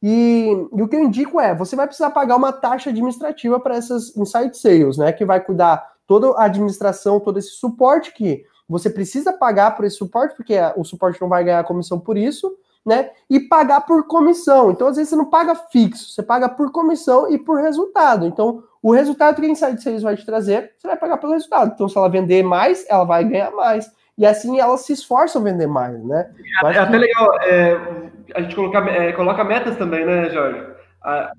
E, 0.06 0.50
e, 0.76 0.82
o 0.82 0.88
que 0.89 0.98
eu 0.98 1.00
indico 1.00 1.39
é, 1.39 1.56
você 1.56 1.78
vai 1.78 1.88
precisar 1.88 2.10
pagar 2.10 2.36
uma 2.36 2.52
taxa 2.52 2.89
administrativa 2.89 3.58
para 3.58 3.78
essas 3.78 4.13
insight 4.18 4.58
sales, 4.58 4.98
né? 4.98 5.13
Que 5.13 5.24
vai 5.24 5.39
cuidar 5.39 5.82
toda 6.06 6.28
a 6.32 6.44
administração, 6.44 7.22
todo 7.22 7.39
esse 7.39 7.52
suporte 7.52 8.13
que 8.13 8.44
você 8.68 8.89
precisa 8.89 9.32
pagar 9.32 9.78
por 9.78 9.86
esse 9.86 9.96
suporte, 9.96 10.36
porque 10.36 10.56
o 10.76 10.84
suporte 10.84 11.22
não 11.22 11.30
vai 11.30 11.46
ganhar 11.46 11.63
comissão 11.63 11.98
por 11.98 12.18
isso, 12.18 12.54
né? 12.86 13.12
E 13.30 13.39
pagar 13.39 13.82
por 13.82 14.06
comissão. 14.06 14.72
Então, 14.72 14.88
às 14.88 14.98
vezes, 14.98 15.10
você 15.10 15.16
não 15.16 15.30
paga 15.30 15.56
fixo, 15.56 16.12
você 16.12 16.22
paga 16.22 16.50
por 16.50 16.70
comissão 16.74 17.32
e 17.32 17.38
por 17.38 17.62
resultado. 17.62 18.26
Então, 18.26 18.62
o 18.82 18.92
resultado 18.92 19.39
que 19.39 19.48
a 19.48 19.50
Insight 19.50 19.82
Sales 19.82 20.04
vai 20.04 20.18
te 20.18 20.26
trazer, 20.26 20.74
você 20.78 20.86
vai 20.86 20.98
pagar 20.98 21.18
pelo 21.18 21.32
resultado. 21.32 21.72
Então, 21.74 21.88
se 21.88 21.98
ela 21.98 22.10
vender 22.10 22.44
mais, 22.44 22.86
ela 22.89 23.06
vai 23.06 23.24
ganhar 23.24 23.52
mais. 23.52 23.89
E 24.17 24.26
assim 24.26 24.60
elas 24.60 24.82
se 24.82 24.93
esforçam 24.93 25.41
a 25.41 25.45
vender 25.45 25.67
mais, 25.67 26.04
né? 26.04 26.30
É, 26.63 26.67
é 26.67 26.80
até 26.80 26.97
legal 26.97 27.39
é, 27.41 27.78
a 28.36 28.41
gente 28.41 28.56
coloca, 28.56 28.80
é, 28.89 29.12
coloca 29.13 29.43
metas 29.43 29.76
também, 29.76 30.06
né, 30.06 30.30
Jorge? 30.30 30.63
Ah, 31.04 31.32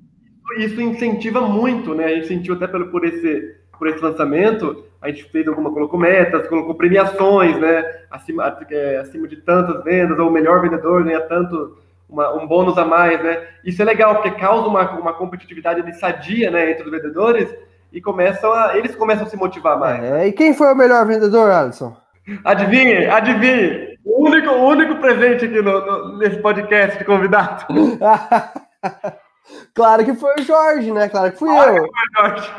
isso 0.58 0.80
incentiva 0.80 1.40
muito, 1.40 1.94
né? 1.94 2.04
A 2.06 2.14
gente 2.14 2.26
sentiu 2.26 2.54
até 2.54 2.66
pelo, 2.66 2.90
por 2.90 3.04
esse 3.04 3.64
por 3.78 3.88
esse 3.88 4.02
lançamento, 4.02 4.84
a 5.00 5.08
gente 5.08 5.24
fez 5.24 5.46
alguma, 5.46 5.72
colocou 5.72 5.98
metas, 5.98 6.46
colocou 6.46 6.74
premiações, 6.74 7.58
né? 7.58 7.84
Acima, 8.10 8.56
é, 8.70 8.98
acima 8.98 9.28
de 9.28 9.36
tantas 9.36 9.82
vendas, 9.84 10.18
ou 10.18 10.28
o 10.28 10.32
melhor 10.32 10.62
vendedor 10.62 11.04
ganha 11.04 11.20
tanto, 11.22 11.76
uma, 12.08 12.32
um 12.34 12.46
bônus 12.46 12.78
a 12.78 12.84
mais, 12.84 13.22
né? 13.22 13.46
Isso 13.64 13.82
é 13.82 13.84
legal, 13.84 14.14
porque 14.14 14.30
causa 14.32 14.68
uma, 14.68 14.90
uma 14.92 15.12
competitividade 15.12 15.82
de 15.82 15.92
sadia, 15.98 16.50
né, 16.50 16.70
entre 16.70 16.84
os 16.84 16.90
vendedores, 16.90 17.54
e 17.92 18.00
começam 18.00 18.52
a, 18.52 18.76
eles 18.76 18.94
começam 18.94 19.26
a 19.26 19.28
se 19.28 19.36
motivar 19.36 19.78
mais. 19.78 20.02
É, 20.02 20.26
e 20.28 20.32
quem 20.32 20.54
foi 20.54 20.72
o 20.72 20.76
melhor 20.76 21.04
vendedor, 21.06 21.50
Alisson? 21.50 21.96
Adivinhe, 22.44 23.06
adivinhe! 23.06 23.98
O 24.04 24.28
único, 24.28 24.50
o 24.50 24.68
único 24.68 24.96
presente 24.96 25.46
aqui 25.46 25.62
no, 25.62 25.84
no, 25.84 26.18
nesse 26.18 26.36
podcast 26.38 26.98
de 26.98 27.04
convidado. 27.04 27.66
claro 29.74 30.04
que 30.04 30.14
foi 30.14 30.34
o 30.38 30.42
Jorge, 30.42 30.92
né? 30.92 31.08
Claro 31.08 31.32
que 31.32 31.38
fui 31.38 31.48
claro 31.48 31.76
eu. 31.76 31.84
Que 31.84 31.90
foi 31.90 32.04
o 32.04 32.28
Jorge. 32.28 32.52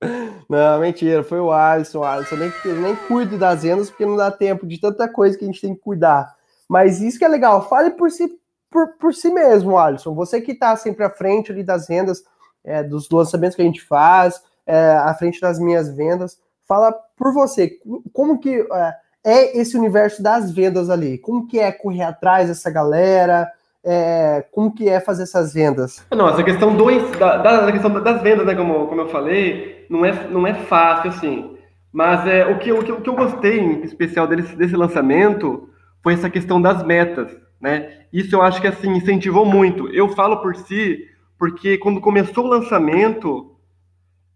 Não, 0.48 0.80
mentira, 0.80 1.22
foi 1.22 1.40
o 1.40 1.52
Alisson. 1.52 2.00
O 2.00 2.04
Alisson 2.04 2.36
nem, 2.36 2.50
nem 2.80 2.96
cuido 2.96 3.36
das 3.36 3.62
vendas 3.62 3.90
porque 3.90 4.06
não 4.06 4.16
dá 4.16 4.30
tempo 4.30 4.64
de 4.64 4.80
tanta 4.80 5.08
coisa 5.08 5.36
que 5.36 5.44
a 5.44 5.46
gente 5.46 5.60
tem 5.60 5.74
que 5.74 5.80
cuidar. 5.80 6.34
Mas 6.68 7.00
isso 7.00 7.18
que 7.18 7.24
é 7.24 7.28
legal, 7.28 7.68
fale 7.68 7.90
por 7.90 8.10
si, 8.10 8.30
por, 8.70 8.96
por 8.98 9.12
si 9.12 9.30
mesmo, 9.30 9.76
Alisson. 9.76 10.14
Você 10.14 10.40
que 10.40 10.52
está 10.52 10.76
sempre 10.76 11.04
à 11.04 11.10
frente 11.10 11.50
ali 11.50 11.64
das 11.64 11.88
vendas, 11.88 12.22
é, 12.64 12.82
dos 12.82 13.10
lançamentos 13.10 13.56
que 13.56 13.62
a 13.62 13.64
gente 13.64 13.82
faz, 13.82 14.40
é, 14.66 14.92
à 14.92 15.12
frente 15.14 15.40
das 15.40 15.58
minhas 15.58 15.94
vendas, 15.94 16.38
fala 16.68 16.92
por 17.16 17.32
você. 17.32 17.78
Como 18.12 18.38
que 18.38 18.60
é, 18.60 18.94
é 19.24 19.58
esse 19.58 19.76
universo 19.76 20.22
das 20.22 20.52
vendas 20.52 20.90
ali? 20.90 21.18
Como 21.18 21.48
que 21.48 21.58
é 21.58 21.72
correr 21.72 22.02
atrás 22.02 22.48
dessa 22.48 22.70
galera? 22.70 23.50
é, 23.84 24.44
como 24.52 24.74
que 24.74 24.88
é 24.88 25.00
fazer 25.00 25.22
essas 25.22 25.54
vendas? 25.54 26.04
Não, 26.10 26.28
essa 26.28 26.42
questão, 26.42 26.76
do, 26.76 26.86
da, 27.18 27.36
da, 27.38 27.72
questão 27.72 27.90
das 28.02 28.22
vendas, 28.22 28.46
né, 28.46 28.54
como, 28.54 28.86
como 28.86 29.00
eu 29.00 29.08
falei, 29.08 29.86
não 29.88 30.04
é, 30.04 30.28
não 30.28 30.46
é 30.46 30.54
fácil, 30.54 31.10
assim. 31.10 31.56
Mas 31.92 32.26
é, 32.26 32.46
o, 32.46 32.58
que, 32.58 32.70
o, 32.70 32.82
que, 32.82 32.92
o 32.92 33.00
que 33.00 33.08
eu 33.08 33.14
gostei, 33.14 33.58
em 33.58 33.82
especial, 33.82 34.26
desse, 34.26 34.54
desse 34.54 34.76
lançamento, 34.76 35.70
foi 36.02 36.14
essa 36.14 36.28
questão 36.28 36.60
das 36.60 36.82
metas, 36.82 37.34
né? 37.60 38.02
Isso 38.12 38.34
eu 38.36 38.42
acho 38.42 38.60
que, 38.60 38.66
assim, 38.66 38.90
incentivou 38.90 39.46
muito. 39.46 39.88
Eu 39.88 40.10
falo 40.10 40.38
por 40.38 40.54
si, 40.54 41.06
porque 41.38 41.78
quando 41.78 42.00
começou 42.00 42.44
o 42.44 42.48
lançamento, 42.48 43.56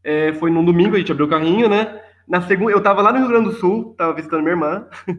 é, 0.02 0.32
foi 0.34 0.50
num 0.50 0.64
domingo, 0.64 0.96
a 0.96 0.98
gente 0.98 1.12
abriu 1.12 1.26
o 1.26 1.30
carrinho, 1.30 1.68
né? 1.68 2.00
Na 2.26 2.40
segunda, 2.42 2.72
eu 2.72 2.78
estava 2.78 3.02
lá 3.02 3.12
no 3.12 3.18
Rio 3.18 3.28
Grande 3.28 3.50
do 3.50 3.54
Sul, 3.56 3.92
estava 3.92 4.14
visitando 4.14 4.42
minha 4.42 4.52
irmã, 4.52 4.86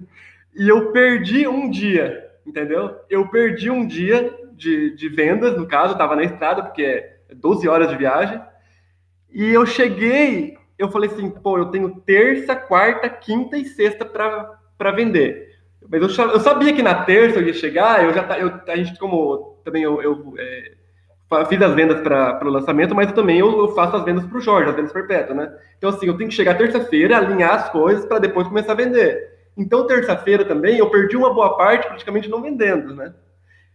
e 0.55 0.67
eu 0.67 0.91
perdi 0.91 1.47
um 1.47 1.69
dia 1.69 2.23
entendeu? 2.45 2.99
Eu 3.09 3.27
perdi 3.27 3.69
um 3.69 3.85
dia 3.85 4.33
de, 4.53 4.95
de 4.95 5.09
vendas, 5.09 5.57
no 5.57 5.67
caso, 5.67 5.93
estava 5.93 6.15
na 6.15 6.23
estrada, 6.23 6.63
porque 6.63 6.83
é 6.83 7.17
12 7.33 7.67
horas 7.67 7.89
de 7.89 7.97
viagem, 7.97 8.41
e 9.31 9.49
eu 9.49 9.65
cheguei, 9.65 10.57
eu 10.77 10.89
falei 10.89 11.09
assim, 11.09 11.29
pô, 11.29 11.57
eu 11.57 11.65
tenho 11.65 12.01
terça, 12.01 12.55
quarta, 12.55 13.09
quinta 13.09 13.57
e 13.57 13.65
sexta 13.65 14.05
para 14.05 14.91
vender. 14.91 15.53
Mas 15.89 16.17
eu, 16.17 16.29
eu, 16.29 16.39
sabia 16.39 16.73
que 16.73 16.83
na 16.83 17.03
terça 17.03 17.39
eu 17.39 17.47
ia 17.47 17.53
chegar, 17.53 18.03
eu 18.03 18.13
já 18.13 18.37
eu, 18.37 18.61
a 18.67 18.75
gente, 18.75 18.97
como 18.99 19.57
também 19.63 19.83
eu, 19.83 20.01
eu 20.01 20.33
é, 20.37 20.71
fiz 21.45 21.61
as 21.61 21.73
vendas 21.73 22.01
para 22.01 22.45
o 22.45 22.49
lançamento, 22.49 22.95
mas 22.95 23.11
também 23.11 23.39
eu, 23.39 23.57
eu, 23.57 23.69
faço 23.69 23.95
as 23.95 24.03
vendas 24.03 24.25
para 24.25 24.37
o 24.37 24.41
Jorge, 24.41 24.69
as 24.69 24.75
vendas 24.75 24.91
perpétuas, 24.91 25.37
né? 25.37 25.53
Então, 25.77 25.89
assim, 25.89 26.07
eu 26.07 26.17
tenho 26.17 26.29
que 26.29 26.35
chegar 26.35 26.57
terça-feira, 26.57 27.17
alinhar 27.17 27.53
as 27.53 27.69
coisas 27.69 28.05
para 28.05 28.19
depois 28.19 28.47
começar 28.47 28.73
a 28.73 28.75
vender. 28.75 29.31
Então, 29.57 29.87
terça-feira 29.87 30.45
também, 30.45 30.77
eu 30.77 30.89
perdi 30.89 31.15
uma 31.15 31.33
boa 31.33 31.55
parte 31.57 31.87
praticamente 31.87 32.29
não 32.29 32.41
vendendo, 32.41 32.95
né? 32.95 33.13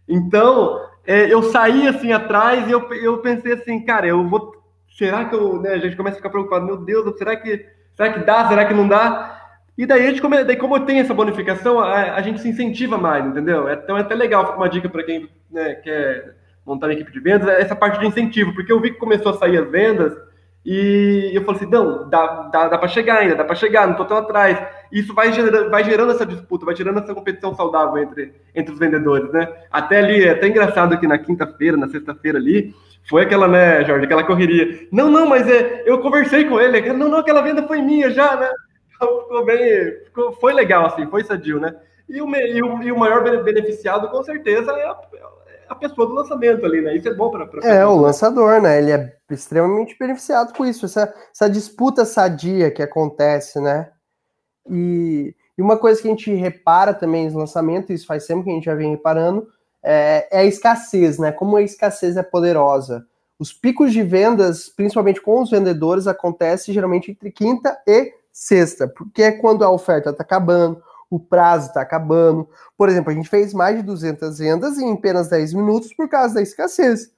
Então, 0.07 0.81
é, 1.05 1.31
eu 1.31 1.43
saí 1.43 1.87
assim 1.87 2.11
atrás 2.11 2.67
e 2.67 2.71
eu, 2.71 2.91
eu 2.93 3.19
pensei 3.19 3.53
assim, 3.53 3.83
cara, 3.85 4.07
eu 4.07 4.27
vou. 4.27 4.51
Será 4.97 5.25
que 5.25 5.35
eu. 5.35 5.61
Né, 5.61 5.73
a 5.73 5.77
gente 5.77 5.95
começa 5.95 6.15
a 6.15 6.17
ficar 6.17 6.29
preocupado, 6.29 6.65
meu 6.65 6.77
Deus, 6.77 7.17
será 7.17 7.35
que, 7.35 7.65
será 7.95 8.13
que 8.13 8.19
dá? 8.25 8.47
Será 8.47 8.65
que 8.65 8.73
não 8.73 8.87
dá? 8.87 9.37
E 9.77 9.85
daí, 9.85 10.07
a 10.07 10.09
gente 10.09 10.21
come, 10.21 10.43
daí 10.43 10.57
como 10.57 10.75
eu 10.75 10.85
tenho 10.85 10.99
essa 10.99 11.13
bonificação, 11.13 11.79
a, 11.79 12.15
a 12.15 12.21
gente 12.21 12.41
se 12.41 12.49
incentiva 12.49 12.97
mais, 12.97 13.25
entendeu? 13.25 13.71
Então 13.71 13.97
é 13.97 14.01
até 14.01 14.13
legal, 14.13 14.55
uma 14.57 14.67
dica 14.67 14.89
para 14.89 15.03
quem 15.03 15.29
né, 15.49 15.75
quer 15.75 16.35
montar 16.69 16.87
uma 16.87 16.93
equipe 16.93 17.11
de 17.11 17.19
vendas, 17.19 17.49
é 17.49 17.61
essa 17.61 17.75
parte 17.75 17.99
de 17.99 18.05
incentivo, 18.05 18.53
porque 18.53 18.71
eu 18.71 18.79
vi 18.79 18.91
que 18.91 18.99
começou 18.99 19.31
a 19.31 19.37
sair 19.37 19.57
as 19.57 19.69
vendas 19.69 20.15
e 20.65 21.31
eu 21.33 21.43
falei 21.43 21.61
assim, 21.61 21.71
não, 21.71 22.09
dá, 22.09 22.49
dá, 22.51 22.67
dá 22.67 22.77
para 22.77 22.87
chegar 22.87 23.19
ainda, 23.19 23.35
dá 23.35 23.43
para 23.43 23.55
chegar, 23.55 23.85
não 23.85 23.93
estou 23.93 24.05
tão 24.05 24.17
atrás. 24.17 24.61
Isso 24.91 25.13
vai 25.13 25.31
gerando, 25.31 25.69
vai 25.69 25.83
gerando 25.83 26.11
essa 26.11 26.25
disputa, 26.25 26.65
vai 26.65 26.75
gerando 26.75 26.99
essa 26.99 27.13
competição 27.13 27.55
saudável 27.55 27.97
entre, 27.97 28.33
entre 28.53 28.73
os 28.73 28.79
vendedores, 28.79 29.31
né? 29.31 29.47
Até 29.71 29.99
ali, 29.99 30.23
é 30.23 30.31
até 30.31 30.47
engraçado 30.47 30.99
que 30.99 31.07
na 31.07 31.17
quinta-feira, 31.17 31.77
na 31.77 31.87
sexta-feira 31.87 32.37
ali, 32.37 32.75
foi 33.09 33.23
aquela, 33.23 33.47
né, 33.47 33.83
Jorge, 33.85 34.05
aquela 34.05 34.23
correria. 34.23 34.87
Não, 34.91 35.09
não, 35.09 35.25
mas 35.25 35.47
é, 35.49 35.83
eu 35.85 35.99
conversei 35.99 36.45
com 36.45 36.59
ele, 36.59 36.93
não, 36.93 37.09
não, 37.09 37.19
aquela 37.19 37.41
venda 37.41 37.65
foi 37.65 37.81
minha 37.81 38.09
já, 38.11 38.35
né? 38.35 38.49
Então, 38.95 39.21
ficou 39.21 39.45
bem, 39.45 39.93
ficou, 40.05 40.33
foi 40.33 40.53
legal, 40.53 40.85
assim, 40.85 41.07
foi 41.07 41.23
sadio, 41.23 41.59
né? 41.59 41.73
E 42.07 42.21
o, 42.21 42.35
e 42.35 42.61
o, 42.61 42.83
e 42.83 42.91
o 42.91 42.97
maior 42.97 43.23
beneficiado, 43.43 44.09
com 44.09 44.21
certeza, 44.23 44.71
é 44.73 44.85
a, 44.85 44.97
a 45.69 45.75
pessoa 45.75 46.07
do 46.07 46.13
lançamento 46.13 46.65
ali, 46.65 46.81
né? 46.81 46.95
Isso 46.95 47.07
é 47.07 47.13
bom 47.13 47.29
para. 47.29 47.47
É, 47.63 47.85
o 47.85 47.95
lançador, 47.95 48.59
né? 48.61 48.79
Ele 48.79 48.91
é 48.91 49.15
extremamente 49.29 49.95
beneficiado 49.97 50.53
com 50.53 50.65
isso, 50.65 50.85
essa, 50.85 51.13
essa 51.31 51.49
disputa 51.49 52.03
sadia 52.05 52.71
que 52.71 52.81
acontece, 52.81 53.59
né? 53.61 53.91
E, 54.69 55.35
e 55.57 55.61
uma 55.61 55.77
coisa 55.77 56.01
que 56.01 56.07
a 56.07 56.11
gente 56.11 56.33
repara 56.33 56.93
também 56.93 57.25
nos 57.25 57.35
lançamentos, 57.35 57.91
isso 57.91 58.07
faz 58.07 58.25
sempre 58.25 58.45
que 58.45 58.49
a 58.49 58.53
gente 58.53 58.65
já 58.65 58.75
vem 58.75 58.91
reparando, 58.91 59.47
é, 59.83 60.27
é 60.31 60.39
a 60.39 60.45
escassez, 60.45 61.19
né? 61.19 61.31
Como 61.31 61.55
a 61.55 61.61
escassez 61.61 62.17
é 62.17 62.23
poderosa. 62.23 63.05
Os 63.37 63.53
picos 63.53 63.93
de 63.93 64.01
vendas, 64.01 64.67
principalmente 64.67 65.21
com 65.21 65.41
os 65.41 65.51
vendedores, 65.51 66.07
acontecem 66.07 66.73
geralmente 66.73 67.11
entre 67.11 67.31
quinta 67.31 67.77
e 67.87 68.11
sexta, 68.31 68.87
porque 68.87 69.21
é 69.21 69.31
quando 69.31 69.63
a 69.63 69.71
oferta 69.71 70.09
está 70.09 70.23
acabando, 70.23 70.81
o 71.09 71.19
prazo 71.19 71.67
está 71.67 71.81
acabando. 71.81 72.47
Por 72.77 72.89
exemplo, 72.89 73.11
a 73.11 73.13
gente 73.13 73.29
fez 73.29 73.53
mais 73.53 73.77
de 73.77 73.83
200 73.83 74.37
vendas 74.37 74.77
em 74.77 74.93
apenas 74.93 75.27
10 75.27 75.53
minutos 75.53 75.93
por 75.93 76.07
causa 76.07 76.35
da 76.35 76.41
escassez. 76.41 77.11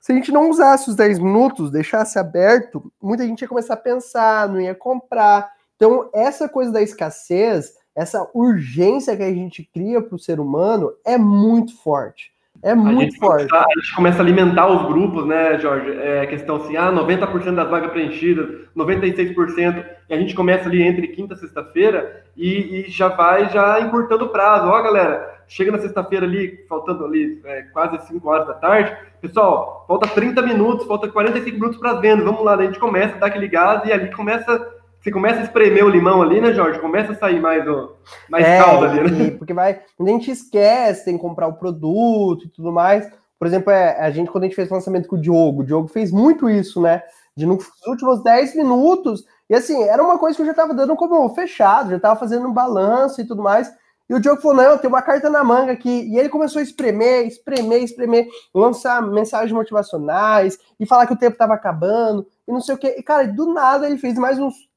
Se 0.00 0.12
a 0.12 0.14
gente 0.14 0.30
não 0.30 0.50
usasse 0.50 0.88
os 0.88 0.96
10 0.96 1.18
minutos, 1.18 1.70
deixasse 1.70 2.18
aberto, 2.18 2.92
muita 3.02 3.26
gente 3.26 3.42
ia 3.42 3.48
começar 3.48 3.74
a 3.74 3.78
pensar, 3.78 4.48
não 4.48 4.60
ia 4.60 4.74
comprar. 4.74 5.50
Então, 5.76 6.08
essa 6.12 6.48
coisa 6.48 6.70
da 6.70 6.82
escassez, 6.82 7.74
essa 7.94 8.28
urgência 8.32 9.16
que 9.16 9.22
a 9.22 9.32
gente 9.32 9.64
cria 9.64 10.00
para 10.00 10.14
o 10.14 10.18
ser 10.18 10.38
humano 10.38 10.92
é 11.04 11.18
muito 11.18 11.76
forte. 11.82 12.32
É 12.62 12.74
muito 12.74 13.14
a 13.16 13.18
forte. 13.18 13.48
Começa, 13.48 13.66
a 13.66 13.80
gente 13.80 13.94
começa 13.94 14.18
a 14.18 14.20
alimentar 14.22 14.66
os 14.66 14.86
grupos, 14.86 15.26
né, 15.26 15.58
Jorge? 15.58 15.90
É 15.90 16.26
questão 16.26 16.56
assim, 16.56 16.76
ah, 16.76 16.90
90% 16.90 17.54
das 17.54 17.70
vagas 17.70 17.92
preenchidas, 17.92 18.48
96%, 18.76 19.84
e 20.08 20.14
a 20.14 20.18
gente 20.18 20.34
começa 20.34 20.68
ali 20.68 20.82
entre 20.82 21.08
quinta 21.08 21.34
e 21.34 21.38
sexta-feira 21.38 22.24
e, 22.36 22.86
e, 22.86 22.90
já 22.90 23.08
vai 23.08 23.48
já 23.50 23.80
encurtando 23.80 24.24
o 24.24 24.28
prazo. 24.28 24.68
Ó, 24.68 24.82
galera, 24.82 25.42
chega 25.46 25.70
na 25.70 25.78
sexta-feira 25.78 26.26
ali, 26.26 26.64
faltando 26.68 27.04
ali 27.04 27.40
é, 27.44 27.62
quase 27.72 28.06
5 28.08 28.28
horas 28.28 28.46
da 28.46 28.54
tarde, 28.54 28.96
pessoal, 29.20 29.84
falta 29.86 30.08
30 30.08 30.42
minutos, 30.42 30.86
falta 30.86 31.08
45 31.08 31.56
minutos 31.56 31.78
para 31.78 31.92
as 31.92 32.00
vendas, 32.00 32.24
vamos 32.24 32.44
lá, 32.44 32.56
daí 32.56 32.66
a 32.66 32.70
gente 32.70 32.80
começa 32.80 33.16
a 33.16 33.18
dar 33.18 33.26
aquele 33.26 33.48
gás 33.48 33.82
e 33.88 33.92
ali 33.92 34.10
começa 34.10 34.77
você 35.08 35.10
começa 35.10 35.40
a 35.40 35.44
espremer 35.44 35.84
o 35.84 35.88
limão 35.88 36.20
ali, 36.22 36.40
né, 36.40 36.52
Jorge? 36.52 36.78
Começa 36.78 37.12
a 37.12 37.16
sair 37.16 37.40
mais, 37.40 37.66
o, 37.66 37.94
mais 38.28 38.44
É, 38.44 38.58
caldo 38.58 38.84
ali, 38.84 39.10
né? 39.10 39.30
porque 39.38 39.54
vai. 39.54 39.80
A 39.98 40.04
gente 40.04 40.30
esquece, 40.30 41.04
tem 41.04 41.16
que 41.16 41.22
comprar 41.22 41.48
o 41.48 41.54
produto 41.54 42.44
e 42.44 42.48
tudo 42.48 42.70
mais. 42.70 43.10
Por 43.38 43.46
exemplo, 43.46 43.70
é, 43.70 43.98
a 43.98 44.10
gente, 44.10 44.30
quando 44.30 44.44
a 44.44 44.46
gente 44.46 44.56
fez 44.56 44.70
o 44.70 44.74
lançamento 44.74 45.08
com 45.08 45.16
o 45.16 45.20
Diogo, 45.20 45.62
o 45.62 45.64
Diogo 45.64 45.88
fez 45.88 46.12
muito 46.12 46.48
isso, 46.50 46.80
né? 46.80 47.02
De 47.36 47.46
nos 47.46 47.66
últimos 47.86 48.22
10 48.22 48.56
minutos. 48.56 49.24
E 49.48 49.54
assim, 49.54 49.82
era 49.84 50.02
uma 50.02 50.18
coisa 50.18 50.36
que 50.36 50.42
eu 50.42 50.46
já 50.46 50.54
tava 50.54 50.74
dando 50.74 50.94
como 50.96 51.28
fechado, 51.34 51.90
já 51.90 52.00
tava 52.00 52.20
fazendo 52.20 52.46
um 52.46 52.52
balanço 52.52 53.20
e 53.20 53.26
tudo 53.26 53.42
mais. 53.42 53.72
E 54.08 54.14
o 54.14 54.20
Diogo 54.20 54.40
falou: 54.40 54.56
não, 54.56 54.78
tem 54.78 54.88
uma 54.88 55.02
carta 55.02 55.30
na 55.30 55.44
manga 55.44 55.72
aqui. 55.72 55.88
E 55.88 56.18
ele 56.18 56.28
começou 56.28 56.60
a 56.60 56.62
espremer, 56.62 57.26
espremer, 57.26 57.82
espremer, 57.82 58.26
lançar 58.54 59.00
mensagens 59.02 59.52
motivacionais 59.52 60.58
e 60.80 60.86
falar 60.86 61.06
que 61.06 61.12
o 61.12 61.18
tempo 61.18 61.36
tava 61.36 61.54
acabando 61.54 62.26
e 62.46 62.52
não 62.52 62.60
sei 62.60 62.74
o 62.74 62.78
quê. 62.78 62.96
E, 62.98 63.02
cara, 63.02 63.26
do 63.26 63.52
nada 63.52 63.86
ele 63.86 63.98
fez 63.98 64.18
mais 64.18 64.38
uns 64.38 64.67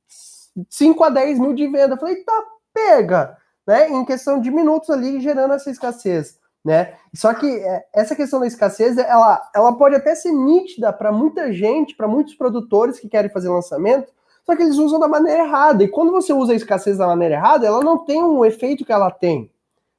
5 0.70 1.04
a 1.04 1.10
10 1.10 1.40
mil 1.40 1.54
de 1.54 1.68
venda. 1.68 1.96
Eu 1.96 2.00
falei, 2.00 2.18
tá, 2.24 2.44
pega, 2.74 3.38
né? 3.66 3.90
Em 3.90 4.06
questão 4.06 4.40
de 4.40 4.52
minutos 4.52 4.90
ali, 4.90 5.20
gerando 5.20 5.54
essa 5.54 5.70
escassez, 5.70 6.40
né? 6.64 6.94
Só 7.14 7.34
que 7.34 7.48
é, 7.48 7.86
essa 7.94 8.16
questão 8.16 8.40
da 8.40 8.48
escassez, 8.48 8.98
ela, 8.98 9.42
ela 9.56 9.74
pode 9.78 9.96
até 9.96 10.16
ser 10.16 10.32
nítida 10.32 10.92
para 10.92 11.12
muita 11.12 11.52
gente, 11.52 11.96
para 11.96 12.08
muitos 12.08 12.36
produtores 12.36 13.00
que 13.00 13.10
querem 13.10 13.32
fazer 13.32 13.50
lançamento, 13.50 14.12
só 14.46 14.56
que 14.56 14.64
eles 14.64 14.78
usam 14.78 15.00
da 15.00 15.08
maneira 15.08 15.44
errada. 15.44 15.84
E 15.84 15.88
quando 15.88 16.12
você 16.12 16.34
usa 16.34 16.54
a 16.54 16.56
escassez 16.56 16.98
da 16.98 17.08
maneira 17.08 17.36
errada, 17.36 17.68
ela 17.68 17.82
não 17.82 18.00
tem 18.00 18.24
um 18.24 18.44
efeito 18.44 18.86
que 18.86 18.92
ela 18.92 19.12
tem, 19.12 19.52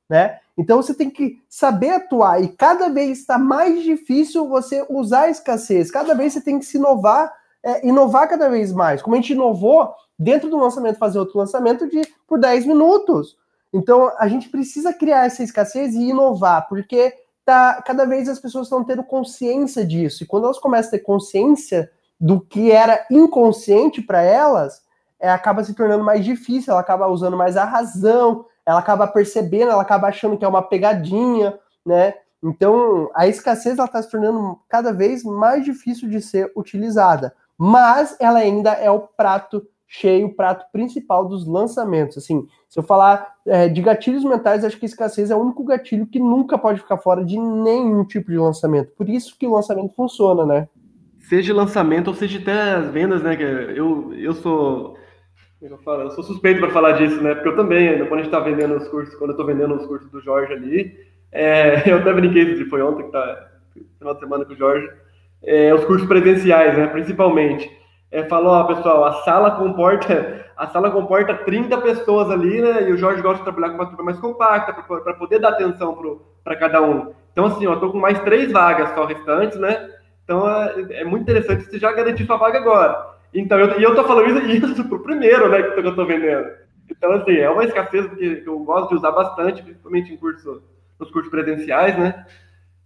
né? 0.09 0.38
Então 0.57 0.83
você 0.83 0.93
tem 0.93 1.09
que 1.09 1.41
saber 1.49 1.91
atuar 1.91 2.43
e 2.43 2.49
cada 2.49 2.88
vez 2.88 3.19
está 3.19 3.38
mais 3.38 3.83
difícil 3.83 4.49
você 4.49 4.85
usar 4.91 5.23
a 5.23 5.31
escassez. 5.31 5.91
Cada 5.91 6.15
vez 6.15 6.33
você 6.33 6.41
tem 6.41 6.59
que 6.59 6.67
se 6.67 6.77
inovar, 6.77 7.33
é, 7.62 7.87
inovar 7.87 8.29
cada 8.29 8.51
vez 8.51 8.73
mais. 8.73 9.01
Como 9.01 9.17
a 9.17 9.19
gente 9.19 9.33
inovou 9.33 9.95
dentro 10.22 10.48
do 10.48 10.56
lançamento, 10.56 10.98
fazer 10.98 11.18
outro 11.18 11.38
lançamento 11.38 11.88
de 11.88 12.02
por 12.26 12.38
10 12.38 12.66
minutos. 12.66 13.37
Então 13.72 14.12
a 14.18 14.28
gente 14.28 14.48
precisa 14.48 14.92
criar 14.92 15.26
essa 15.26 15.42
escassez 15.42 15.94
e 15.94 16.11
inovar, 16.11 16.68
porque 16.68 17.14
tá, 17.44 17.82
cada 17.82 18.04
vez 18.04 18.28
as 18.28 18.38
pessoas 18.38 18.66
estão 18.66 18.85
tendo 18.85 19.02
consciência 19.02 19.85
disso. 19.85 20.22
E 20.22 20.26
quando 20.26 20.44
elas 20.44 20.58
começam 20.58 20.88
a 20.88 20.90
ter 20.92 21.00
consciência 21.00 21.90
do 22.20 22.40
que 22.40 22.70
era 22.70 23.04
inconsciente 23.11 24.00
para 24.00 24.22
elas, 24.22 24.82
é, 25.18 25.28
acaba 25.30 25.64
se 25.64 25.74
tornando 25.74 26.04
mais 26.04 26.24
difícil, 26.24 26.72
ela 26.72 26.80
acaba 26.80 27.08
usando 27.08 27.37
mais 27.37 27.56
a 27.56 27.64
razão, 27.64 28.44
ela 28.64 28.78
acaba 28.78 29.06
percebendo, 29.06 29.72
ela 29.72 29.82
acaba 29.82 30.08
achando 30.08 30.37
que 30.37 30.44
é 30.44 30.48
uma 30.48 30.62
pegadinha, 30.62 31.58
né? 31.85 32.14
Então, 32.42 33.08
a 33.14 33.26
escassez 33.26 33.78
está 33.78 34.02
se 34.02 34.11
tornando 34.11 34.58
cada 34.68 34.92
vez 34.92 35.22
mais 35.22 35.64
difícil 35.64 36.08
de 36.08 36.20
ser 36.20 36.50
utilizada, 36.56 37.35
mas 37.56 38.16
ela 38.18 38.40
ainda 38.40 38.72
é 38.72 38.90
o 38.90 39.00
prato 39.00 39.64
cheio, 39.92 40.26
o 40.26 40.35
prato 40.35 40.64
principal 40.72 41.28
dos 41.28 41.46
lançamentos. 41.46 42.16
Assim, 42.16 42.46
se 42.66 42.78
eu 42.78 42.83
falar 42.83 43.35
é, 43.46 43.68
de 43.68 43.83
gatilhos 43.83 44.24
mentais, 44.24 44.64
acho 44.64 44.78
que 44.78 44.87
escassez 44.87 45.31
é 45.31 45.37
o 45.37 45.40
único 45.40 45.62
gatilho 45.64 46.07
que 46.07 46.18
nunca 46.18 46.57
pode 46.57 46.81
ficar 46.81 46.96
fora 46.96 47.22
de 47.22 47.38
nenhum 47.38 48.02
tipo 48.02 48.31
de 48.31 48.38
lançamento. 48.38 48.90
Por 48.96 49.09
isso 49.09 49.37
que 49.38 49.46
o 49.46 49.52
lançamento 49.52 49.94
funciona, 49.94 50.46
né? 50.46 50.68
Seja 51.20 51.52
lançamento 51.52 52.09
ou 52.09 52.14
seja 52.14 52.38
até 52.38 52.72
as 52.72 52.90
vendas, 52.90 53.22
né? 53.22 53.37
Eu, 53.76 54.14
eu 54.14 54.33
sou. 54.33 54.96
é 55.61 55.66
Eu, 55.66 55.76
falo? 55.78 56.02
eu 56.05 56.11
sou 56.12 56.24
suspeito 56.24 56.61
para 56.61 56.70
falar 56.70 56.92
disso, 56.92 57.22
né? 57.22 57.35
Porque 57.35 57.50
eu 57.50 57.57
também, 57.57 57.98
quando 58.07 58.20
a 58.20 58.22
gente 58.22 58.33
tá 58.33 58.40
vendendo 58.40 58.74
os 58.76 58.88
cursos, 58.88 59.14
quando 59.16 59.33
eu 59.33 59.37
tô 59.37 59.44
vendendo 59.44 59.74
os 59.74 59.87
cursos 59.87 60.11
do 60.11 60.22
Jorge 60.22 60.55
ali, 60.55 60.96
é, 61.31 61.83
eu 61.92 61.98
até 61.98 62.14
brinquei, 62.14 62.57
se 62.57 62.64
foi 62.64 62.81
ontem 62.81 63.05
que 63.05 63.12
tá 63.12 63.50
final 63.98 64.14
de 64.14 64.20
semana 64.20 64.44
com 64.46 64.55
o 64.55 64.57
Jorge, 64.57 64.88
é, 65.42 65.74
os 65.74 65.85
cursos 65.85 66.09
presenciais, 66.09 66.78
né? 66.78 66.87
Principalmente. 66.87 67.82
É, 68.12 68.25
falou, 68.25 68.53
ó, 68.53 68.64
pessoal, 68.64 69.05
a 69.07 69.12
sala 69.22 69.53
comporta 69.53 70.42
a 70.57 70.68
sala 70.68 70.90
comporta 70.90 71.35
30 71.35 71.79
pessoas 71.79 72.31
ali, 72.31 72.61
né? 72.61 72.88
E 72.88 72.92
o 72.92 72.96
Jorge 72.96 73.22
gosta 73.22 73.38
de 73.38 73.44
trabalhar 73.44 73.70
com 73.70 73.83
uma 73.83 73.87
turma 73.87 74.05
mais 74.05 74.18
compacta 74.20 74.72
para 74.72 75.14
poder 75.14 75.40
dar 75.40 75.48
atenção 75.48 75.98
para 76.44 76.55
cada 76.57 76.81
um. 76.83 77.12
Então, 77.33 77.46
assim, 77.46 77.66
ó, 77.66 77.75
tô 77.77 77.90
com 77.90 77.98
mais 77.98 78.20
três 78.20 78.53
vagas 78.53 78.94
só 78.94 79.05
restantes, 79.05 79.59
né? 79.59 79.90
Então 80.22 80.48
é, 80.48 81.01
é 81.01 81.05
muito 81.05 81.22
interessante 81.22 81.64
você 81.64 81.79
já 81.79 81.90
garantir 81.90 82.27
sua 82.27 82.37
vaga 82.37 82.59
agora. 82.59 83.12
Então, 83.35 83.59
eu, 83.59 83.81
e 83.81 83.83
eu 83.83 83.94
tô 83.94 84.05
falando 84.05 84.29
isso, 84.29 84.66
isso 84.70 84.85
pro 84.85 85.03
primeiro, 85.03 85.48
né, 85.48 85.62
que 85.62 85.81
eu 85.81 85.94
tô 85.94 86.05
vendendo. 86.05 86.46
Então, 86.88 87.11
assim, 87.12 87.37
é 87.37 87.48
uma 87.51 87.64
escassez 87.64 88.07
que 88.14 88.44
eu 88.46 88.59
gosto 88.61 88.90
de 88.90 88.96
usar 88.96 89.11
bastante, 89.11 89.62
principalmente 89.62 90.12
em 90.12 90.16
curso, 90.16 90.62
nos 91.01 91.11
cursos 91.11 91.31
presenciais, 91.31 91.98
né? 91.98 92.27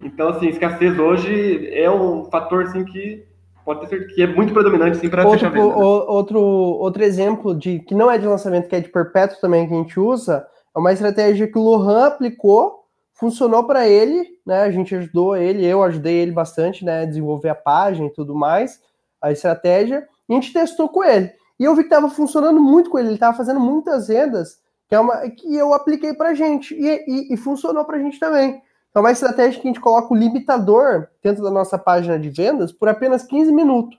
Então, 0.01 0.29
assim, 0.29 0.49
escassez 0.49 0.99
hoje 0.99 1.69
é 1.75 1.91
um 1.91 2.25
fator, 2.31 2.63
assim, 2.63 2.85
que 2.85 3.27
pode 3.67 3.81
ter 3.81 3.89
certeza 3.89 4.15
que 4.15 4.23
é 4.23 4.27
muito 4.29 4.55
predominante, 4.55 4.99
sim, 4.99 5.09
para 5.11 5.29
fechar 5.29 5.51
venda. 5.51 5.67
né? 5.67 5.75
outro, 5.75 6.41
outro 6.41 7.03
exemplo 7.03 7.53
de 7.53 7.81
que 7.81 7.97
não 7.97 8.09
é 8.09 8.17
de 8.17 8.25
lançamento, 8.25 8.69
que 8.69 8.77
é 8.77 8.81
de 8.81 8.89
perpétuo 8.89 9.41
também 9.41 9.67
que 9.67 9.75
a 9.75 9.77
gente 9.77 9.99
usa, 9.99 10.47
é 10.75 10.79
uma 10.79 10.93
estratégia 10.93 11.49
que 11.49 11.59
o 11.59 11.63
Lohan 11.63 12.07
aplicou, 12.07 12.85
funcionou 13.13 13.65
para 13.65 13.89
ele, 13.89 14.25
né? 14.47 14.63
A 14.63 14.71
gente 14.71 14.95
ajudou 14.95 15.37
ele, 15.37 15.67
eu 15.67 15.83
ajudei 15.83 16.15
ele 16.15 16.31
bastante, 16.31 16.85
né? 16.85 17.03
A 17.03 17.07
desenvolver 17.07 17.49
a 17.49 17.57
página 17.57 18.07
e 18.07 18.13
tudo 18.13 18.37
mais, 18.37 18.81
a 19.21 19.33
estratégia, 19.33 20.07
e 20.29 20.33
a 20.33 20.37
gente 20.37 20.53
testou 20.53 20.89
com 20.89 21.03
ele. 21.03 21.33
E 21.59 21.65
eu 21.65 21.75
vi 21.75 21.83
que 21.83 21.89
estava 21.89 22.09
funcionando 22.09 22.61
muito 22.61 22.89
com 22.89 22.99
ele, 22.99 23.09
ele 23.09 23.15
estava 23.15 23.37
fazendo 23.37 23.59
muitas 23.59 24.07
vendas, 24.07 24.61
que, 24.89 24.95
é 24.95 25.01
uma, 25.01 25.29
que 25.29 25.57
eu 25.57 25.75
apliquei 25.75 26.15
para 26.15 26.35
gente, 26.35 26.73
e, 26.73 27.05
e, 27.09 27.35
e 27.35 27.37
funcionou 27.37 27.85
para 27.85 27.97
a 27.97 28.01
gente 28.01 28.21
também. 28.21 28.63
É 28.97 28.99
uma 28.99 29.13
estratégia 29.13 29.61
que 29.61 29.69
a 29.69 29.71
gente 29.71 29.81
coloca 29.81 30.11
o 30.11 30.17
limitador 30.17 31.09
dentro 31.23 31.43
da 31.43 31.51
nossa 31.51 31.77
página 31.77 32.19
de 32.19 32.31
vendas 32.31 32.73
por 32.73 32.89
apenas 32.89 33.23
15 33.25 33.53
minutos. 33.53 33.99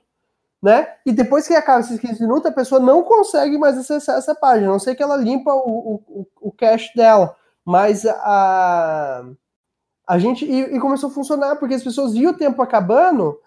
Né? 0.59 0.87
E 1.05 1.11
depois 1.11 1.47
que 1.47 1.53
acaba 1.53 1.81
esses 1.81 1.99
15 1.99 2.19
minutos, 2.19 2.47
a 2.47 2.51
pessoa 2.51 2.81
não 2.81 3.03
consegue 3.03 3.59
mais 3.59 3.77
acessar 3.77 4.17
essa 4.17 4.33
página, 4.33 4.67
a 4.67 4.71
não 4.71 4.79
sei 4.79 4.95
que 4.95 5.03
ela 5.03 5.15
limpa 5.15 5.53
o, 5.53 6.01
o, 6.07 6.27
o 6.41 6.51
cache 6.51 6.91
dela. 6.95 7.35
Mas 7.63 8.07
a, 8.07 9.23
a 10.07 10.17
gente. 10.17 10.45
E, 10.45 10.61
e, 10.75 10.79
começou 10.79 11.11
a 11.11 11.13
funcionar, 11.13 11.57
porque 11.57 11.75
as 11.75 11.83
pessoas 11.83 12.13
viam 12.13 12.31
o 12.31 12.37
tempo 12.37 12.59
acabando 12.63 13.37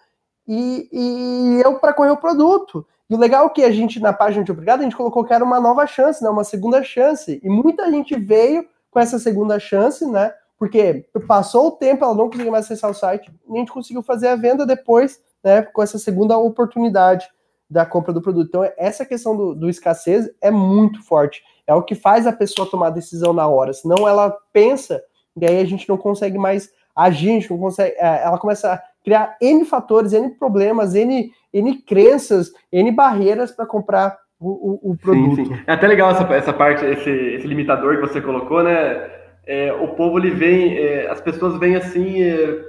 e, 0.47 0.87
e 0.89 1.61
eu 1.65 1.79
para 1.79 1.91
correr 1.91 2.11
o 2.11 2.17
produto. 2.17 2.87
E 3.09 3.15
o 3.15 3.17
legal 3.17 3.47
é 3.47 3.49
que 3.49 3.63
a 3.65 3.71
gente, 3.71 3.99
na 3.99 4.13
página 4.13 4.45
de 4.45 4.53
obrigado, 4.53 4.79
a 4.79 4.83
gente 4.83 4.95
colocou 4.95 5.25
que 5.25 5.33
era 5.33 5.43
uma 5.43 5.59
nova 5.59 5.85
chance, 5.85 6.23
né? 6.23 6.29
Uma 6.29 6.45
segunda 6.45 6.81
chance. 6.81 7.41
E 7.43 7.49
muita 7.49 7.91
gente 7.91 8.17
veio 8.17 8.65
com 8.89 9.01
essa 9.01 9.19
segunda 9.19 9.59
chance, 9.59 10.05
né? 10.05 10.33
Porque 10.61 11.07
passou 11.27 11.69
o 11.69 11.71
tempo, 11.71 12.05
ela 12.05 12.13
não 12.13 12.29
conseguia 12.29 12.51
mais 12.51 12.65
acessar 12.65 12.91
o 12.91 12.93
site, 12.93 13.31
e 13.49 13.55
a 13.55 13.57
gente 13.57 13.71
conseguiu 13.71 14.03
fazer 14.03 14.27
a 14.27 14.35
venda 14.35 14.63
depois, 14.63 15.19
né? 15.43 15.63
Com 15.63 15.81
essa 15.81 15.97
segunda 15.97 16.37
oportunidade 16.37 17.27
da 17.67 17.83
compra 17.83 18.13
do 18.13 18.21
produto. 18.21 18.47
Então, 18.47 18.71
essa 18.77 19.03
questão 19.03 19.35
do, 19.35 19.55
do 19.55 19.67
escassez 19.67 20.29
é 20.39 20.51
muito 20.51 21.03
forte. 21.03 21.41
É 21.65 21.73
o 21.73 21.81
que 21.81 21.95
faz 21.95 22.27
a 22.27 22.31
pessoa 22.31 22.69
tomar 22.69 22.87
a 22.87 22.91
decisão 22.91 23.33
na 23.33 23.47
hora. 23.47 23.73
Senão 23.73 24.07
ela 24.07 24.37
pensa, 24.53 25.01
e 25.35 25.47
aí 25.47 25.59
a 25.59 25.65
gente 25.65 25.89
não 25.89 25.97
consegue 25.97 26.37
mais 26.37 26.69
agir, 26.95 27.29
a 27.29 27.33
gente 27.33 27.49
não 27.49 27.57
consegue. 27.57 27.95
Ela 27.97 28.37
começa 28.37 28.71
a 28.71 28.83
criar 29.03 29.35
N 29.41 29.65
fatores, 29.65 30.13
N 30.13 30.29
problemas, 30.29 30.93
N, 30.93 31.31
N 31.51 31.81
crenças, 31.81 32.51
N 32.71 32.91
barreiras 32.91 33.51
para 33.51 33.65
comprar 33.65 34.15
o, 34.39 34.49
o, 34.49 34.91
o, 34.91 34.95
produto. 34.95 35.37
Sim, 35.37 35.45
sim. 35.45 35.63
É 35.65 35.73
até 35.73 35.87
legal 35.87 36.11
essa, 36.11 36.23
essa 36.35 36.53
parte, 36.53 36.85
esse, 36.85 37.09
esse 37.09 37.47
limitador 37.47 37.95
que 37.95 38.07
você 38.07 38.21
colocou, 38.21 38.61
né? 38.61 39.20
É, 39.53 39.73
o 39.73 39.89
povo 39.89 40.17
ele 40.17 40.29
vem, 40.29 40.77
é, 40.77 41.11
as 41.11 41.19
pessoas 41.19 41.59
vêm 41.59 41.75
assim, 41.75 42.23
é, 42.23 42.63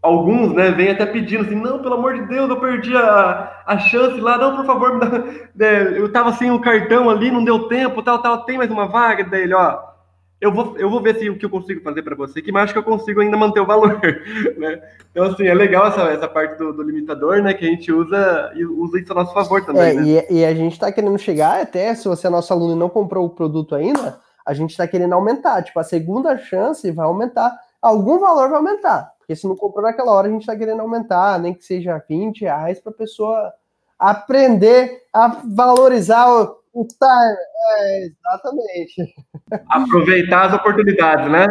alguns, 0.00 0.54
né, 0.54 0.70
vêm 0.70 0.90
até 0.90 1.04
pedindo 1.04 1.42
assim, 1.42 1.56
não, 1.56 1.82
pelo 1.82 1.94
amor 1.94 2.14
de 2.14 2.24
Deus, 2.28 2.48
eu 2.48 2.60
perdi 2.60 2.96
a, 2.96 3.64
a 3.66 3.78
chance 3.80 4.20
lá, 4.20 4.38
não, 4.38 4.54
por 4.54 4.64
favor, 4.64 4.94
me 4.94 5.00
dá, 5.00 5.24
é, 5.66 5.98
eu 5.98 6.12
tava 6.12 6.32
sem 6.34 6.52
o 6.52 6.60
cartão 6.60 7.10
ali, 7.10 7.32
não 7.32 7.42
deu 7.42 7.66
tempo, 7.66 8.00
tal, 8.00 8.22
tal, 8.22 8.44
tem 8.44 8.56
mais 8.56 8.70
uma 8.70 8.86
vaga 8.86 9.24
dele, 9.24 9.54
ó, 9.54 9.76
eu 10.40 10.52
vou, 10.52 10.78
eu 10.78 10.88
vou 10.88 11.02
ver 11.02 11.16
se 11.16 11.28
o 11.28 11.36
que 11.36 11.44
eu 11.44 11.50
consigo 11.50 11.82
fazer 11.82 12.02
para 12.02 12.14
você, 12.14 12.40
que 12.40 12.52
mais 12.52 12.66
acho 12.66 12.74
que 12.74 12.78
eu 12.78 12.84
consigo 12.84 13.20
ainda 13.20 13.36
manter 13.36 13.58
o 13.58 13.66
valor, 13.66 14.00
né? 14.56 14.80
Então, 15.10 15.24
assim, 15.24 15.48
é 15.48 15.54
legal 15.54 15.88
essa, 15.88 16.02
essa 16.02 16.28
parte 16.28 16.56
do, 16.58 16.72
do, 16.72 16.84
limitador, 16.84 17.42
né, 17.42 17.54
que 17.54 17.66
a 17.66 17.68
gente 17.68 17.90
usa 17.90 18.52
e 18.54 18.64
usa 18.64 19.00
isso 19.00 19.10
a 19.10 19.16
nosso 19.16 19.34
favor 19.34 19.66
também, 19.66 19.82
é, 19.82 19.94
né? 19.94 20.02
e, 20.30 20.38
e, 20.38 20.44
a 20.44 20.54
gente 20.54 20.78
tá 20.78 20.92
querendo 20.92 21.18
chegar 21.18 21.60
até, 21.60 21.92
se 21.92 22.06
você 22.06 22.28
é 22.28 22.30
nosso 22.30 22.52
aluno 22.52 22.76
e 22.76 22.78
não 22.78 22.88
comprou 22.88 23.26
o 23.26 23.30
produto 23.30 23.74
ainda, 23.74 24.20
a 24.48 24.54
gente 24.54 24.70
está 24.70 24.88
querendo 24.88 25.12
aumentar. 25.12 25.62
Tipo, 25.62 25.78
a 25.78 25.84
segunda 25.84 26.38
chance 26.38 26.90
vai 26.90 27.04
aumentar. 27.04 27.54
Algum 27.82 28.18
valor 28.18 28.48
vai 28.48 28.56
aumentar. 28.56 29.12
Porque 29.18 29.36
se 29.36 29.46
não 29.46 29.54
comprou 29.54 29.82
naquela 29.82 30.10
hora, 30.10 30.26
a 30.26 30.30
gente 30.30 30.40
está 30.40 30.56
querendo 30.56 30.80
aumentar, 30.80 31.38
nem 31.38 31.52
que 31.52 31.62
seja 31.62 32.02
20 32.08 32.40
reais 32.40 32.80
para 32.80 32.90
a 32.90 32.96
pessoa 32.96 33.52
aprender 33.98 35.02
a 35.12 35.42
valorizar 35.54 36.30
o, 36.30 36.56
o 36.72 36.86
time. 36.86 37.36
É, 37.76 38.06
exatamente. 38.06 39.14
Aproveitar 39.68 40.46
as 40.46 40.54
oportunidades, 40.54 41.30
né? 41.30 41.46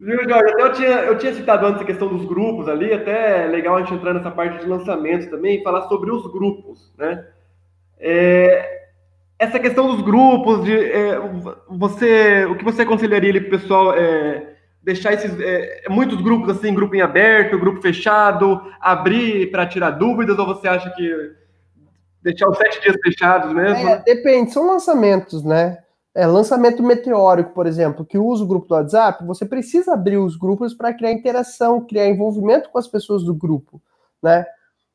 Viu, 0.00 0.26
Jorge? 0.26 0.52
Até 0.52 0.62
eu 0.62 0.72
tinha, 0.72 0.88
eu 0.88 1.18
tinha 1.18 1.34
citado 1.34 1.66
antes 1.66 1.82
a 1.82 1.86
questão 1.86 2.08
dos 2.08 2.24
grupos 2.24 2.66
ali, 2.66 2.94
até 2.94 3.44
é 3.44 3.46
legal 3.46 3.76
a 3.76 3.80
gente 3.80 3.92
entrar 3.92 4.14
nessa 4.14 4.30
parte 4.30 4.58
de 4.58 4.66
lançamentos 4.66 5.26
também 5.26 5.60
e 5.60 5.62
falar 5.62 5.82
sobre 5.82 6.10
os 6.10 6.26
grupos, 6.32 6.94
né? 6.96 7.26
É, 7.98 8.85
essa 9.38 9.58
questão 9.58 9.88
dos 9.88 10.02
grupos, 10.02 10.64
de 10.64 10.74
é, 10.74 11.18
você, 11.68 12.44
o 12.46 12.56
que 12.56 12.64
você 12.64 12.82
aconselharia 12.82 13.40
o 13.40 13.50
pessoal 13.50 13.94
é, 13.94 14.54
deixar 14.82 15.12
esses 15.12 15.38
é, 15.40 15.84
muitos 15.88 16.20
grupos 16.20 16.56
assim, 16.56 16.74
grupo 16.74 16.94
em 16.94 17.00
aberto, 17.00 17.58
grupo 17.58 17.82
fechado, 17.82 18.60
abrir 18.80 19.50
para 19.50 19.66
tirar 19.66 19.90
dúvidas, 19.90 20.38
ou 20.38 20.46
você 20.46 20.68
acha 20.68 20.90
que 20.90 21.36
Deixar 22.26 22.48
os 22.48 22.58
sete 22.58 22.80
dias 22.82 22.96
fechados 23.04 23.52
mesmo? 23.52 23.88
É, 23.88 24.02
depende, 24.02 24.52
são 24.52 24.66
lançamentos, 24.66 25.44
né? 25.44 25.78
É, 26.12 26.26
lançamento 26.26 26.82
meteórico, 26.82 27.52
por 27.52 27.68
exemplo, 27.68 28.04
que 28.04 28.18
usa 28.18 28.42
o 28.42 28.46
grupo 28.48 28.66
do 28.66 28.74
WhatsApp, 28.74 29.24
você 29.24 29.46
precisa 29.46 29.92
abrir 29.92 30.16
os 30.16 30.36
grupos 30.36 30.74
para 30.74 30.92
criar 30.92 31.12
interação, 31.12 31.86
criar 31.86 32.08
envolvimento 32.08 32.68
com 32.70 32.78
as 32.78 32.88
pessoas 32.88 33.22
do 33.22 33.32
grupo, 33.32 33.80
né? 34.20 34.44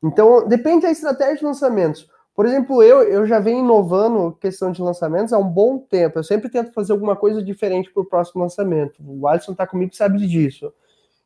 Então, 0.04 0.46
depende 0.46 0.82
da 0.82 0.90
estratégia 0.90 1.36
de 1.36 1.44
lançamentos. 1.44 2.06
Por 2.34 2.46
exemplo, 2.46 2.82
eu, 2.82 3.02
eu 3.02 3.26
já 3.26 3.38
venho 3.38 3.60
inovando 3.60 4.36
questão 4.40 4.72
de 4.72 4.80
lançamentos 4.80 5.32
há 5.32 5.38
um 5.38 5.48
bom 5.48 5.78
tempo. 5.78 6.18
Eu 6.18 6.24
sempre 6.24 6.48
tento 6.48 6.72
fazer 6.72 6.92
alguma 6.92 7.14
coisa 7.14 7.42
diferente 7.42 7.92
para 7.92 8.02
o 8.02 8.06
próximo 8.06 8.42
lançamento. 8.42 9.02
O 9.06 9.28
Alisson 9.28 9.52
está 9.52 9.66
comigo 9.66 9.94
sabe 9.94 10.26
disso. 10.26 10.72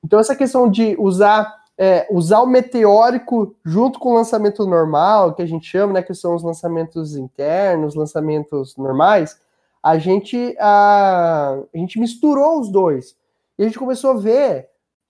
Então, 0.05 0.19
essa 0.19 0.35
questão 0.35 0.69
de 0.69 0.97
usar 0.99 1.65
é, 1.79 2.07
usar 2.11 2.41
o 2.41 2.47
meteórico 2.47 3.55
junto 3.65 3.99
com 3.99 4.11
o 4.11 4.15
lançamento 4.15 4.67
normal, 4.67 5.35
que 5.35 5.43
a 5.43 5.47
gente 5.47 5.67
chama, 5.67 5.95
né, 5.95 6.03
que 6.03 6.15
são 6.15 6.35
os 6.35 6.43
lançamentos 6.43 7.17
internos, 7.17 7.95
lançamentos 7.95 8.77
normais, 8.77 9.39
a 9.83 9.99
gente, 9.99 10.57
a, 10.59 11.59
a 11.73 11.79
gente 11.79 12.01
misturou 12.01 12.59
os 12.61 12.71
dois. 12.71 13.15
E 13.59 13.63
a 13.63 13.67
gente 13.67 13.79
começou 13.79 14.13
a 14.13 14.17
ver 14.17 14.69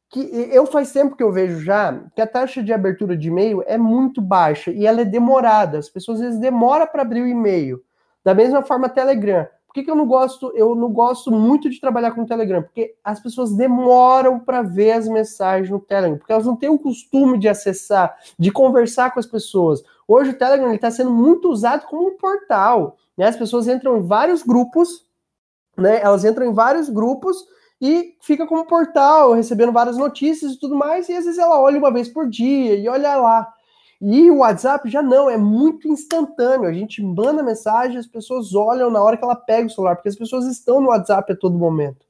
que 0.09 0.21
eu 0.53 0.67
faz 0.67 0.93
tempo 0.93 1.17
que 1.17 1.23
eu 1.23 1.33
vejo 1.33 1.61
já 1.61 2.01
que 2.15 2.21
a 2.21 2.27
taxa 2.27 2.63
de 2.63 2.73
abertura 2.73 3.17
de 3.17 3.29
e-mail 3.29 3.63
é 3.67 3.77
muito 3.77 4.21
baixa 4.21 4.71
e 4.71 4.87
ela 4.87 5.01
é 5.01 5.05
demorada. 5.05 5.79
As 5.79 5.89
pessoas 5.89 6.21
às 6.21 6.27
vezes 6.27 6.41
demoram 6.41 6.87
para 6.87 7.03
abrir 7.03 7.23
o 7.23 7.27
e-mail. 7.27 7.83
Da 8.25 8.35
mesma 8.35 8.63
forma, 8.63 8.89
Telegram 8.89 9.47
que, 9.77 9.83
que 9.83 9.91
eu 9.91 9.95
não 9.95 10.07
gosto? 10.07 10.51
Eu 10.55 10.75
não 10.75 10.91
gosto 10.91 11.31
muito 11.31 11.69
de 11.69 11.79
trabalhar 11.79 12.13
com 12.13 12.23
o 12.23 12.27
Telegram, 12.27 12.63
porque 12.63 12.95
as 13.05 13.21
pessoas 13.21 13.55
demoram 13.55 14.41
para 14.41 14.63
ver 14.63 14.93
as 14.93 15.07
mensagens 15.07 15.69
no 15.69 15.79
Telegram, 15.79 16.17
porque 16.17 16.33
elas 16.33 16.47
não 16.47 16.57
têm 16.57 16.71
o 16.71 16.79
costume 16.79 17.39
de 17.39 17.47
acessar, 17.47 18.17
de 18.39 18.51
conversar 18.51 19.13
com 19.13 19.21
as 19.21 19.27
pessoas. 19.27 19.83
Hoje 20.09 20.31
o 20.31 20.39
Telegram 20.39 20.73
está 20.73 20.91
sendo 20.91 21.11
muito 21.11 21.51
usado 21.51 21.87
como 21.87 22.09
um 22.09 22.17
portal. 22.17 22.97
Né? 23.19 23.27
As 23.27 23.37
pessoas 23.37 23.69
entram 23.69 23.99
em 23.99 24.07
vários 24.07 24.43
grupos, 24.43 25.05
né? 25.77 26.01
Elas 26.01 26.25
entram 26.25 26.47
em 26.47 26.55
vários 26.55 26.89
grupos 26.89 27.37
e 27.81 28.15
fica 28.21 28.47
como 28.47 28.67
portal, 28.67 29.33
recebendo 29.33 29.73
várias 29.73 29.97
notícias 29.97 30.53
e 30.53 30.59
tudo 30.59 30.75
mais, 30.75 31.09
e 31.09 31.13
às 31.13 31.25
vezes 31.25 31.39
ela 31.39 31.61
olha 31.61 31.79
uma 31.79 31.93
vez 31.93 32.09
por 32.09 32.29
dia 32.29 32.75
e 32.77 32.89
olha 32.89 33.17
lá. 33.17 33.47
E 34.01 34.31
o 34.31 34.39
WhatsApp 34.39 34.89
já 34.91 35.03
não, 35.03 35.29
é 35.29 35.37
muito 35.37 35.89
instantâneo. 35.89 36.69
A 36.69 36.73
gente 36.73 37.03
manda 37.03 37.43
mensagem, 37.43 37.97
as 37.99 38.07
pessoas 38.07 38.55
olham 38.55 38.91
na 38.91 39.03
hora 39.03 39.17
que 39.17 39.25
ela 39.25 39.37
pega 39.37 39.67
o 39.67 39.71
celular, 39.71 39.97
porque 39.97 40.09
as 40.09 40.17
pessoas 40.17 40.47
estão 40.47 40.81
no 40.81 40.89
WhatsApp 40.89 41.33
a 41.33 41.37
todo 41.37 41.59
momento. 41.59 42.05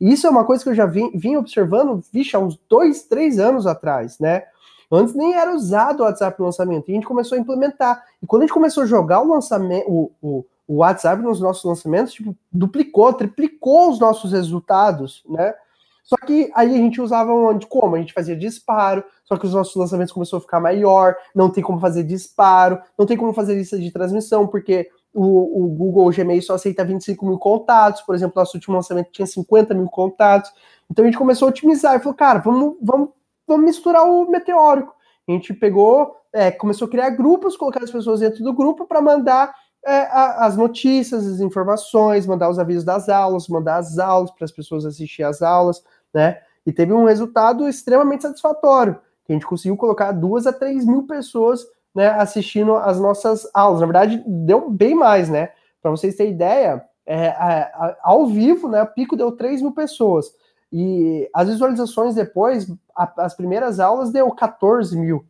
E 0.00 0.12
isso 0.12 0.26
é 0.26 0.30
uma 0.30 0.44
coisa 0.44 0.62
que 0.62 0.70
eu 0.70 0.74
já 0.74 0.86
vim, 0.86 1.10
vim 1.16 1.36
observando, 1.36 2.02
vixe, 2.12 2.36
há 2.36 2.38
uns 2.38 2.58
dois, 2.68 3.04
três 3.04 3.38
anos 3.38 3.66
atrás, 3.66 4.18
né? 4.18 4.44
Antes 4.90 5.14
nem 5.14 5.34
era 5.34 5.54
usado 5.54 6.00
o 6.00 6.02
WhatsApp 6.04 6.38
no 6.38 6.46
lançamento, 6.46 6.88
e 6.88 6.92
a 6.92 6.94
gente 6.94 7.06
começou 7.06 7.36
a 7.36 7.40
implementar. 7.40 8.04
E 8.22 8.26
quando 8.26 8.42
a 8.42 8.46
gente 8.46 8.54
começou 8.54 8.82
a 8.82 8.86
jogar 8.86 9.20
o 9.22 9.28
lançamento, 9.28 9.88
o, 9.88 10.12
o, 10.20 10.44
o 10.66 10.76
WhatsApp 10.76 11.22
nos 11.22 11.40
nossos 11.40 11.64
lançamentos, 11.64 12.12
tipo, 12.12 12.36
duplicou, 12.50 13.12
triplicou 13.12 13.90
os 13.90 13.98
nossos 13.98 14.32
resultados, 14.32 15.22
né? 15.28 15.54
Só 16.02 16.16
que 16.16 16.50
aí 16.54 16.74
a 16.74 16.78
gente 16.78 17.00
usava 17.00 17.32
onde? 17.32 17.66
Como? 17.66 17.94
A 17.94 17.98
gente 17.98 18.12
fazia 18.12 18.36
disparo, 18.36 19.04
só 19.24 19.36
que 19.36 19.46
os 19.46 19.54
nossos 19.54 19.74
lançamentos 19.76 20.12
começaram 20.12 20.38
a 20.38 20.42
ficar 20.42 20.60
maior, 20.60 21.14
não 21.34 21.48
tem 21.48 21.62
como 21.62 21.80
fazer 21.80 22.02
disparo, 22.02 22.80
não 22.98 23.06
tem 23.06 23.16
como 23.16 23.32
fazer 23.32 23.54
lista 23.54 23.78
de 23.78 23.90
transmissão, 23.90 24.46
porque 24.46 24.88
o, 25.14 25.64
o 25.64 25.68
Google 25.68 26.10
Gmail 26.10 26.42
só 26.42 26.54
aceita 26.54 26.84
25 26.84 27.24
mil 27.24 27.38
contatos, 27.38 28.02
por 28.02 28.14
exemplo, 28.14 28.34
nosso 28.36 28.56
último 28.56 28.74
lançamento 28.74 29.12
tinha 29.12 29.26
50 29.26 29.74
mil 29.74 29.86
contatos. 29.86 30.50
Então 30.90 31.04
a 31.04 31.08
gente 31.08 31.18
começou 31.18 31.46
a 31.46 31.50
otimizar 31.50 31.96
e 31.96 32.00
falou, 32.00 32.14
cara, 32.14 32.40
vamos, 32.40 32.76
vamos, 32.82 33.10
vamos 33.46 33.64
misturar 33.64 34.04
o 34.04 34.28
meteórico. 34.28 34.94
A 35.28 35.32
gente 35.32 35.54
pegou, 35.54 36.16
é, 36.32 36.50
começou 36.50 36.88
a 36.88 36.90
criar 36.90 37.10
grupos, 37.10 37.56
colocar 37.56 37.82
as 37.82 37.90
pessoas 37.90 38.20
dentro 38.20 38.42
do 38.42 38.52
grupo 38.52 38.86
para 38.86 39.00
mandar 39.00 39.54
é, 39.86 40.02
a, 40.02 40.46
as 40.46 40.56
notícias, 40.56 41.26
as 41.26 41.40
informações, 41.40 42.26
mandar 42.26 42.48
os 42.48 42.58
avisos 42.58 42.84
das 42.84 43.08
aulas, 43.08 43.48
mandar 43.48 43.76
as 43.76 43.98
aulas 43.98 44.30
para 44.30 44.44
as 44.44 44.52
pessoas 44.52 44.84
assistir 44.84 45.22
às 45.22 45.42
aulas, 45.42 45.82
né? 46.12 46.40
E 46.64 46.72
teve 46.72 46.92
um 46.92 47.04
resultado 47.04 47.68
extremamente 47.68 48.22
satisfatório, 48.22 48.98
que 49.24 49.32
a 49.32 49.34
gente 49.34 49.46
conseguiu 49.46 49.76
colocar 49.76 50.12
duas 50.12 50.46
a 50.46 50.52
três 50.52 50.84
mil 50.84 51.06
pessoas 51.06 51.66
né, 51.94 52.08
assistindo 52.08 52.76
as 52.76 52.98
nossas 52.98 53.48
aulas. 53.52 53.80
Na 53.80 53.86
verdade, 53.86 54.22
deu 54.26 54.70
bem 54.70 54.94
mais, 54.94 55.28
né? 55.28 55.50
Para 55.80 55.90
vocês 55.90 56.14
terem 56.14 56.32
ideia, 56.32 56.84
é, 57.04 57.28
a, 57.28 57.62
a, 57.62 57.96
ao 58.02 58.26
vivo, 58.26 58.68
né, 58.68 58.82
o 58.82 58.86
pico 58.86 59.16
deu 59.16 59.32
3 59.32 59.60
mil 59.60 59.72
pessoas. 59.72 60.26
E 60.72 61.28
as 61.34 61.48
visualizações 61.48 62.14
depois, 62.14 62.72
a, 62.96 63.12
as 63.24 63.34
primeiras 63.34 63.80
aulas 63.80 64.10
deu 64.10 64.30
14 64.30 64.96
mil, 64.96 65.24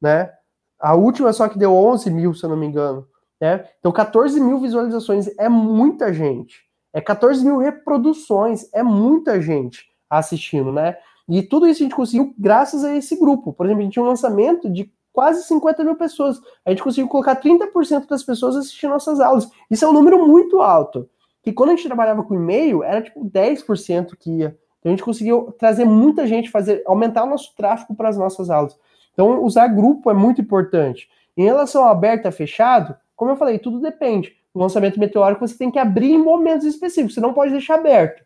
né? 0.00 0.32
A 0.78 0.94
última 0.94 1.32
só 1.32 1.48
que 1.48 1.58
deu 1.58 1.74
11 1.74 2.10
mil, 2.10 2.32
se 2.32 2.44
eu 2.44 2.50
não 2.50 2.56
me 2.56 2.66
engano. 2.66 3.06
Né? 3.40 3.64
Então, 3.78 3.92
14 3.92 4.40
mil 4.40 4.58
visualizações 4.58 5.28
é 5.38 5.48
muita 5.48 6.12
gente. 6.12 6.66
É 6.92 7.00
14 7.00 7.44
mil 7.44 7.58
reproduções, 7.58 8.68
é 8.72 8.82
muita 8.82 9.40
gente 9.40 9.86
assistindo, 10.10 10.72
né? 10.72 10.96
E 11.28 11.42
tudo 11.42 11.66
isso 11.66 11.82
a 11.82 11.84
gente 11.84 11.94
conseguiu 11.94 12.34
graças 12.38 12.82
a 12.82 12.96
esse 12.96 13.14
grupo. 13.18 13.52
Por 13.52 13.66
exemplo, 13.66 13.82
a 13.82 13.84
gente 13.84 13.92
tinha 13.92 14.02
um 14.02 14.08
lançamento 14.08 14.70
de 14.70 14.90
quase 15.12 15.42
50 15.44 15.84
mil 15.84 15.96
pessoas. 15.96 16.40
A 16.64 16.70
gente 16.70 16.82
conseguiu 16.82 17.06
colocar 17.08 17.36
30% 17.36 18.08
das 18.08 18.22
pessoas 18.22 18.56
assistindo 18.56 18.90
nossas 18.90 19.20
aulas. 19.20 19.50
Isso 19.70 19.84
é 19.84 19.88
um 19.88 19.92
número 19.92 20.26
muito 20.26 20.60
alto. 20.60 21.08
Que 21.42 21.52
quando 21.52 21.70
a 21.70 21.76
gente 21.76 21.86
trabalhava 21.86 22.22
com 22.22 22.34
e-mail, 22.34 22.82
era 22.82 23.02
tipo 23.02 23.24
10% 23.24 24.16
que 24.18 24.30
ia. 24.30 24.56
Então 24.78 24.90
a 24.90 24.94
gente 24.94 25.04
conseguiu 25.04 25.54
trazer 25.58 25.84
muita 25.84 26.26
gente, 26.26 26.50
fazer 26.50 26.82
aumentar 26.86 27.24
o 27.24 27.30
nosso 27.30 27.54
tráfego 27.54 27.94
para 27.94 28.08
as 28.08 28.16
nossas 28.16 28.48
aulas. 28.48 28.78
Então, 29.12 29.42
usar 29.42 29.66
grupo 29.66 30.10
é 30.10 30.14
muito 30.14 30.40
importante. 30.40 31.08
Em 31.36 31.42
relação 31.42 31.82
ao 31.82 31.90
aberto 31.90 32.26
a 32.26 32.30
fechado, 32.30 32.96
como 33.18 33.32
eu 33.32 33.36
falei, 33.36 33.58
tudo 33.58 33.80
depende. 33.80 34.32
O 34.54 34.60
lançamento 34.60 34.98
meteórico 34.98 35.46
você 35.46 35.58
tem 35.58 35.72
que 35.72 35.78
abrir 35.78 36.12
em 36.12 36.22
momentos 36.22 36.64
específicos, 36.64 37.14
você 37.14 37.20
não 37.20 37.34
pode 37.34 37.50
deixar 37.50 37.74
aberto. 37.74 38.24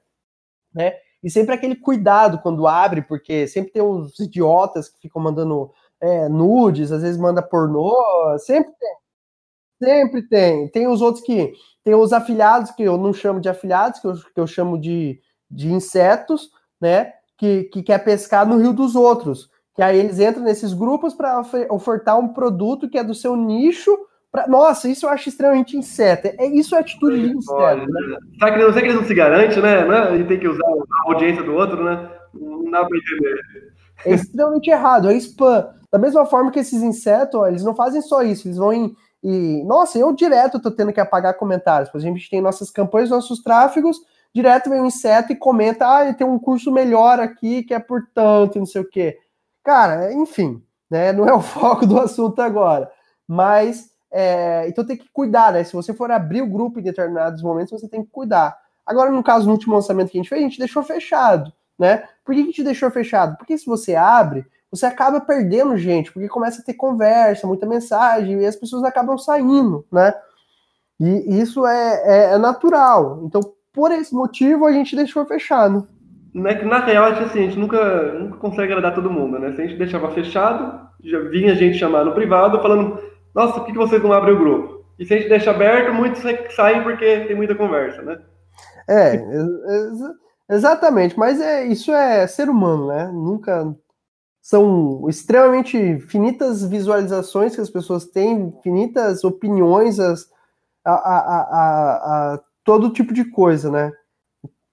Né? 0.72 0.92
E 1.24 1.30
sempre 1.30 1.54
aquele 1.54 1.74
cuidado 1.74 2.38
quando 2.40 2.66
abre, 2.66 3.00
porque 3.00 3.48
sempre 3.48 3.72
tem 3.72 3.82
uns 3.82 4.20
idiotas 4.20 4.90
que 4.90 5.00
ficam 5.00 5.22
mandando 5.22 5.72
é, 5.98 6.28
nudes, 6.28 6.92
às 6.92 7.00
vezes 7.00 7.18
manda 7.18 7.40
pornô, 7.40 7.96
sempre 8.38 8.70
tem. 8.78 8.94
Sempre 9.82 10.28
tem. 10.28 10.68
Tem 10.68 10.86
os 10.86 11.00
outros 11.00 11.24
que. 11.24 11.54
Tem 11.82 11.94
os 11.94 12.12
afiliados, 12.12 12.70
que 12.70 12.82
eu 12.82 12.98
não 12.98 13.12
chamo 13.14 13.40
de 13.40 13.48
afiliados, 13.48 13.98
que 13.98 14.06
eu, 14.06 14.14
que 14.14 14.40
eu 14.40 14.46
chamo 14.46 14.78
de, 14.78 15.20
de 15.50 15.72
insetos, 15.72 16.50
né? 16.80 17.14
Que, 17.36 17.64
que 17.64 17.82
quer 17.82 18.04
pescar 18.04 18.46
no 18.46 18.58
rio 18.58 18.74
dos 18.74 18.94
outros. 18.94 19.50
Que 19.74 19.82
aí 19.82 19.98
eles 19.98 20.20
entram 20.20 20.44
nesses 20.44 20.74
grupos 20.74 21.14
para 21.14 21.40
ofertar 21.70 22.18
um 22.18 22.28
produto 22.28 22.90
que 22.90 22.98
é 22.98 23.02
do 23.02 23.14
seu 23.14 23.34
nicho 23.34 23.98
Pra, 24.32 24.48
nossa, 24.48 24.88
isso 24.88 25.04
eu 25.04 25.10
acho 25.10 25.28
extremamente 25.28 25.76
inseto. 25.76 26.28
É, 26.38 26.46
isso 26.46 26.74
é 26.74 26.78
atitude 26.78 27.20
de 27.20 27.36
inseto. 27.36 27.86
Né? 27.86 27.86
Será, 28.38 28.52
que, 28.52 28.58
será 28.58 28.72
que 28.72 28.86
eles 28.86 28.94
não 28.94 29.04
se 29.04 29.14
garantem, 29.14 29.62
né? 29.62 29.84
né? 29.84 29.98
A 29.98 30.16
gente 30.16 30.26
tem 30.26 30.40
que 30.40 30.48
usar 30.48 30.64
a 30.66 31.12
audiência 31.12 31.42
do 31.42 31.52
outro, 31.52 31.84
né? 31.84 32.10
Não 32.32 32.70
dá 32.70 32.82
para 32.82 32.96
entender. 32.96 33.38
É 34.06 34.14
extremamente 34.14 34.70
errado. 34.70 35.10
É 35.10 35.14
spam. 35.16 35.68
Da 35.92 35.98
mesma 35.98 36.24
forma 36.24 36.50
que 36.50 36.58
esses 36.58 36.82
insetos, 36.82 37.38
ó, 37.38 37.46
eles 37.46 37.62
não 37.62 37.74
fazem 37.74 38.00
só 38.00 38.22
isso, 38.22 38.48
eles 38.48 38.56
vão 38.56 38.72
em. 38.72 38.96
E, 39.22 39.62
nossa, 39.64 39.98
eu 39.98 40.10
direto 40.14 40.58
tô 40.58 40.70
tendo 40.70 40.92
que 40.92 40.98
apagar 40.98 41.36
comentários. 41.36 41.90
Por 41.90 41.98
exemplo, 41.98 42.16
a 42.16 42.18
gente 42.18 42.30
tem 42.30 42.40
nossas 42.40 42.70
campanhas, 42.70 43.10
nossos 43.10 43.42
tráfegos, 43.42 43.98
direto 44.34 44.70
vem 44.70 44.80
um 44.80 44.86
inseto 44.86 45.30
e 45.30 45.36
comenta: 45.36 45.86
ah, 45.86 46.14
tem 46.14 46.26
um 46.26 46.38
curso 46.38 46.72
melhor 46.72 47.20
aqui 47.20 47.62
que 47.62 47.74
é 47.74 47.78
por 47.78 48.02
tanto, 48.14 48.58
não 48.58 48.66
sei 48.66 48.80
o 48.80 48.88
quê. 48.88 49.18
Cara, 49.62 50.10
enfim, 50.14 50.62
né? 50.90 51.12
Não 51.12 51.28
é 51.28 51.34
o 51.34 51.40
foco 51.42 51.86
do 51.86 52.00
assunto 52.00 52.40
agora. 52.40 52.90
Mas 53.28 53.91
é, 54.12 54.68
então 54.68 54.84
tem 54.84 54.96
que 54.96 55.08
cuidar, 55.10 55.52
né? 55.52 55.64
Se 55.64 55.72
você 55.72 55.94
for 55.94 56.10
abrir 56.10 56.42
o 56.42 56.46
grupo 56.46 56.78
em 56.78 56.82
determinados 56.82 57.42
momentos, 57.42 57.72
você 57.72 57.88
tem 57.88 58.04
que 58.04 58.10
cuidar. 58.10 58.56
Agora, 58.84 59.10
no 59.10 59.22
caso, 59.22 59.46
no 59.46 59.52
último 59.52 59.74
lançamento 59.74 60.10
que 60.10 60.18
a 60.18 60.20
gente 60.20 60.28
fez, 60.28 60.40
a 60.40 60.44
gente 60.44 60.58
deixou 60.58 60.82
fechado, 60.82 61.50
né? 61.78 62.04
Por 62.24 62.34
que 62.34 62.42
a 62.42 62.44
gente 62.44 62.62
deixou 62.62 62.90
fechado? 62.90 63.36
Porque 63.38 63.56
se 63.56 63.64
você 63.64 63.94
abre, 63.94 64.44
você 64.70 64.84
acaba 64.84 65.20
perdendo 65.20 65.76
gente, 65.76 66.12
porque 66.12 66.28
começa 66.28 66.60
a 66.60 66.64
ter 66.64 66.74
conversa, 66.74 67.46
muita 67.46 67.66
mensagem, 67.66 68.40
e 68.40 68.46
as 68.46 68.56
pessoas 68.56 68.84
acabam 68.84 69.16
saindo, 69.16 69.86
né? 69.90 70.12
E 71.00 71.40
isso 71.40 71.66
é, 71.66 72.02
é, 72.04 72.34
é 72.34 72.38
natural. 72.38 73.22
Então, 73.24 73.40
por 73.72 73.90
esse 73.90 74.14
motivo, 74.14 74.66
a 74.66 74.72
gente 74.72 74.94
deixou 74.94 75.24
fechado. 75.24 75.88
É 76.34 76.54
que 76.54 76.64
na 76.64 76.78
real, 76.84 77.06
assim, 77.06 77.40
a 77.40 77.42
gente 77.42 77.58
nunca, 77.58 78.12
nunca 78.12 78.36
consegue 78.38 78.72
agradar 78.72 78.94
todo 78.94 79.10
mundo, 79.10 79.38
né? 79.38 79.52
Se 79.52 79.62
a 79.62 79.66
gente 79.66 79.78
deixava 79.78 80.10
fechado, 80.10 80.88
já 81.02 81.18
vinha 81.20 81.54
gente 81.54 81.78
chamar 81.78 82.04
no 82.04 82.12
privado 82.12 82.60
falando 82.60 82.98
nossa, 83.34 83.60
por 83.60 83.66
que 83.66 83.72
vocês 83.72 84.02
não 84.02 84.12
abrem 84.12 84.34
o 84.34 84.38
grupo? 84.38 84.84
E 84.98 85.06
se 85.06 85.14
a 85.14 85.16
gente 85.16 85.28
deixa 85.28 85.50
aberto, 85.50 85.92
muitos 85.92 86.22
saem 86.54 86.82
porque 86.82 87.20
tem 87.26 87.34
muita 87.34 87.54
conversa, 87.54 88.02
né? 88.02 88.20
É, 88.88 89.22
exatamente, 90.50 91.18
mas 91.18 91.40
é, 91.40 91.64
isso 91.64 91.92
é 91.92 92.26
ser 92.26 92.48
humano, 92.48 92.88
né? 92.88 93.10
Nunca 93.12 93.74
são 94.40 95.08
extremamente 95.08 96.00
finitas 96.00 96.64
visualizações 96.64 97.54
que 97.54 97.60
as 97.60 97.70
pessoas 97.70 98.06
têm, 98.06 98.48
infinitas 98.48 99.22
opiniões 99.22 100.00
as, 100.00 100.28
a, 100.84 100.92
a, 100.92 101.18
a, 101.18 102.34
a, 102.34 102.40
todo 102.64 102.92
tipo 102.92 103.14
de 103.14 103.24
coisa, 103.24 103.70
né? 103.70 103.92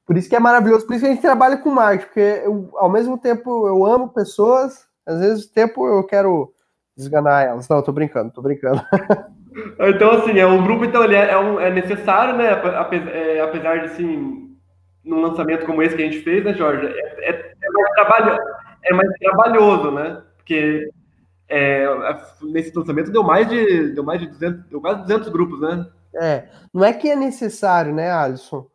Por 0.05 0.17
isso 0.17 0.27
que 0.27 0.35
é 0.35 0.39
maravilhoso, 0.39 0.87
por 0.87 0.95
isso 0.95 1.05
que 1.05 1.11
a 1.11 1.13
gente 1.13 1.21
trabalha 1.21 1.57
com 1.57 1.69
marketing, 1.69 2.05
porque 2.07 2.41
eu, 2.43 2.69
ao 2.73 2.89
mesmo 2.89 3.15
tempo 3.15 3.67
eu 3.67 3.85
amo 3.85 4.09
pessoas, 4.09 4.87
às 5.05 5.19
vezes 5.19 5.45
o 5.45 5.53
tempo 5.53 5.87
eu 5.87 6.03
quero 6.03 6.51
desganar 6.99 7.45
elas. 7.45 7.67
Não, 7.67 7.81
tô 7.81 7.91
brincando, 7.91 8.31
tô 8.31 8.41
brincando. 8.41 8.81
Então, 9.79 10.11
assim, 10.11 10.37
é, 10.39 10.45
o 10.45 10.61
grupo, 10.61 10.85
então, 10.85 11.03
ele 11.03 11.15
é, 11.15 11.31
é, 11.31 11.37
um, 11.37 11.59
é 11.59 11.69
necessário, 11.71 12.37
né? 12.37 12.51
Apesar, 12.51 13.09
é, 13.09 13.41
apesar 13.41 13.79
de, 13.79 13.85
assim, 13.85 14.55
num 15.03 15.21
lançamento 15.21 15.65
como 15.65 15.81
esse 15.81 15.95
que 15.95 16.03
a 16.03 16.05
gente 16.05 16.21
fez, 16.21 16.45
né, 16.45 16.53
Jorge? 16.53 16.85
É, 16.85 17.29
é, 17.29 17.53
é 17.61 17.69
mais, 17.71 17.89
trabalho, 17.93 18.39
é 18.83 18.93
mais 18.93 19.09
trabalhoso, 19.19 19.91
né? 19.91 20.21
Porque 20.37 20.89
nesse 22.43 22.73
lançamento 22.77 23.11
deu 23.11 23.23
mais 23.23 23.49
de, 23.49 23.91
deu 23.93 24.03
mais 24.03 24.21
de 24.21 24.27
200, 24.27 24.65
deu 24.65 24.79
quase 24.79 25.01
200 25.01 25.29
grupos, 25.29 25.59
né? 25.59 25.87
É, 26.15 26.47
não 26.73 26.85
é 26.85 26.93
que 26.93 27.09
é 27.09 27.15
necessário, 27.15 27.93
né, 27.93 28.11
Alisson? 28.11 28.67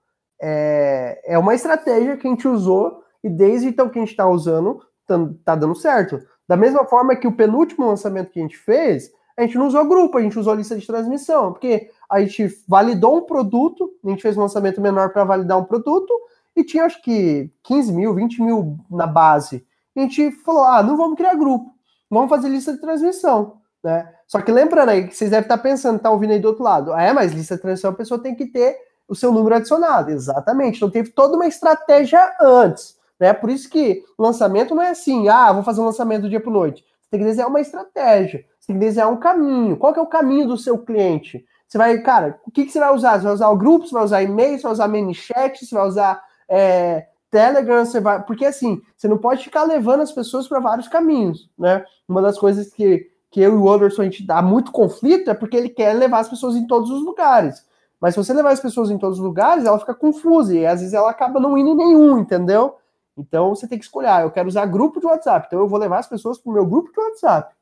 É, 0.42 1.20
é 1.24 1.38
uma 1.38 1.54
estratégia 1.54 2.16
que 2.16 2.26
a 2.26 2.30
gente 2.30 2.48
usou 2.48 3.02
e 3.22 3.30
desde 3.30 3.68
então 3.68 3.88
que 3.88 3.98
a 3.98 4.02
gente 4.02 4.10
está 4.10 4.26
usando, 4.28 4.80
tá, 5.06 5.16
tá 5.44 5.54
dando 5.54 5.74
certo. 5.74 6.20
Da 6.48 6.56
mesma 6.56 6.84
forma 6.84 7.16
que 7.16 7.26
o 7.26 7.32
penúltimo 7.32 7.86
lançamento 7.86 8.30
que 8.30 8.38
a 8.38 8.42
gente 8.42 8.56
fez, 8.56 9.10
a 9.36 9.42
gente 9.42 9.58
não 9.58 9.66
usou 9.66 9.84
grupo, 9.84 10.18
a 10.18 10.22
gente 10.22 10.38
usou 10.38 10.54
lista 10.54 10.76
de 10.76 10.86
transmissão, 10.86 11.52
porque 11.52 11.90
a 12.08 12.20
gente 12.20 12.48
validou 12.68 13.16
um 13.16 13.22
produto, 13.22 13.90
a 14.04 14.10
gente 14.10 14.22
fez 14.22 14.36
um 14.36 14.42
lançamento 14.42 14.80
menor 14.80 15.10
para 15.10 15.24
validar 15.24 15.58
um 15.58 15.64
produto, 15.64 16.12
e 16.54 16.62
tinha 16.62 16.84
acho 16.84 17.02
que 17.02 17.50
15 17.64 17.92
mil, 17.92 18.14
20 18.14 18.42
mil 18.42 18.78
na 18.90 19.06
base. 19.06 19.66
a 19.96 20.00
gente 20.00 20.30
falou: 20.30 20.64
ah, 20.64 20.82
não 20.82 20.96
vamos 20.96 21.16
criar 21.16 21.34
grupo, 21.34 21.72
vamos 22.08 22.28
fazer 22.28 22.48
lista 22.48 22.72
de 22.72 22.80
transmissão. 22.80 23.58
Né? 23.82 24.08
Só 24.26 24.40
que 24.40 24.52
lembrando 24.52 24.90
aí 24.90 25.08
que 25.08 25.14
vocês 25.14 25.30
devem 25.30 25.44
estar 25.44 25.58
pensando, 25.58 25.98
tá 25.98 26.10
ouvindo 26.10 26.32
aí 26.32 26.38
do 26.38 26.48
outro 26.48 26.62
lado, 26.62 26.92
ah, 26.92 27.02
é, 27.02 27.12
mas 27.12 27.32
lista 27.32 27.56
de 27.56 27.62
transmissão 27.62 27.90
a 27.90 27.94
pessoa 27.94 28.22
tem 28.22 28.34
que 28.34 28.46
ter 28.46 28.76
o 29.08 29.14
seu 29.14 29.32
número 29.32 29.56
adicionado. 29.56 30.10
Exatamente. 30.10 30.76
Então 30.76 30.90
teve 30.90 31.10
toda 31.10 31.34
uma 31.34 31.46
estratégia 31.46 32.32
antes. 32.40 32.96
Né? 33.18 33.32
Por 33.32 33.50
isso 33.50 33.68
que 33.70 34.02
lançamento 34.18 34.74
não 34.74 34.82
é 34.82 34.90
assim, 34.90 35.28
ah, 35.28 35.52
vou 35.52 35.62
fazer 35.62 35.80
um 35.80 35.86
lançamento 35.86 36.22
do 36.22 36.30
dia 36.30 36.40
para 36.40 36.52
noite. 36.52 36.84
Você 37.00 37.10
tem 37.10 37.20
que 37.20 37.26
desenhar 37.26 37.48
uma 37.48 37.60
estratégia, 37.60 38.44
você 38.58 38.68
tem 38.68 38.76
que 38.76 38.84
desenhar 38.84 39.10
um 39.10 39.16
caminho. 39.16 39.76
Qual 39.76 39.92
que 39.92 39.98
é 39.98 40.02
o 40.02 40.06
caminho 40.06 40.48
do 40.48 40.58
seu 40.58 40.78
cliente? 40.78 41.44
Você 41.66 41.78
vai, 41.78 41.98
cara, 42.02 42.38
o 42.46 42.50
que, 42.50 42.64
que 42.64 42.72
você 42.72 42.78
vai 42.78 42.94
usar? 42.94 43.18
Você 43.18 43.24
vai 43.24 43.32
usar 43.32 43.48
o 43.48 43.56
grupo, 43.56 43.86
você 43.86 43.94
vai 43.94 44.04
usar 44.04 44.22
e-mail, 44.22 44.56
você 44.56 44.62
vai 44.62 44.72
usar 44.72 44.88
ManyChat, 44.88 45.64
você 45.64 45.74
vai 45.74 45.86
usar 45.86 46.22
é, 46.48 47.06
Telegram, 47.30 47.84
você 47.84 48.00
vai. 48.00 48.22
Porque 48.22 48.44
assim, 48.44 48.80
você 48.96 49.08
não 49.08 49.18
pode 49.18 49.42
ficar 49.42 49.64
levando 49.64 50.00
as 50.00 50.12
pessoas 50.12 50.46
para 50.46 50.60
vários 50.60 50.86
caminhos, 50.86 51.50
né? 51.58 51.84
Uma 52.08 52.22
das 52.22 52.38
coisas 52.38 52.72
que, 52.72 53.10
que 53.28 53.40
eu 53.40 53.54
e 53.54 53.56
o 53.56 53.68
Anderson 53.68 54.02
a 54.02 54.04
gente 54.04 54.24
dá 54.24 54.40
muito 54.40 54.70
conflito 54.70 55.30
é 55.30 55.34
porque 55.34 55.56
ele 55.56 55.68
quer 55.68 55.94
levar 55.94 56.20
as 56.20 56.28
pessoas 56.28 56.54
em 56.54 56.66
todos 56.66 56.90
os 56.90 57.02
lugares. 57.02 57.64
Mas 58.00 58.14
se 58.14 58.22
você 58.22 58.32
levar 58.32 58.50
as 58.50 58.60
pessoas 58.60 58.90
em 58.90 58.98
todos 58.98 59.18
os 59.18 59.24
lugares, 59.24 59.64
ela 59.64 59.80
fica 59.80 59.94
confusa 59.94 60.54
e 60.54 60.64
às 60.64 60.80
vezes 60.80 60.94
ela 60.94 61.10
acaba 61.10 61.40
não 61.40 61.58
indo 61.58 61.70
em 61.70 61.76
nenhum, 61.76 62.18
entendeu? 62.18 62.76
Então 63.16 63.54
você 63.54 63.68
tem 63.68 63.78
que 63.78 63.84
escolher, 63.84 64.08
ah, 64.08 64.20
eu 64.22 64.30
quero 64.30 64.48
usar 64.48 64.66
grupo 64.66 65.00
de 65.00 65.06
WhatsApp, 65.06 65.46
então 65.46 65.60
eu 65.60 65.68
vou 65.68 65.78
levar 65.78 65.98
as 65.98 66.08
pessoas 66.08 66.38
para 66.38 66.50
o 66.50 66.52
meu 66.52 66.66
grupo 66.66 66.92
de 66.92 67.00
WhatsApp, 67.00 67.54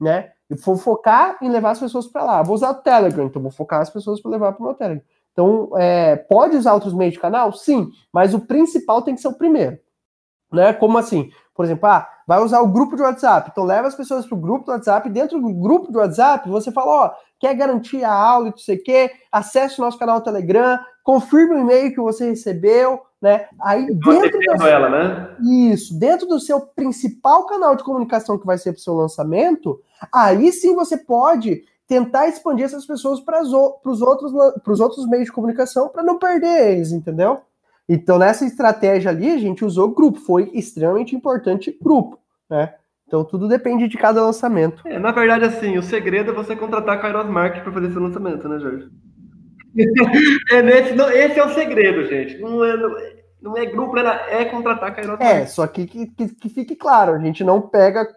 né? 0.00 0.32
Eu 0.48 0.56
vou 0.58 0.76
focar 0.76 1.38
em 1.40 1.48
levar 1.48 1.70
as 1.70 1.80
pessoas 1.80 2.06
para 2.06 2.22
lá. 2.22 2.38
Eu 2.40 2.44
vou 2.44 2.54
usar 2.54 2.70
o 2.70 2.74
Telegram, 2.74 3.24
então 3.24 3.40
vou 3.40 3.50
focar 3.50 3.80
as 3.80 3.90
pessoas 3.90 4.20
para 4.20 4.30
levar 4.30 4.52
para 4.52 4.62
o 4.62 4.66
meu 4.66 4.74
Telegram. 4.74 5.04
Então, 5.32 5.70
é, 5.76 6.14
pode 6.14 6.56
usar 6.56 6.74
outros 6.74 6.94
meios 6.94 7.14
de 7.14 7.20
canal? 7.20 7.52
Sim, 7.52 7.90
mas 8.12 8.34
o 8.34 8.40
principal 8.40 9.02
tem 9.02 9.14
que 9.14 9.20
ser 9.20 9.28
o 9.28 9.34
primeiro. 9.34 9.78
Né? 10.52 10.72
Como 10.72 10.96
assim? 10.96 11.30
Por 11.54 11.64
exemplo, 11.64 11.88
ah, 11.88 12.08
vai 12.26 12.40
usar 12.40 12.60
o 12.60 12.68
grupo 12.68 12.94
de 12.94 13.02
WhatsApp. 13.02 13.50
Então 13.50 13.64
leva 13.64 13.88
as 13.88 13.94
pessoas 13.94 14.26
para 14.26 14.36
o 14.36 14.40
grupo 14.40 14.66
do 14.66 14.72
WhatsApp. 14.72 15.08
Dentro 15.08 15.40
do 15.40 15.52
grupo 15.52 15.90
do 15.90 15.98
WhatsApp, 15.98 16.48
você 16.48 16.70
fala, 16.70 17.06
ó, 17.06 17.14
quer 17.40 17.54
garantir 17.54 18.04
a 18.04 18.12
aula 18.12 18.48
e 18.48 18.50
não 18.50 18.58
sei 18.58 18.76
o 18.76 18.82
quê, 18.82 19.10
acesse 19.32 19.80
o 19.80 19.84
nosso 19.84 19.98
canal 19.98 20.20
Telegram, 20.20 20.78
confirme 21.04 21.54
o 21.54 21.58
e-mail 21.58 21.92
que 21.92 22.00
você 22.00 22.30
recebeu, 22.30 23.02
né? 23.20 23.46
Aí 23.62 23.86
dentro 23.86 24.40
da... 24.58 24.68
ela, 24.68 24.88
né? 24.88 25.36
Isso, 25.70 25.96
dentro 25.96 26.26
do 26.26 26.40
seu 26.40 26.60
principal 26.60 27.46
canal 27.46 27.76
de 27.76 27.84
comunicação 27.84 28.38
que 28.38 28.46
vai 28.46 28.58
ser 28.58 28.72
para 28.72 28.80
o 28.80 28.82
seu 28.82 28.94
lançamento, 28.94 29.78
aí 30.12 30.50
sim 30.50 30.74
você 30.74 30.96
pode 30.96 31.62
tentar 31.86 32.26
expandir 32.26 32.64
essas 32.64 32.86
pessoas 32.86 33.20
para 33.20 33.42
os 33.42 33.52
outros, 33.52 34.32
outros 34.80 35.06
meios 35.06 35.26
de 35.26 35.32
comunicação 35.32 35.90
para 35.90 36.02
não 36.02 36.18
perder 36.18 36.72
eles, 36.72 36.90
entendeu? 36.90 37.42
Então, 37.86 38.18
nessa 38.18 38.46
estratégia 38.46 39.10
ali, 39.10 39.30
a 39.30 39.38
gente 39.38 39.62
usou 39.62 39.94
grupo, 39.94 40.18
foi 40.18 40.50
extremamente 40.54 41.14
importante 41.14 41.78
grupo, 41.82 42.18
né? 42.48 42.72
Então, 43.06 43.22
tudo 43.22 43.46
depende 43.46 43.86
de 43.86 43.98
cada 43.98 44.24
lançamento. 44.24 44.80
É, 44.88 44.98
na 44.98 45.12
verdade, 45.12 45.44
assim, 45.44 45.76
o 45.76 45.82
segredo 45.82 46.30
é 46.30 46.34
você 46.34 46.56
contratar 46.56 46.96
a 46.96 46.98
Kairos 46.98 47.28
Market 47.28 47.62
para 47.62 47.72
fazer 47.72 47.88
esse 47.88 47.98
lançamento, 47.98 48.48
né, 48.48 48.58
Jorge? 48.58 48.88
É 50.50 50.62
nesse, 50.62 50.94
não, 50.94 51.10
esse 51.10 51.38
é 51.38 51.44
o 51.44 51.54
segredo, 51.54 52.06
gente. 52.06 52.38
Não 52.38 52.64
é, 52.64 52.76
não, 52.76 52.96
não 53.42 53.56
é 53.56 53.66
grupo, 53.66 53.98
é, 53.98 54.44
contratar 54.46 54.96
é. 55.20 55.42
É, 55.42 55.46
só 55.46 55.66
que, 55.66 55.86
que, 55.86 56.06
que 56.06 56.48
fique 56.48 56.76
claro, 56.76 57.14
a 57.14 57.18
gente 57.18 57.44
não 57.44 57.60
pega 57.60 58.08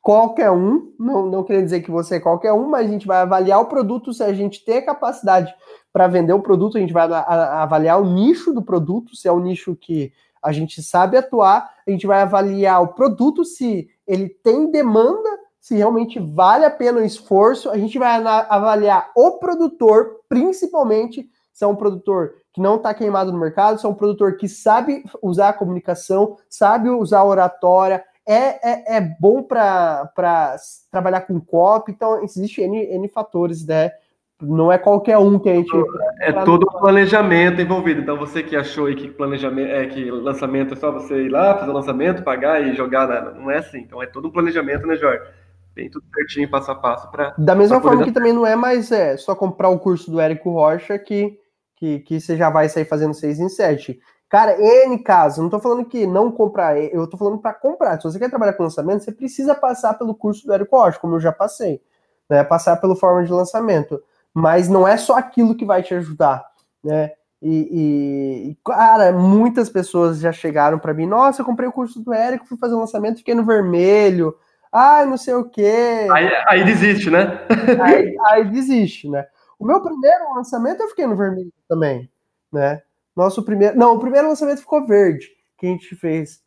qualquer 0.00 0.50
um, 0.50 0.92
não, 1.00 1.26
não 1.26 1.42
querendo 1.42 1.64
dizer 1.64 1.80
que 1.80 1.90
você 1.90 2.16
é 2.16 2.20
qualquer 2.20 2.52
um, 2.52 2.68
mas 2.68 2.86
a 2.86 2.90
gente 2.90 3.06
vai 3.06 3.18
avaliar 3.18 3.58
o 3.60 3.66
produto 3.66 4.12
se 4.12 4.22
a 4.22 4.34
gente 4.34 4.62
tem 4.62 4.76
a 4.76 4.84
capacidade 4.84 5.54
para 5.90 6.06
vender 6.06 6.34
o 6.34 6.42
produto, 6.42 6.76
a 6.76 6.80
gente 6.80 6.92
vai 6.92 7.08
avaliar 7.10 8.00
o 8.00 8.04
nicho 8.04 8.52
do 8.52 8.60
produto, 8.60 9.16
se 9.16 9.26
é 9.26 9.32
um 9.32 9.40
nicho 9.40 9.74
que 9.74 10.12
a 10.42 10.52
gente 10.52 10.82
sabe 10.82 11.16
atuar, 11.16 11.70
a 11.86 11.90
gente 11.90 12.06
vai 12.06 12.20
avaliar 12.20 12.82
o 12.82 12.88
produto 12.88 13.46
se 13.46 13.88
ele 14.06 14.28
tem 14.28 14.70
demanda, 14.70 15.30
se 15.64 15.74
realmente 15.74 16.20
vale 16.20 16.66
a 16.66 16.70
pena 16.70 17.00
o 17.00 17.04
esforço, 17.04 17.70
a 17.70 17.78
gente 17.78 17.98
vai 17.98 18.22
avaliar 18.50 19.10
o 19.16 19.38
produtor, 19.38 20.20
principalmente 20.28 21.26
se 21.54 21.64
é 21.64 21.66
um 21.66 21.74
produtor 21.74 22.34
que 22.52 22.60
não 22.60 22.76
está 22.76 22.92
queimado 22.92 23.32
no 23.32 23.38
mercado, 23.38 23.80
se 23.80 23.86
é 23.86 23.88
um 23.88 23.94
produtor 23.94 24.36
que 24.36 24.46
sabe 24.46 25.02
usar 25.22 25.48
a 25.48 25.52
comunicação, 25.54 26.36
sabe 26.50 26.90
usar 26.90 27.20
a 27.20 27.24
oratória, 27.24 28.04
é, 28.26 28.36
é, 28.36 28.96
é 28.96 29.00
bom 29.18 29.42
para 29.42 30.56
trabalhar 30.90 31.22
com 31.22 31.40
copy, 31.40 31.92
então 31.92 32.22
existe 32.22 32.60
N, 32.60 32.76
N 32.76 33.08
fatores, 33.08 33.64
né? 33.64 33.90
não 34.42 34.70
é 34.70 34.76
qualquer 34.76 35.16
um 35.16 35.38
que 35.38 35.48
a 35.48 35.54
gente. 35.54 35.70
É 36.20 36.30
todo 36.44 36.64
o 36.64 36.78
planejamento 36.78 37.62
envolvido. 37.62 38.02
Então, 38.02 38.18
você 38.18 38.42
que 38.42 38.54
achou 38.54 38.86
aí 38.86 38.94
que 38.94 39.08
planejamento 39.08 39.70
é 39.70 39.86
que 39.86 40.10
lançamento 40.10 40.74
é 40.74 40.76
só 40.76 40.92
você 40.92 41.22
ir 41.22 41.30
lá, 41.30 41.56
fazer 41.56 41.70
o 41.70 41.74
lançamento, 41.74 42.22
pagar 42.22 42.60
e 42.60 42.74
jogar, 42.74 43.08
nada. 43.08 43.30
não 43.30 43.50
é 43.50 43.58
assim. 43.58 43.78
Então, 43.78 44.02
é 44.02 44.06
todo 44.06 44.28
um 44.28 44.30
planejamento, 44.30 44.86
né, 44.86 44.96
Jorge? 44.96 45.24
Tem 45.74 45.90
tudo 45.90 46.04
certinho, 46.14 46.50
passo 46.50 46.70
a 46.70 46.74
passo. 46.74 47.10
Pra, 47.10 47.34
da 47.36 47.54
mesma 47.54 47.80
forma 47.80 47.98
poder... 47.98 48.04
que 48.10 48.14
também 48.14 48.32
não 48.32 48.46
é 48.46 48.54
mais 48.54 48.92
é, 48.92 49.16
só 49.16 49.34
comprar 49.34 49.68
o 49.68 49.78
curso 49.78 50.10
do 50.10 50.20
Érico 50.20 50.50
Rocha 50.50 50.98
que, 50.98 51.38
que, 51.76 52.00
que 52.00 52.20
você 52.20 52.36
já 52.36 52.48
vai 52.50 52.68
sair 52.68 52.84
fazendo 52.84 53.14
seis 53.14 53.40
em 53.40 53.48
sete. 53.48 53.98
Cara, 54.28 54.56
N 54.58 54.98
casos, 55.02 55.38
não 55.38 55.50
tô 55.50 55.60
falando 55.60 55.84
que 55.84 56.06
não 56.06 56.30
comprar, 56.30 56.76
eu 56.78 57.06
tô 57.06 57.16
falando 57.16 57.38
para 57.38 57.54
comprar. 57.54 58.00
Se 58.00 58.04
você 58.04 58.18
quer 58.18 58.30
trabalhar 58.30 58.54
com 58.54 58.62
lançamento, 58.62 59.04
você 59.04 59.12
precisa 59.12 59.54
passar 59.54 59.94
pelo 59.94 60.14
curso 60.14 60.46
do 60.46 60.52
Érico 60.52 60.76
Rocha, 60.76 60.98
como 60.98 61.16
eu 61.16 61.20
já 61.20 61.32
passei. 61.32 61.80
Né? 62.28 62.42
Passar 62.42 62.76
pelo 62.76 62.96
forma 62.96 63.24
de 63.24 63.32
lançamento 63.32 64.02
mas 64.34 64.68
não 64.68 64.86
é 64.86 64.96
só 64.96 65.16
aquilo 65.16 65.54
que 65.54 65.64
vai 65.64 65.80
te 65.82 65.94
ajudar, 65.94 66.44
né? 66.82 67.12
E, 67.40 68.48
e 68.50 68.58
cara, 68.64 69.12
muitas 69.12 69.68
pessoas 69.68 70.18
já 70.18 70.32
chegaram 70.32 70.78
para 70.78 70.94
mim, 70.94 71.06
nossa, 71.06 71.42
eu 71.42 71.46
comprei 71.46 71.68
o 71.68 71.72
curso 71.72 72.00
do 72.00 72.12
Érico, 72.12 72.46
fui 72.46 72.56
fazer 72.56 72.74
o 72.74 72.80
lançamento, 72.80 73.18
fiquei 73.18 73.34
no 73.34 73.44
vermelho, 73.44 74.34
ai, 74.74 75.06
não 75.06 75.16
sei 75.16 75.34
o 75.34 75.48
quê. 75.48 76.08
Aí, 76.12 76.28
aí 76.48 76.64
desiste, 76.64 77.08
né? 77.10 77.46
aí, 77.80 78.16
aí 78.26 78.44
desiste, 78.50 79.08
né? 79.08 79.24
O 79.58 79.64
meu 79.64 79.80
primeiro 79.80 80.34
lançamento 80.34 80.82
eu 80.82 80.88
fiquei 80.88 81.06
no 81.06 81.16
vermelho 81.16 81.52
também, 81.68 82.10
né? 82.52 82.82
Nosso 83.14 83.42
primeiro. 83.44 83.78
Não, 83.78 83.94
o 83.94 84.00
primeiro 84.00 84.28
lançamento 84.28 84.60
ficou 84.60 84.84
verde, 84.84 85.28
que 85.56 85.66
a 85.66 85.70
gente 85.70 85.94
fez. 85.94 86.42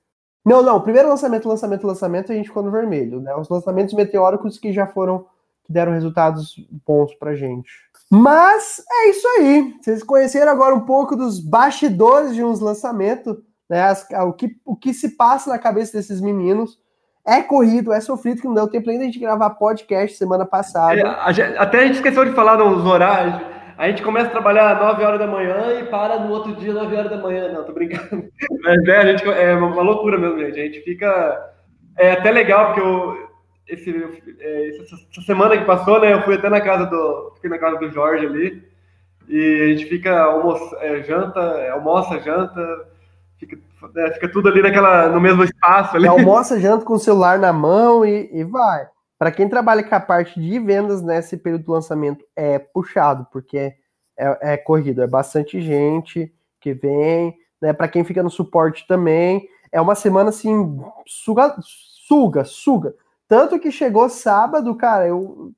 Não, 0.45 0.61
não, 0.61 0.77
o 0.77 0.81
primeiro 0.81 1.09
lançamento, 1.09 1.47
lançamento, 1.47 1.87
lançamento, 1.87 2.31
a 2.31 2.35
gente 2.35 2.47
ficou 2.47 2.63
no 2.63 2.71
vermelho, 2.71 3.21
né? 3.21 3.33
Os 3.35 3.49
lançamentos 3.49 3.93
meteóricos 3.93 4.59
que 4.59 4.73
já 4.73 4.85
foram 4.85 5.25
que 5.63 5.73
deram 5.73 5.91
resultados 5.91 6.55
bons 6.85 7.13
pra 7.15 7.35
gente. 7.35 7.69
Mas 8.09 8.81
é 8.89 9.09
isso 9.09 9.27
aí. 9.27 9.75
Vocês 9.81 10.01
conheceram 10.01 10.51
agora 10.51 10.73
um 10.73 10.85
pouco 10.85 11.15
dos 11.15 11.41
bastidores 11.41 12.33
de 12.33 12.43
uns 12.43 12.61
lançamentos, 12.61 13.37
né? 13.69 13.83
As, 13.83 14.07
o, 14.25 14.33
que, 14.33 14.57
o 14.65 14.75
que 14.75 14.93
se 14.93 15.17
passa 15.17 15.49
na 15.49 15.59
cabeça 15.59 15.97
desses 15.97 16.21
meninos. 16.21 16.79
É 17.27 17.41
corrido, 17.41 17.91
é 17.91 17.99
sofrido, 17.99 18.41
que 18.41 18.47
não 18.47 18.53
deu 18.53 18.67
tempo 18.67 18.89
ainda 18.89 19.09
de 19.09 19.19
gravar 19.19 19.49
podcast 19.51 20.17
semana 20.17 20.45
passada. 20.45 20.97
É, 20.97 21.05
a 21.05 21.31
gente, 21.31 21.57
até 21.57 21.79
a 21.79 21.85
gente 21.85 21.95
esqueceu 21.95 22.23
de 22.23 22.31
falar 22.31 22.57
nos 22.57 22.85
horários. 22.85 23.35
A 23.77 23.89
gente 23.89 24.01
começa 24.01 24.27
a 24.27 24.31
trabalhar 24.31 24.71
às 24.71 24.79
9 24.79 25.03
horas 25.03 25.19
da 25.19 25.27
manhã 25.27 25.79
e 25.79 25.83
para 25.83 26.19
no 26.19 26.31
outro 26.31 26.55
dia, 26.55 26.73
9 26.73 26.95
horas 26.95 27.11
da 27.11 27.17
manhã. 27.17 27.51
Não, 27.51 27.63
tô 27.63 27.73
brincando. 27.73 28.23
Mas 28.63 28.87
é, 28.87 28.97
a 28.97 29.05
gente, 29.05 29.29
é 29.29 29.53
uma 29.55 29.81
loucura 29.81 30.17
mesmo, 30.17 30.39
gente. 30.39 30.59
A 30.59 30.63
gente 30.63 30.81
fica. 30.81 31.53
É 31.97 32.11
até 32.11 32.31
legal, 32.31 32.67
porque 32.67 32.81
eu, 32.81 33.27
esse, 33.67 33.91
é, 34.39 34.69
essa 34.69 35.21
semana 35.25 35.57
que 35.57 35.65
passou, 35.65 35.99
né, 35.99 36.13
eu 36.13 36.21
fui 36.21 36.35
até 36.35 36.49
na 36.49 36.61
casa 36.61 36.85
do, 36.85 37.33
fiquei 37.35 37.49
na 37.49 37.59
casa 37.59 37.77
do 37.77 37.91
Jorge 37.91 38.25
ali, 38.25 38.63
e 39.27 39.61
a 39.63 39.67
gente 39.67 39.85
fica, 39.85 40.17
almoça, 40.21 40.77
é, 40.79 41.03
janta, 41.03 41.39
é, 41.39 41.69
almoça, 41.71 42.19
janta, 42.19 42.87
fica, 43.37 43.57
é, 43.95 44.13
fica 44.13 44.31
tudo 44.31 44.49
ali 44.49 44.61
naquela, 44.61 45.09
no 45.09 45.21
mesmo 45.21 45.43
espaço 45.43 45.95
ali. 45.95 46.07
Almoça, 46.07 46.59
janta 46.59 46.85
com 46.85 46.93
o 46.93 46.99
celular 46.99 47.37
na 47.37 47.53
mão 47.53 48.05
e, 48.05 48.29
e 48.33 48.43
vai. 48.43 48.87
Para 49.17 49.31
quem 49.31 49.49
trabalha 49.49 49.83
com 49.83 49.95
a 49.95 49.99
parte 49.99 50.39
de 50.39 50.59
vendas 50.59 51.01
nesse 51.01 51.37
período 51.37 51.65
do 51.65 51.71
lançamento, 51.71 52.23
é 52.35 52.59
puxado, 52.59 53.27
porque 53.31 53.57
é, 53.57 53.75
é, 54.17 54.37
é 54.53 54.57
corrido, 54.57 55.01
é 55.01 55.07
bastante 55.07 55.61
gente 55.61 56.31
que 56.59 56.73
vem, 56.73 57.35
né? 57.61 57.73
Para 57.73 57.87
quem 57.87 58.03
fica 58.03 58.21
no 58.21 58.29
suporte 58.29 58.85
também, 58.87 59.47
é 59.71 59.81
uma 59.81 59.95
semana 59.95 60.29
assim, 60.29 60.79
suga, 61.05 61.55
suga, 62.07 62.43
suga. 62.45 62.93
Tanto 63.27 63.59
que 63.59 63.71
chegou 63.71 64.09
sábado, 64.09 64.73
cara, 64.75 65.07
eu. 65.07 65.51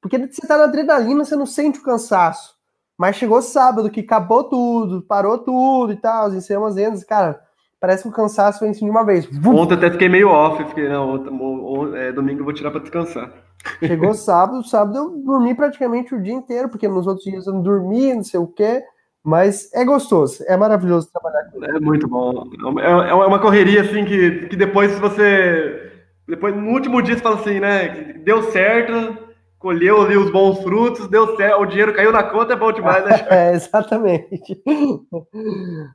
Porque 0.00 0.18
você 0.18 0.46
tá 0.46 0.56
na 0.56 0.64
adrenalina, 0.64 1.24
você 1.24 1.34
não 1.34 1.46
sente 1.46 1.80
o 1.80 1.82
cansaço. 1.82 2.54
Mas 2.96 3.16
chegou 3.16 3.42
sábado, 3.42 3.90
que 3.90 4.00
acabou 4.00 4.44
tudo, 4.44 5.02
parou 5.02 5.38
tudo 5.38 5.92
e 5.92 5.96
tal, 5.96 6.32
encerramos 6.32 6.70
as 6.70 6.74
vendas, 6.76 7.04
cara, 7.04 7.45
parece 7.80 8.02
que 8.02 8.08
o 8.08 8.12
cansaço 8.12 8.64
em 8.64 8.74
cima 8.74 8.90
de 8.90 8.96
uma 8.96 9.04
vez. 9.04 9.28
Ontem 9.44 9.74
até 9.74 9.90
fiquei 9.90 10.08
meio 10.08 10.28
off, 10.28 10.64
fiquei, 10.64 10.88
não, 10.88 11.14
ontem, 11.14 11.98
é, 11.98 12.12
domingo 12.12 12.40
eu 12.40 12.44
vou 12.44 12.52
tirar 12.52 12.70
para 12.70 12.80
descansar. 12.80 13.30
Chegou 13.84 14.14
sábado, 14.14 14.62
sábado 14.64 14.96
eu 14.96 15.10
dormi 15.24 15.54
praticamente 15.54 16.14
o 16.14 16.22
dia 16.22 16.34
inteiro, 16.34 16.68
porque 16.68 16.88
nos 16.88 17.06
outros 17.06 17.24
dias 17.24 17.46
eu 17.46 17.54
não 17.54 17.62
dormi, 17.62 18.14
não 18.14 18.24
sei 18.24 18.40
o 18.40 18.46
quê. 18.46 18.82
Mas 19.24 19.72
é 19.74 19.84
gostoso, 19.84 20.44
é 20.46 20.56
maravilhoso 20.56 21.10
trabalhar 21.12 21.50
com 21.50 21.64
ele. 21.64 21.76
É 21.76 21.80
muito 21.80 22.06
bom. 22.06 22.48
É, 22.78 23.10
é 23.10 23.12
uma 23.12 23.40
correria 23.40 23.80
assim 23.80 24.04
que, 24.04 24.46
que 24.46 24.54
depois 24.54 24.96
você. 25.00 25.92
Depois, 26.28 26.54
no 26.54 26.70
último 26.70 27.02
dia, 27.02 27.16
você 27.16 27.22
fala 27.22 27.34
assim, 27.34 27.58
né? 27.58 28.14
Deu 28.24 28.44
certo, 28.52 29.18
colheu 29.58 30.02
ali 30.02 30.16
os 30.16 30.30
bons 30.30 30.62
frutos, 30.62 31.08
deu 31.08 31.36
certo, 31.36 31.60
o 31.60 31.66
dinheiro 31.66 31.94
caiu 31.94 32.12
na 32.12 32.22
conta, 32.22 32.52
é 32.52 32.56
bom 32.56 32.70
demais, 32.72 33.04
né? 33.04 33.26
é, 33.30 33.54
exatamente. 33.54 34.62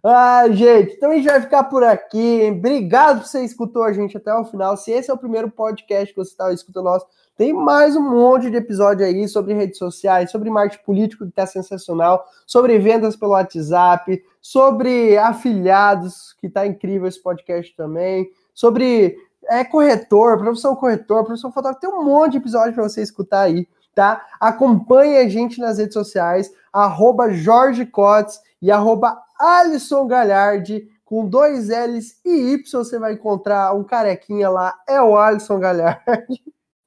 ah, 0.04 0.46
gente, 0.50 0.94
então 0.94 1.12
a 1.12 1.16
gente 1.16 1.28
vai 1.28 1.42
ficar 1.42 1.66
por 1.66 1.84
aqui. 1.84 2.50
Obrigado 2.52 3.22
por 3.22 3.28
você 3.28 3.44
escutou 3.44 3.84
a 3.84 3.94
gente 3.94 4.18
até 4.18 4.34
o 4.34 4.46
final. 4.46 4.76
Se 4.76 4.92
esse 4.92 5.12
é 5.12 5.14
o 5.14 5.18
primeiro 5.18 5.50
podcast 5.50 6.14
que 6.14 6.20
você 6.20 6.32
estava 6.32 6.54
escutando 6.54 6.86
nosso, 6.86 7.06
tem 7.38 7.54
mais 7.54 7.96
um 7.96 8.02
monte 8.02 8.52
de 8.52 8.58
episódio 8.58 9.06
aí 9.06 9.28
sobre 9.28 9.54
redes 9.54 9.78
sociais, 9.78 10.32
sobre 10.32 10.50
marketing 10.50 10.84
político 10.84 11.24
que 11.24 11.32
está 11.32 11.46
sensacional, 11.46 12.24
sobre 12.46 12.78
vendas 12.78 13.16
pelo 13.16 13.32
WhatsApp, 13.32 14.22
sobre 14.42 15.18
afiliados, 15.18 16.34
que 16.40 16.48
está 16.48 16.66
incrível 16.68 17.08
esse 17.08 17.22
podcast 17.22 17.76
também, 17.76 18.30
sobre 18.54 19.18
é, 19.50 19.64
corretor, 19.64 20.38
professor 20.38 20.76
corretor, 20.76 21.24
professor 21.24 21.52
fotógrafo, 21.52 21.82
tem 21.82 21.90
um 21.90 22.04
monte 22.04 22.34
de 22.34 22.38
episódio 22.38 22.74
para 22.74 22.84
você 22.84 23.02
escutar 23.02 23.42
aí, 23.42 23.68
tá? 23.94 24.26
Acompanhe 24.40 25.18
a 25.18 25.28
gente 25.28 25.60
nas 25.60 25.78
redes 25.78 25.94
sociais, 25.94 26.52
arroba 26.72 27.32
Jorge 27.32 27.86
Cotes 27.86 28.40
e 28.62 28.72
arroba 28.72 29.22
Alisson 29.40 30.08
Galhardi, 30.08 30.88
com 31.04 31.28
dois 31.28 31.68
L's 31.70 32.20
e 32.24 32.54
Y, 32.54 32.64
você 32.72 32.98
vai 32.98 33.14
encontrar 33.14 33.74
um 33.74 33.84
carequinha 33.84 34.50
lá, 34.50 34.74
é 34.88 35.02
o 35.02 35.18
Alisson 35.18 35.60
Galhardi. 35.60 36.42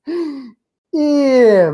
E, 0.97 1.67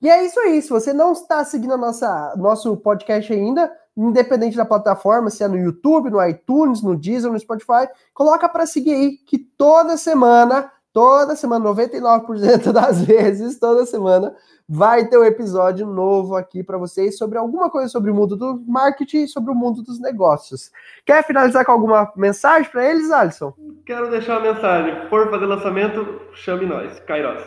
e 0.00 0.08
é 0.08 0.24
isso 0.24 0.40
aí. 0.40 0.62
Se 0.62 0.70
você 0.70 0.90
não 0.94 1.12
está 1.12 1.44
seguindo 1.44 1.74
a 1.74 1.76
nossa, 1.76 2.34
nosso 2.38 2.74
podcast 2.78 3.30
ainda, 3.30 3.70
independente 3.96 4.56
da 4.56 4.64
plataforma, 4.64 5.30
se 5.30 5.42
é 5.42 5.48
no 5.48 5.56
YouTube, 5.56 6.10
no 6.10 6.22
iTunes, 6.24 6.82
no 6.82 6.94
Deezer, 6.94 7.32
no 7.32 7.38
Spotify, 7.38 7.88
coloca 8.12 8.48
para 8.48 8.66
seguir 8.66 8.92
aí 8.92 9.12
que 9.16 9.38
toda 9.38 9.96
semana, 9.96 10.70
toda 10.92 11.34
semana, 11.34 11.70
99% 11.70 12.72
das 12.72 13.02
vezes, 13.02 13.58
toda 13.58 13.86
semana, 13.86 14.34
vai 14.68 15.06
ter 15.08 15.16
um 15.16 15.24
episódio 15.24 15.86
novo 15.86 16.36
aqui 16.36 16.62
para 16.62 16.76
vocês 16.76 17.16
sobre 17.16 17.38
alguma 17.38 17.70
coisa 17.70 17.88
sobre 17.88 18.10
o 18.10 18.14
mundo 18.14 18.36
do 18.36 18.62
marketing 18.66 19.24
e 19.24 19.28
sobre 19.28 19.50
o 19.50 19.54
mundo 19.54 19.82
dos 19.82 19.98
negócios. 20.00 20.70
Quer 21.04 21.24
finalizar 21.24 21.64
com 21.64 21.72
alguma 21.72 22.12
mensagem 22.16 22.70
para 22.70 22.84
eles, 22.90 23.10
Alisson? 23.10 23.54
Quero 23.86 24.10
deixar 24.10 24.40
uma 24.40 24.52
mensagem. 24.52 25.08
For 25.08 25.30
fazer 25.30 25.46
lançamento, 25.46 26.20
chame 26.34 26.66
nós, 26.66 27.00
Kairos. 27.00 27.42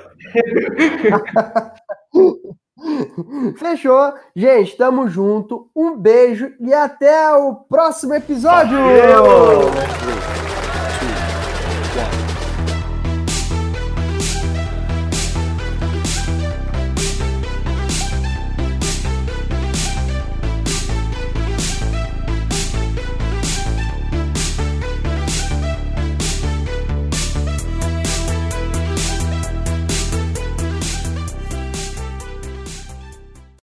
Fechou. 3.57 4.13
Gente, 4.35 4.77
tamo 4.77 5.07
junto. 5.07 5.69
Um 5.75 5.95
beijo 5.95 6.51
e 6.59 6.73
até 6.73 7.33
o 7.33 7.55
próximo 7.55 8.13
episódio. 8.13 8.77
Valeu. 8.77 10.48